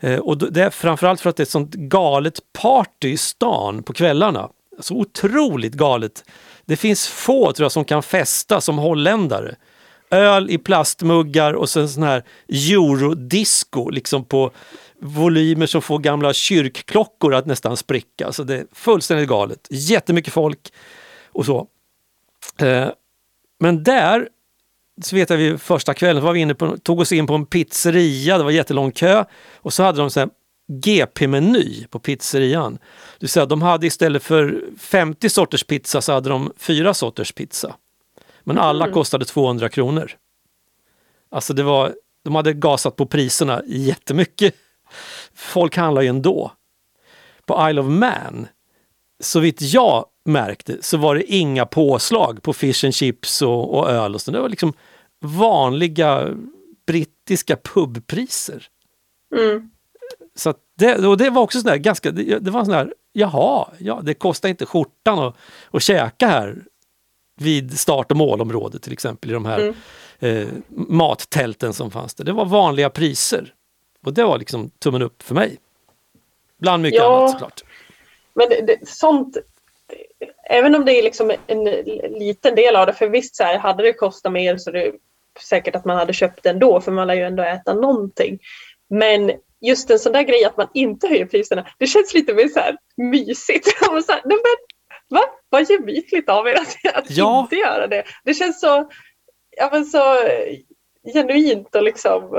Eh, 0.00 0.18
och 0.18 0.52
det 0.52 0.62
är 0.62 0.70
framförallt 0.70 1.20
för 1.20 1.30
att 1.30 1.36
det 1.36 1.40
är 1.40 1.44
ett 1.44 1.50
sånt 1.50 1.74
galet 1.74 2.38
party 2.62 3.08
i 3.08 3.16
stan 3.16 3.82
på 3.82 3.92
kvällarna. 3.92 4.48
Så 4.80 4.94
otroligt 4.94 5.74
galet. 5.74 6.24
Det 6.64 6.76
finns 6.76 7.08
få 7.08 7.52
tror 7.52 7.64
jag 7.64 7.72
som 7.72 7.84
kan 7.84 8.02
festa 8.02 8.60
som 8.60 8.78
holländare. 8.78 9.54
Öl 10.10 10.50
i 10.50 10.58
plastmuggar 10.58 11.52
och 11.52 11.70
sen 11.70 11.88
sån 11.88 12.02
här 12.02 12.24
eurodisco 12.48 13.90
liksom 13.90 14.24
på 14.24 14.50
volymer 15.00 15.66
som 15.66 15.82
får 15.82 15.98
gamla 15.98 16.32
kyrkklockor 16.32 17.34
att 17.34 17.46
nästan 17.46 17.76
spricka. 17.76 18.32
Så 18.32 18.42
det 18.42 18.54
är 18.54 18.66
fullständigt 18.72 19.28
galet. 19.28 19.66
Jättemycket 19.70 20.32
folk 20.32 20.72
och 21.32 21.46
så. 21.46 21.66
Eh, 22.58 22.88
men 23.58 23.82
där 23.84 24.28
så 25.02 25.16
vet 25.16 25.30
jag 25.30 25.36
vi 25.36 25.58
första 25.58 25.94
kvällen 25.94 26.22
var 26.22 26.32
vi 26.32 26.40
inne 26.40 26.54
på, 26.54 26.76
tog 26.76 27.00
oss 27.00 27.12
in 27.12 27.26
på 27.26 27.34
en 27.34 27.46
pizzeria, 27.46 28.38
det 28.38 28.44
var 28.44 28.50
jättelång 28.50 28.92
kö 28.92 29.24
och 29.56 29.72
så 29.72 29.82
hade 29.82 29.98
de 29.98 30.10
så 30.10 30.20
här 30.20 30.28
GP-meny 30.68 31.86
på 31.90 31.98
pizzerian. 31.98 32.72
Det 32.72 33.20
vill 33.20 33.28
säga 33.28 33.46
de 33.46 33.62
hade 33.62 33.86
istället 33.86 34.22
för 34.22 34.64
50 34.78 35.28
sorters 35.28 35.64
pizza 35.64 36.00
så 36.00 36.12
hade 36.12 36.28
de 36.28 36.52
fyra 36.56 36.94
sorters 36.94 37.32
pizza. 37.32 37.74
Men 38.44 38.58
alla 38.58 38.84
mm. 38.84 38.94
kostade 38.94 39.24
200 39.24 39.68
kronor. 39.68 40.12
Alltså 41.30 41.54
det 41.54 41.62
var, 41.62 41.94
de 42.24 42.34
hade 42.34 42.52
gasat 42.52 42.96
på 42.96 43.06
priserna 43.06 43.62
jättemycket. 43.66 44.54
Folk 45.34 45.76
handlar 45.76 46.02
ju 46.02 46.08
ändå. 46.08 46.52
På 47.46 47.70
Isle 47.70 47.80
of 47.80 47.86
Man, 47.86 48.46
så 49.20 49.40
vitt 49.40 49.62
jag 49.62 50.06
märkte 50.24 50.78
så 50.80 50.96
var 50.96 51.14
det 51.14 51.32
inga 51.32 51.66
påslag 51.66 52.42
på 52.42 52.52
fish 52.52 52.84
and 52.84 52.94
chips 52.94 53.42
och, 53.42 53.78
och 53.78 53.90
öl 53.90 54.14
och. 54.14 54.20
Det 54.26 54.40
var 54.40 54.48
liksom 54.48 54.72
vanliga 55.20 56.34
brittiska 56.86 57.56
pubpriser. 57.56 58.66
Mm. 59.36 59.70
Så 60.36 60.54
det, 60.78 61.06
och 61.06 61.16
det 61.16 61.30
var 61.30 61.42
också 61.42 61.60
sådär 61.60 61.76
ganska, 61.76 62.10
det, 62.10 62.38
det 62.38 62.50
var 62.50 62.64
sån 62.64 62.72
där, 62.72 62.94
jaha, 63.12 63.68
ja, 63.78 64.00
det 64.02 64.14
kostar 64.14 64.48
inte 64.48 64.66
skjortan 64.66 65.18
att, 65.18 65.36
att 65.70 65.82
käka 65.82 66.26
här 66.26 66.56
vid 67.40 67.78
start 67.78 68.10
och 68.10 68.16
målområdet 68.16 68.82
till 68.82 68.92
exempel 68.92 69.30
i 69.30 69.32
de 69.32 69.44
här 69.44 69.58
mm. 69.58 69.74
eh, 70.18 70.48
mattälten 70.68 71.72
som 71.72 71.90
fanns 71.90 72.14
där. 72.14 72.24
Det 72.24 72.32
var 72.32 72.44
vanliga 72.44 72.90
priser. 72.90 73.54
Och 74.04 74.12
det 74.12 74.24
var 74.24 74.38
liksom 74.38 74.70
tummen 74.70 75.02
upp 75.02 75.22
för 75.22 75.34
mig. 75.34 75.56
Bland 76.58 76.82
mycket 76.82 77.00
ja, 77.00 77.18
annat 77.18 77.30
såklart. 77.30 77.64
Men 78.34 78.48
det, 78.48 78.60
det, 78.66 78.88
sånt 78.88 79.36
även 80.50 80.74
om 80.74 80.84
det 80.84 80.92
är 80.92 81.02
liksom 81.02 81.32
en 81.46 81.64
liten 82.18 82.54
del 82.54 82.76
av 82.76 82.86
det, 82.86 82.92
för 82.92 83.08
visst 83.08 83.36
så 83.36 83.44
här, 83.44 83.58
hade 83.58 83.82
det 83.82 83.92
kostat 83.92 84.32
mer 84.32 84.56
så 84.56 84.70
är 84.70 84.74
det 84.74 84.92
säkert 85.40 85.76
att 85.76 85.84
man 85.84 85.96
hade 85.96 86.12
köpt 86.12 86.42
det 86.42 86.50
ändå, 86.50 86.80
för 86.80 86.92
man 86.92 87.06
lär 87.06 87.14
ju 87.14 87.22
ändå 87.22 87.42
äta 87.42 87.74
någonting. 87.74 88.38
Men 88.88 89.32
just 89.60 89.90
en 89.90 89.98
sån 89.98 90.12
där 90.12 90.22
grej 90.22 90.44
att 90.44 90.56
man 90.56 90.68
inte 90.74 91.08
höjer 91.08 91.26
priserna, 91.26 91.66
det 91.78 91.86
känns 91.86 92.14
lite 92.14 92.34
mer 92.34 92.48
så 92.48 92.60
här 92.60 92.76
mysigt. 92.96 93.78
så 93.78 94.12
här, 94.12 94.22
men, 94.24 94.38
va? 95.10 95.22
Vad 95.48 95.70
gemytligt 95.70 96.28
av 96.28 96.48
er 96.48 96.54
att, 96.54 96.94
att 96.94 97.10
ja. 97.10 97.40
inte 97.40 97.56
göra 97.56 97.86
det. 97.86 98.04
Det 98.24 98.34
känns 98.34 98.60
så, 98.60 98.90
ja, 99.56 99.68
men 99.72 99.84
så 99.84 100.18
genuint 101.14 101.74
och 101.74 101.82
liksom 101.82 102.30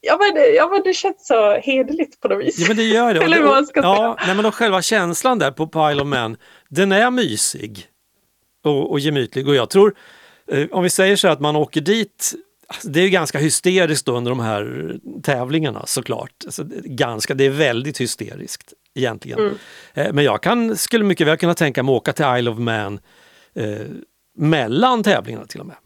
ja 0.00 0.18
men, 0.18 0.54
ja 0.54 0.68
men 0.68 0.82
det 0.82 0.94
känns 0.94 1.26
så 1.26 1.56
hederligt 1.56 2.20
på 2.20 2.28
något 2.28 2.44
vis. 2.44 2.58
Ja 2.58 2.68
men 2.68 2.76
det 2.76 2.82
gör 2.82 3.14
det. 3.14 3.20
Eller 3.24 3.42
vad 3.42 3.50
man 3.50 3.66
ska 3.66 3.80
ja, 3.80 3.96
säga. 3.96 4.34
Nej, 4.34 4.42
men 4.42 4.52
själva 4.52 4.82
känslan 4.82 5.38
där 5.38 5.50
på 5.50 5.66
Pile 5.66 6.02
of 6.02 6.06
Men, 6.06 6.36
den 6.68 6.92
är 6.92 7.10
mysig 7.10 7.86
och, 8.64 8.90
och 8.90 9.00
gemytlig 9.00 9.48
och 9.48 9.54
jag 9.54 9.70
tror, 9.70 9.94
eh, 10.52 10.66
om 10.70 10.82
vi 10.82 10.90
säger 10.90 11.16
så 11.16 11.28
att 11.28 11.40
man 11.40 11.56
åker 11.56 11.80
dit 11.80 12.34
alltså, 12.66 12.88
det 12.88 13.00
är 13.00 13.08
ganska 13.08 13.38
hysteriskt 13.38 14.08
under 14.08 14.30
de 14.30 14.40
här 14.40 14.96
tävlingarna 15.22 15.86
såklart. 15.86 16.32
Alltså, 16.44 16.64
ganska, 16.84 17.34
det 17.34 17.44
är 17.44 17.50
väldigt 17.50 18.00
hysteriskt 18.00 18.72
egentligen. 18.94 19.38
Mm. 19.38 19.54
Eh, 19.94 20.12
men 20.12 20.24
jag 20.24 20.42
kan, 20.42 20.76
skulle 20.76 21.04
mycket 21.04 21.26
väl 21.26 21.36
kunna 21.36 21.54
tänka 21.54 21.82
mig 21.82 21.92
att 21.92 21.96
åka 21.96 22.12
till 22.12 22.38
Isle 22.38 22.50
of 22.50 22.58
Man 22.58 23.00
eh, 23.54 23.86
mellan 24.38 25.02
tävlingarna 25.02 25.46
till 25.46 25.60
och 25.60 25.66
med 25.66 25.76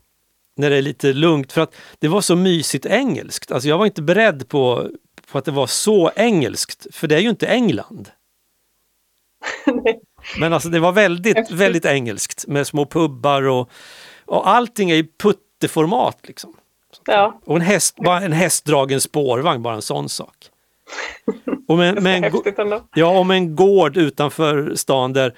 när 0.57 0.70
det 0.70 0.76
är 0.76 0.83
lite 0.83 1.12
lugnt. 1.12 1.53
För 1.53 1.61
att 1.61 1.74
det 1.99 2.09
var 2.09 2.20
så 2.20 2.37
mysigt 2.37 2.87
engelskt. 2.87 3.53
Alltså 3.53 3.68
jag 3.68 3.78
var 3.78 3.87
inte 3.87 4.03
beredd 4.03 4.49
på, 4.49 4.91
på 5.31 5.39
att 5.39 5.45
det 5.45 5.51
var 5.51 5.66
så 5.66 6.11
engelskt, 6.16 6.87
för 6.95 7.09
det 7.09 7.14
är 7.14 7.20
ju 7.20 7.31
inte 7.31 7.47
England. 7.47 8.11
Men 10.39 10.53
alltså 10.53 10.68
det 10.68 10.81
var 10.81 10.93
väldigt, 10.93 11.51
väldigt 11.51 11.85
engelskt 11.85 12.47
med 12.47 12.66
små 12.66 12.87
pubbar 12.87 13.43
och, 13.43 13.70
och 14.24 14.49
allting 14.49 14.91
är 14.91 14.95
i 14.95 15.05
putteformat. 15.18 16.18
Liksom. 16.22 16.55
Ja. 17.07 17.41
Och 17.45 17.57
en, 17.57 17.62
häst, 17.62 17.97
bara 17.97 18.20
en 18.20 18.32
hästdragen 18.32 19.01
spårvagn, 19.01 19.62
bara 19.62 19.74
en 19.74 19.82
sån 19.82 20.09
sak. 20.09 20.36
Och 21.68 21.78
med, 21.78 22.03
med 22.03 22.24
en, 22.24 22.80
ja, 22.95 23.18
och 23.18 23.26
med 23.26 23.36
en 23.36 23.57
gård 23.57 23.97
utanför 23.97 24.74
stan 24.74 25.12
där 25.12 25.34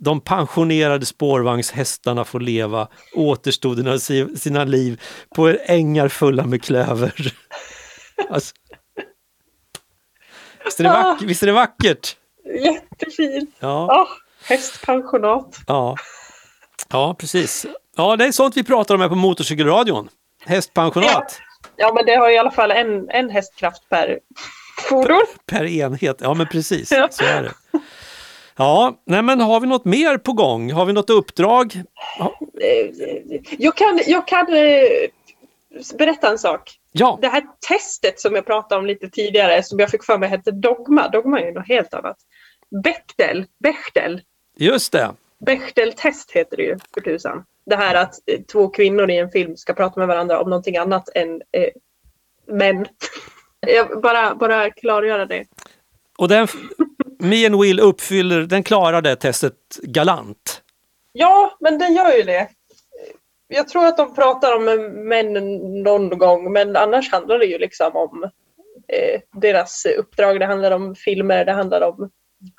de 0.00 0.20
pensionerade 0.20 1.06
spårvagnshästarna 1.06 2.24
får 2.24 2.40
leva 2.40 2.88
återstoden 3.14 3.88
av 3.88 3.98
sina 4.36 4.64
liv 4.64 5.00
på 5.34 5.56
ängar 5.64 6.08
fulla 6.08 6.46
med 6.46 6.62
klöver. 6.62 7.34
Alltså. 8.30 8.54
Visst, 10.64 10.80
är 10.80 10.84
det 10.84 10.90
vackert? 10.90 11.28
Visst 11.28 11.42
är 11.42 11.46
det 11.46 11.52
vackert? 11.52 12.16
Jättefint! 12.64 13.50
Ja. 13.60 14.02
Oh, 14.02 14.08
hästpensionat. 14.48 15.56
Ja. 15.66 15.96
ja, 16.88 17.14
precis. 17.18 17.66
Ja, 17.96 18.16
det 18.16 18.24
är 18.24 18.32
sånt 18.32 18.56
vi 18.56 18.64
pratar 18.64 18.94
om 18.94 19.00
här 19.00 19.08
på 19.08 19.14
Motorcykelradion. 19.14 20.08
Hästpensionat 20.46 21.40
Ja, 21.76 21.92
men 21.94 22.06
det 22.06 22.14
har 22.14 22.30
i 22.30 22.38
alla 22.38 22.50
fall 22.50 22.70
en, 22.70 23.10
en 23.10 23.30
hästkraft 23.30 23.88
per 23.88 24.18
fordon. 24.88 25.20
per 25.46 25.64
enhet. 25.64 26.16
Ja, 26.20 26.34
men 26.34 26.46
precis. 26.46 26.92
Ja. 26.92 27.08
Så 27.10 27.24
är 27.24 27.42
det. 27.42 27.52
Ja, 28.56 29.00
nej 29.06 29.22
men 29.22 29.40
har 29.40 29.60
vi 29.60 29.66
något 29.66 29.84
mer 29.84 30.18
på 30.18 30.32
gång? 30.32 30.72
Har 30.72 30.84
vi 30.86 30.92
något 30.92 31.10
uppdrag? 31.10 31.74
Eh, 32.60 33.40
Jag 33.58 33.76
kan, 33.76 34.00
jag 34.06 34.26
kan 34.28 34.46
eh, 34.54 34.82
berätta 35.98 36.30
en 36.30 36.38
sak. 36.38 36.70
Ja, 36.92 37.18
Det 37.22 37.28
här 37.28 37.42
testet 37.68 38.20
som 38.20 38.34
jag 38.34 38.46
pratade 38.46 38.78
om 38.78 38.86
lite 38.86 39.08
tidigare, 39.08 39.62
som 39.62 39.78
jag 39.78 39.90
fick 39.90 40.04
för 40.04 40.18
mig 40.18 40.28
hette 40.28 40.50
Dogma. 40.50 41.08
Dogma 41.08 41.40
är 41.40 41.44
ju 41.46 41.52
något 41.52 41.68
helt 41.68 41.94
annat. 41.94 42.16
Bechtel, 42.84 43.46
Bechtel, 43.58 44.20
just 44.56 44.92
det. 44.92 45.10
Bechteltest 45.46 46.30
heter 46.30 46.56
det 46.56 46.62
ju 46.62 46.78
för 46.94 47.00
tusan. 47.00 47.44
Det 47.70 47.76
här 47.76 47.94
att 47.94 48.14
eh, 48.26 48.40
två 48.52 48.68
kvinnor 48.68 49.10
i 49.10 49.18
en 49.18 49.30
film 49.30 49.56
ska 49.56 49.74
prata 49.74 50.00
med 50.00 50.08
varandra 50.08 50.40
om 50.40 50.50
någonting 50.50 50.76
annat 50.76 51.08
än 51.14 51.42
eh, 51.52 51.70
män. 52.46 52.86
Jag 53.66 54.00
bara, 54.02 54.34
bara 54.34 54.70
klargöra 54.70 55.26
det. 55.26 55.46
Och 56.18 56.28
den, 56.28 56.48
Me 57.18 57.46
and 57.46 57.60
Will 57.60 57.80
uppfyller, 57.80 58.40
den 58.40 58.62
klarar 58.62 59.02
det 59.02 59.16
testet 59.16 59.54
galant. 59.82 60.62
Ja, 61.12 61.56
men 61.60 61.78
den 61.78 61.94
gör 61.94 62.16
ju 62.16 62.22
det. 62.22 62.48
Jag 63.48 63.68
tror 63.68 63.86
att 63.86 63.96
de 63.96 64.14
pratar 64.14 64.56
om 64.56 64.64
män 65.08 65.32
någon 65.82 66.18
gång, 66.18 66.52
men 66.52 66.76
annars 66.76 67.12
handlar 67.12 67.38
det 67.38 67.46
ju 67.46 67.58
liksom 67.58 67.96
om 67.96 68.22
eh, 68.88 69.20
deras 69.40 69.86
uppdrag. 69.98 70.40
Det 70.40 70.46
handlar 70.46 70.70
om 70.70 70.94
filmer, 70.94 71.44
det 71.44 71.52
handlar 71.52 71.80
om 71.80 72.10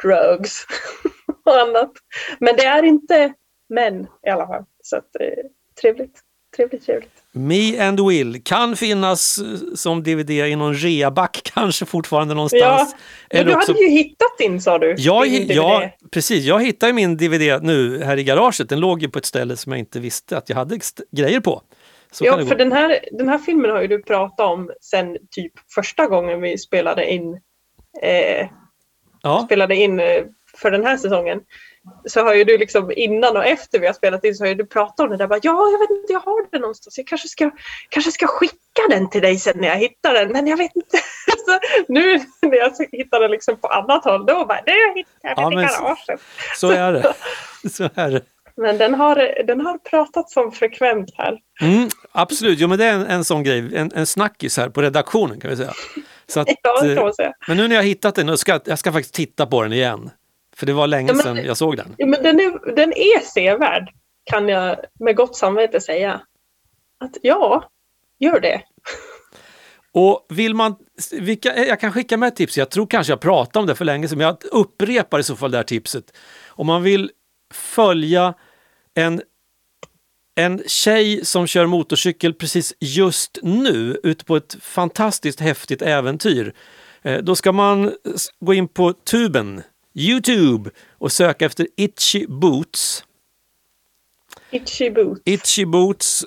drugs 0.04 0.66
och 1.46 1.60
annat. 1.60 1.92
Men 2.40 2.56
det 2.56 2.66
är 2.66 2.84
inte 2.84 3.34
män 3.70 4.08
i 4.28 4.30
alla 4.30 4.48
fall. 4.48 4.66
Så 4.92 4.98
att, 4.98 5.16
eh, 5.20 5.28
trevligt, 5.82 6.20
trevligt, 6.56 6.86
trevligt. 6.86 7.12
Me 7.32 7.80
and 7.88 8.08
Will 8.10 8.44
kan 8.44 8.76
finnas 8.76 9.38
eh, 9.38 9.76
som 9.76 10.04
DVD 10.04 10.30
i 10.30 10.56
någon 10.56 10.74
reaback 10.74 11.42
kanske 11.56 11.86
fortfarande 11.86 12.34
någonstans. 12.34 12.96
Ja, 13.30 13.38
Men 13.38 13.46
du 13.46 13.56
också- 13.56 13.72
hade 13.72 13.84
ju 13.84 13.90
hittat 13.90 14.38
din 14.40 14.62
sa 14.62 14.78
du. 14.80 14.96
Jag, 14.98 15.24
din 15.24 15.48
ja, 15.50 15.90
precis. 16.12 16.46
Jag 16.46 16.64
hittade 16.64 16.94
min 16.94 17.18
DVD 17.18 17.64
nu 17.64 18.04
här 18.04 18.18
i 18.18 18.24
garaget. 18.24 18.70
Den 18.70 18.80
låg 18.80 19.02
ju 19.02 19.10
på 19.10 19.20
ett 19.20 19.26
ställe 19.26 19.58
som 19.58 19.72
jag 19.72 19.80
inte 19.80 20.00
visste 20.00 20.38
att 20.38 20.50
jag 20.50 20.56
hade 20.56 20.80
grejer 21.12 21.40
på. 21.40 21.62
Så 22.12 22.26
Ja, 22.26 22.46
för 22.46 22.56
den 22.56 22.72
här, 22.72 23.00
den 23.12 23.30
här 23.30 23.38
filmen 23.38 23.72
har 23.72 23.82
ju 23.82 23.88
du 23.88 24.04
pratat 24.04 24.48
om 24.48 24.72
sen 24.82 25.18
typ 25.30 25.54
första 25.76 26.08
gången 26.08 26.42
vi 26.42 26.58
spelade 26.58 27.12
in 27.12 27.34
eh, 28.02 28.48
Ja, 29.24 29.44
spelade 29.46 29.76
in 29.76 30.00
eh, 30.00 30.24
för 30.58 30.72
den 30.72 30.86
här 30.86 30.98
säsongen 30.98 31.40
så 32.06 32.24
har 32.24 32.34
ju 32.34 32.44
du 32.44 32.58
liksom 32.58 32.92
innan 32.96 33.38
och 33.38 33.46
efter 33.46 33.80
vi 33.80 33.88
har 33.88 33.94
spelat 33.94 34.24
in 34.26 34.36
så 34.36 34.44
har 34.44 34.50
ju 34.50 34.56
du 34.56 34.66
pratat 34.66 35.00
om 35.00 35.10
det 35.10 35.18
där. 35.18 35.28
Bara, 35.28 35.40
ja, 35.44 35.70
jag 35.72 35.80
vet 35.80 35.90
inte, 35.90 36.14
jag 36.14 36.20
har 36.20 36.52
den 36.52 36.62
någonstans. 36.62 36.98
Jag 36.98 37.08
kanske 37.08 37.28
ska, 37.28 37.52
kanske 37.90 38.12
ska 38.12 38.28
skicka 38.28 38.82
den 38.90 39.10
till 39.10 39.22
dig 39.22 39.38
sen 39.38 39.58
när 39.58 39.68
jag 39.68 39.76
hittar 39.76 40.14
den. 40.14 40.32
Men 40.32 40.48
jag 40.48 40.58
vet 40.58 40.76
inte. 40.76 40.98
så 41.46 41.60
nu 41.88 42.20
när 42.42 42.58
jag 42.58 42.74
hittar 42.92 43.20
den 43.20 43.32
liksom 43.32 43.58
på 43.58 43.68
annat 43.68 44.04
håll 44.04 44.26
då 44.26 44.46
bara, 44.46 44.62
det 44.66 44.72
jag 44.78 44.96
hittade 44.96 45.34
Ja, 45.42 45.50
den 45.50 45.56
men 45.56 45.66
i 45.66 45.70
så- 45.70 45.84
garaget. 45.84 46.22
så 46.58 46.70
är 46.72 46.94
det. 46.94 47.14
Så 47.72 47.90
är 47.96 48.12
det. 48.12 48.22
Men 48.56 48.78
den 48.78 48.94
har, 48.94 49.44
den 49.48 49.62
har 49.62 49.78
pratats 49.78 50.38
om 50.38 50.52
frekvent 50.52 51.10
här. 51.18 51.38
Mm, 51.62 51.90
absolut, 52.12 52.60
jo, 52.60 52.68
men 52.68 52.78
det 52.78 52.86
är 52.86 52.94
en, 52.94 53.06
en 53.06 53.24
sån 53.26 53.44
grej, 53.44 53.76
en, 53.76 53.92
en 53.96 54.06
snackis 54.06 54.58
här 54.58 54.70
på 54.70 54.82
redaktionen 54.82 55.40
kan 55.40 55.50
vi 55.50 55.56
säga. 55.58 55.74
Så 56.28 56.40
att, 56.40 56.48
Ja, 56.64 56.80
kan 56.82 56.90
eh, 56.98 57.04
man 57.04 57.14
säga. 57.14 57.34
men 57.48 57.58
nu 57.58 57.68
när 57.68 57.76
jag 57.76 57.82
har 57.82 57.88
hittat 57.88 58.16
den, 58.16 58.28
jag 58.28 58.40
ska, 58.40 58.60
jag 58.66 58.80
ska 58.80 58.92
faktiskt 58.92 59.16
titta 59.16 59.46
på 59.46 59.62
den 59.64 59.74
igen. 59.74 60.10
För 60.62 60.66
det 60.66 60.74
var 60.74 60.88
länge 60.88 61.08
Ja, 61.08 61.14
men- 61.14 61.24
sedan 61.24 61.46
jag 61.46 61.58
såg 61.58 61.78
den. 61.78 61.96
Ja, 61.98 62.06
men 62.06 62.24
den, 62.24 62.40
är, 62.40 62.76
den 62.76 62.94
är 62.94 63.20
sevärd 63.20 63.90
kan 64.24 64.48
jag 64.50 64.78
med 65.00 65.16
gott 65.16 65.36
samvete 65.36 65.82
säga. 65.82 66.22
Att 67.00 67.18
ja, 67.22 67.70
gör 68.20 68.40
det. 68.40 68.62
Och 69.94 70.26
vill 70.30 70.54
man, 70.56 70.76
vilka, 71.12 71.66
jag 71.66 71.80
kan 71.80 71.92
skicka 71.92 72.18
med 72.18 72.28
ett 72.28 72.36
tips, 72.36 72.58
jag 72.58 72.70
tror 72.70 72.88
kanske 72.88 73.12
jag 73.14 73.20
pratade 73.20 73.60
om 73.60 73.68
det 73.68 73.76
för 73.76 73.86
länge 73.86 74.08
sedan, 74.08 74.18
men 74.18 74.28
jag 74.28 74.38
upprepar 74.52 75.20
i 75.20 75.24
så 75.24 75.36
fall 75.36 75.52
det 75.52 75.58
här 75.58 75.64
tipset. 75.64 76.18
Om 76.48 76.68
man 76.68 76.84
vill 76.84 77.12
följa 77.54 78.34
en, 78.94 79.22
en 80.36 80.64
tjej 80.68 81.26
som 81.26 81.48
kör 81.48 81.66
motorcykel 81.66 82.34
precis 82.34 82.74
just 82.80 83.38
nu 83.44 84.00
ute 84.04 84.26
på 84.26 84.36
ett 84.36 84.58
fantastiskt 84.62 85.40
häftigt 85.40 85.82
äventyr. 85.82 86.54
Eh, 87.02 87.18
Då 87.18 87.36
ska 87.36 87.52
man 87.52 87.92
gå 88.40 88.54
in 88.54 88.68
på 88.68 88.94
tuben, 88.94 89.62
Youtube, 89.94 90.70
och 90.98 91.12
söka 91.12 91.46
efter 91.46 91.68
Itchy 91.78 92.26
Boots. 92.28 93.04
Itchy 94.52 94.90
boot. 94.90 95.22
Itchy 95.26 95.66
Boots. 95.66 96.26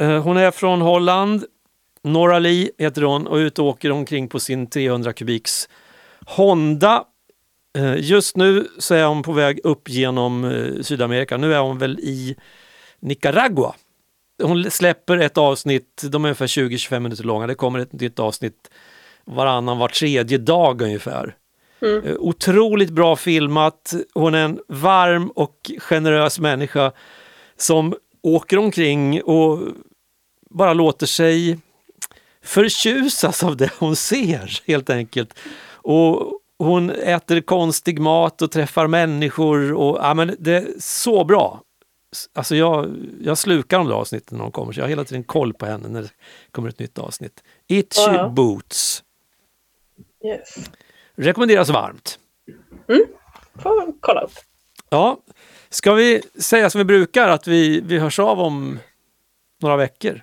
Eh, 0.00 0.22
Hon 0.22 0.36
är 0.36 0.50
från 0.50 0.80
Holland. 0.80 1.44
Nora 2.02 2.38
Lee 2.38 2.70
heter 2.78 3.02
hon 3.02 3.26
och 3.26 3.36
ute 3.36 3.62
och 3.62 3.68
åker 3.68 3.92
omkring 3.92 4.28
på 4.28 4.40
sin 4.40 4.66
300 4.66 5.12
kubiks 5.12 5.68
Honda. 6.26 7.04
Eh, 7.78 7.94
Just 7.96 8.36
nu 8.36 8.68
så 8.78 8.94
är 8.94 9.04
hon 9.06 9.22
på 9.22 9.32
väg 9.32 9.60
upp 9.64 9.88
genom 9.88 10.44
eh, 10.44 10.82
Sydamerika. 10.82 11.36
Nu 11.36 11.54
är 11.54 11.60
hon 11.60 11.78
väl 11.78 12.00
i 12.00 12.36
Nicaragua. 13.00 13.74
Hon 14.42 14.70
släpper 14.70 15.18
ett 15.18 15.38
avsnitt, 15.38 16.02
de 16.10 16.24
är 16.24 16.28
ungefär 16.28 16.46
20-25 16.46 17.00
minuter 17.00 17.24
långa. 17.24 17.46
Det 17.46 17.54
kommer 17.54 17.78
ett 17.78 17.92
nytt 17.92 18.18
avsnitt 18.18 18.70
varannan, 19.24 19.78
var 19.78 19.88
tredje 19.88 20.38
dag 20.38 20.82
ungefär. 20.82 21.36
Mm. 21.82 22.04
Eh, 22.06 22.16
Otroligt 22.18 22.90
bra 22.90 23.16
filmat. 23.16 23.94
Hon 24.14 24.34
är 24.34 24.44
en 24.44 24.60
varm 24.68 25.30
och 25.30 25.70
generös 25.78 26.38
människa 26.38 26.92
som 27.56 27.94
åker 28.22 28.58
omkring 28.58 29.22
och 29.22 29.58
bara 30.50 30.72
låter 30.74 31.06
sig 31.06 31.58
förtjusas 32.42 33.44
av 33.44 33.56
det 33.56 33.70
hon 33.78 33.96
ser 33.96 34.62
helt 34.66 34.90
enkelt. 34.90 35.38
Och 35.72 36.32
hon 36.58 36.90
äter 36.90 37.40
konstig 37.40 38.00
mat 38.00 38.42
och 38.42 38.50
träffar 38.50 38.86
människor 38.86 39.72
och 39.72 39.98
ja, 39.98 40.14
men 40.14 40.36
det 40.38 40.52
är 40.56 40.66
så 40.78 41.24
bra. 41.24 41.62
Alltså 42.32 42.56
jag, 42.56 42.96
jag 43.20 43.38
slukar 43.38 43.78
de 43.78 43.86
där 43.86 43.94
avsnitten 43.94 44.38
när 44.38 44.44
de 44.44 44.52
kommer 44.52 44.72
så 44.72 44.80
jag 44.80 44.84
har 44.84 44.88
hela 44.88 45.04
tiden 45.04 45.24
koll 45.24 45.54
på 45.54 45.66
henne 45.66 45.88
när 45.88 46.02
det 46.02 46.10
kommer 46.50 46.68
ett 46.68 46.78
nytt 46.78 46.98
avsnitt. 46.98 47.42
Itchy 47.68 48.00
Ja. 48.00 48.28
Boots. 48.28 49.02
Yes. 50.24 50.70
Rekommenderas 51.20 51.68
varmt. 51.70 52.18
Får 53.62 54.00
kolla 54.00 54.20
upp. 54.20 54.32
Ja, 54.90 55.18
ska 55.68 55.92
vi 55.92 56.22
säga 56.40 56.70
som 56.70 56.78
vi 56.78 56.84
brukar 56.84 57.28
att 57.28 57.46
vi, 57.46 57.80
vi 57.80 57.98
hörs 57.98 58.18
av 58.18 58.40
om 58.40 58.78
några 59.62 59.76
veckor? 59.76 60.22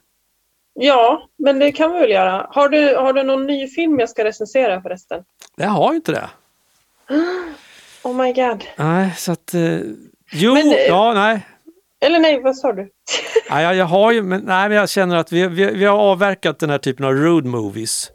Ja, 0.74 1.30
men 1.38 1.60
det 1.60 1.72
kan 1.72 1.94
vi 1.94 2.00
väl 2.00 2.10
göra. 2.10 2.48
Har 2.50 2.70
du, 2.70 2.96
har 2.96 3.14
du 3.14 3.24
någon 3.24 3.46
ny 3.46 3.68
film 3.68 4.00
jag 4.00 4.10
ska 4.10 4.24
recensera 4.24 4.82
förresten? 4.82 5.24
Jag 5.56 5.70
har 5.70 5.92
ju 5.92 5.96
inte 5.96 6.12
det. 6.12 6.30
Oh 8.04 8.16
my 8.16 8.34
god. 8.34 8.64
Nej, 8.76 9.14
så 9.18 9.32
att... 9.32 9.54
Eh, 9.54 9.80
jo, 10.32 10.54
Men, 10.54 10.68
eh, 10.68 10.74
ja, 10.74 11.14
nej. 11.14 11.48
Eller 12.06 12.20
nej, 12.20 12.42
vad 12.42 12.58
sa 12.58 12.74
du? 12.74 12.82
nej 13.50 13.64
jag, 13.64 13.76
jag 13.76 13.86
har 13.86 14.12
ju, 14.12 14.22
men, 14.22 14.42
nej, 14.42 14.70
men 14.70 14.78
jag 14.78 14.90
känner 14.90 15.16
att 15.16 15.32
vi, 15.32 15.48
vi, 15.48 15.66
vi 15.66 15.86
har 15.86 15.98
avverkat 15.98 16.60
den 16.60 16.70
här 16.70 16.78
typen 16.78 17.06
av 17.06 17.14
road 17.14 17.46
movies. 17.46 18.12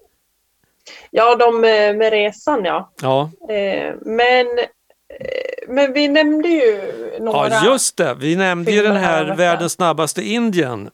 Ja, 1.15 1.37
de 1.37 1.61
med, 1.61 1.97
med 1.99 2.11
resan 2.11 2.65
ja. 2.65 2.93
Ja, 3.03 3.31
Eh, 3.49 3.95
men, 4.01 4.47
eh, 4.59 5.69
men 5.69 5.93
vi 5.93 6.09
nämnde 6.09 6.49
ju 6.49 6.81
några. 7.21 7.49
ja 7.49 7.65
just 7.65 7.97
det. 7.97 8.15
Vi 8.15 8.37
nämnde 8.37 8.73
ju 8.73 8.83
den 8.83 8.97
här. 8.97 9.37
Världens 9.37 9.73
snabbaste 9.73 10.23
Indien. 10.23 10.91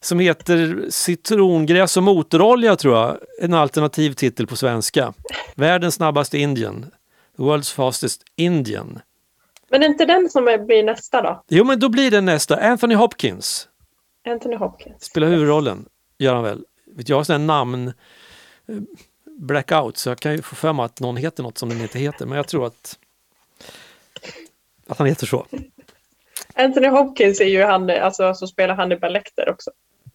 Som 0.00 0.18
heter 0.18 0.86
Citrongräs 0.90 1.96
och 1.96 2.02
motorolja 2.02 2.76
tror 2.76 2.96
jag. 2.96 3.18
En 3.40 3.54
alternativ 3.54 4.12
titel 4.12 4.46
på 4.46 4.56
svenska. 4.56 5.12
Världens 5.54 5.94
snabbaste 5.94 6.38
Indien. 6.38 6.86
The 7.36 7.42
World's 7.42 7.74
fastest 7.74 8.22
Indian. 8.36 8.98
Men 9.70 9.82
är 9.82 9.86
inte 9.86 10.04
den 10.04 10.28
som 10.30 10.48
är- 10.48 10.58
blir 10.58 10.82
nästa 10.82 11.22
då? 11.22 11.42
Jo 11.48 11.64
men 11.64 11.80
då 11.80 11.88
blir 11.88 12.10
det 12.10 12.20
nästa. 12.20 12.56
Anthony 12.56 12.94
Hopkins 12.94 13.68
Anthony 14.28 14.56
Hopkins. 14.56 15.04
spelar 15.04 15.28
huvudrollen. 15.28 15.84
Gör 16.18 16.34
han 16.34 16.44
väl. 16.44 16.64
Vet 16.96 17.08
Jag 17.08 17.16
har 17.16 17.32
här 17.32 17.38
namn 17.38 17.88
eh, 17.88 18.74
blackout 19.42 19.96
så 19.96 20.08
jag 20.08 20.20
kan 20.20 20.32
ju 20.32 20.42
få 20.42 20.54
för 20.54 20.72
mig 20.72 20.84
att 20.84 21.00
någon 21.00 21.16
heter 21.16 21.42
något 21.42 21.58
som 21.58 21.68
den 21.68 21.80
inte 21.80 21.98
heter. 21.98 22.26
Men 22.26 22.36
jag 22.36 22.48
tror 22.48 22.66
att, 22.66 22.98
att 24.88 24.98
han 24.98 25.06
heter 25.06 25.26
så. 25.26 25.46
Anthony 26.54 26.88
Hopkins 26.88 27.40
är 27.40 27.44
ju 27.44 27.62
han 27.62 27.90
alltså, 27.90 28.34
som 28.34 28.48
spelar 28.48 28.74
Hannibal 28.74 29.12
Lecter 29.12 29.48
också. 29.50 29.70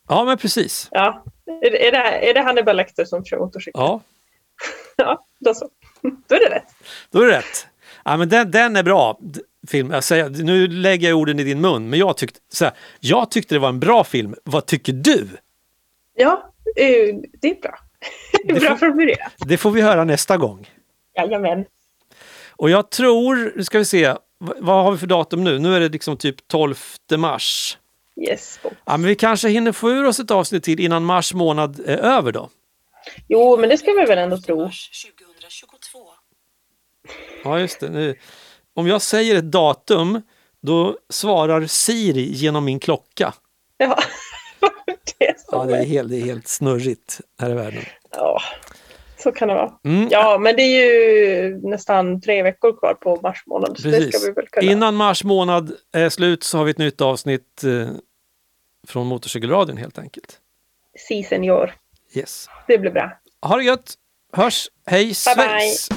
Ja 0.10 0.24
men 0.26 0.38
precis. 0.38 0.88
Ja. 0.92 1.24
Är, 1.46 1.72
det- 1.72 1.88
är, 1.88 1.92
det, 1.92 2.30
är 2.30 2.34
det 2.34 2.42
Hannibal 2.42 2.76
Lecter 2.76 3.06
som 3.06 3.26
kör 3.26 3.38
motorcykel? 3.38 3.72
Ja, 3.82 4.02
ja 4.96 5.26
då 5.40 5.54
så. 5.54 5.70
Då 6.02 6.36
är 6.36 6.50
det 6.50 6.56
rätt. 6.56 6.68
då 7.12 7.22
är 7.22 7.26
det 7.26 7.38
rätt. 7.38 7.68
Ja, 8.06 8.18
men 8.18 8.30
den, 8.30 8.52
den 8.52 8.76
är 8.76 8.84
bra. 8.84 9.20
Film. 9.68 10.02
Säger, 10.02 10.30
nu 10.30 10.68
lägger 10.68 11.10
jag 11.10 11.18
orden 11.18 11.40
i 11.40 11.44
din 11.44 11.62
mun, 11.62 11.90
men 11.90 12.00
jag 12.00 12.18
tyckte, 12.18 12.40
så 12.54 12.66
här, 12.66 12.74
jag 13.00 13.32
tyckte 13.32 13.56
det 13.56 13.60
var 13.60 13.70
en 13.70 13.80
bra 13.80 14.04
film. 14.04 14.36
Vad 14.44 14.66
tycker 14.66 14.94
du? 14.94 15.28
Ja, 16.16 16.54
eh, 16.76 17.16
det 17.42 17.50
är 17.50 17.62
bra. 17.62 17.80
Bra 18.48 18.60
får- 18.60 18.76
formulerat. 18.78 19.34
Det 19.38 19.58
får 19.58 19.72
vi 19.72 19.82
höra 19.82 20.04
nästa 20.04 20.38
gång. 20.38 20.70
Jajamän. 21.16 21.66
Och 22.50 22.70
jag 22.70 22.91
tror, 22.91 23.54
nu 23.56 23.64
ska 23.64 23.78
vi 23.80 23.86
se, 23.86 24.16
vad 24.39 24.84
har 24.84 24.91
vi 24.91 24.98
för 24.98 25.08
datum 25.08 25.43
nu? 25.43 25.60
Nu 25.60 25.76
är 25.76 25.80
det 25.80 25.89
liksom 25.89 26.18
typ 26.18 26.48
12 26.48 26.76
mars. 27.18 27.78
Yes. 28.30 28.60
Ja, 28.64 28.98
men 28.98 29.04
vi 29.04 29.16
kanske 29.16 29.50
hinner 29.50 29.72
få 29.72 29.89
ur 29.89 30.06
oss 30.06 30.20
ett 30.20 30.32
avsnitt 30.32 30.64
till 30.64 30.80
innan 30.80 31.06
mars 31.06 31.34
månad 31.34 31.80
är 31.80 31.98
över 31.98 32.32
då. 32.32 32.50
Jo, 33.28 33.58
men 33.58 33.70
det 33.70 33.78
ska 33.78 33.91
vi 33.93 34.06
väl 34.06 34.18
ändå 34.18 34.38
tro. 34.41 34.62
Mars 34.64 35.06
2022. 35.39 36.00
Ja, 37.43 37.60
just 37.60 37.80
det. 37.80 37.89
Nu. 37.89 38.16
Om 38.74 38.88
jag 38.88 39.02
säger 39.02 39.36
ett 39.36 39.52
datum, 39.52 40.22
då 40.62 40.98
svarar 41.10 41.66
Siri 41.68 42.34
genom 42.34 42.66
min 42.66 42.80
klocka. 42.80 43.34
Ja, 43.78 44.00
det. 45.20 45.37
Ja, 45.52 45.66
det 45.66 45.78
är 45.78 45.86
helt, 45.86 46.10
det 46.10 46.16
är 46.18 46.26
helt 46.26 46.48
snurrigt 46.48 47.22
här 47.39 47.50
i 47.50 47.54
världen. 47.54 47.84
Ja, 48.12 48.41
så 49.18 49.32
kan 49.32 49.48
det 49.48 49.54
vara. 49.54 49.74
Mm. 49.86 50.08
Ja, 50.12 50.38
men 50.38 50.56
det 50.56 50.62
är 50.62 50.86
ju 50.86 51.60
nästan 51.70 52.22
tre 52.22 52.43
veckor 52.43 52.80
kvar 52.80 52.93
på 52.93 53.20
mars 53.24 53.43
månad. 53.45 53.78
Precis. 53.84 54.30
kunna. 54.52 54.72
Innan 54.72 54.95
mars 54.95 55.24
månad 55.24 55.72
är 55.93 56.10
slut 56.10 56.43
så 56.43 56.58
har 56.58 56.66
vi 56.66 56.72
ett 56.72 56.78
nytt 56.78 57.02
avsnitt 57.02 57.64
eh, 57.64 57.89
från 58.88 59.08
Motorcykelradion 59.08 59.78
helt 59.78 59.98
enkelt. 59.98 60.38
Si, 61.08 61.24
senior. 61.24 61.76
Yes. 62.14 62.50
Det 62.68 62.78
blir 62.78 62.91
bra. 62.91 63.12
Ha 63.41 63.58
det 63.58 63.64
gött! 63.64 63.93
Hörs! 64.34 64.70
Hej 64.86 65.06
Bye, 65.06 65.36
bye. 65.36 65.60
svejs! 65.60 65.89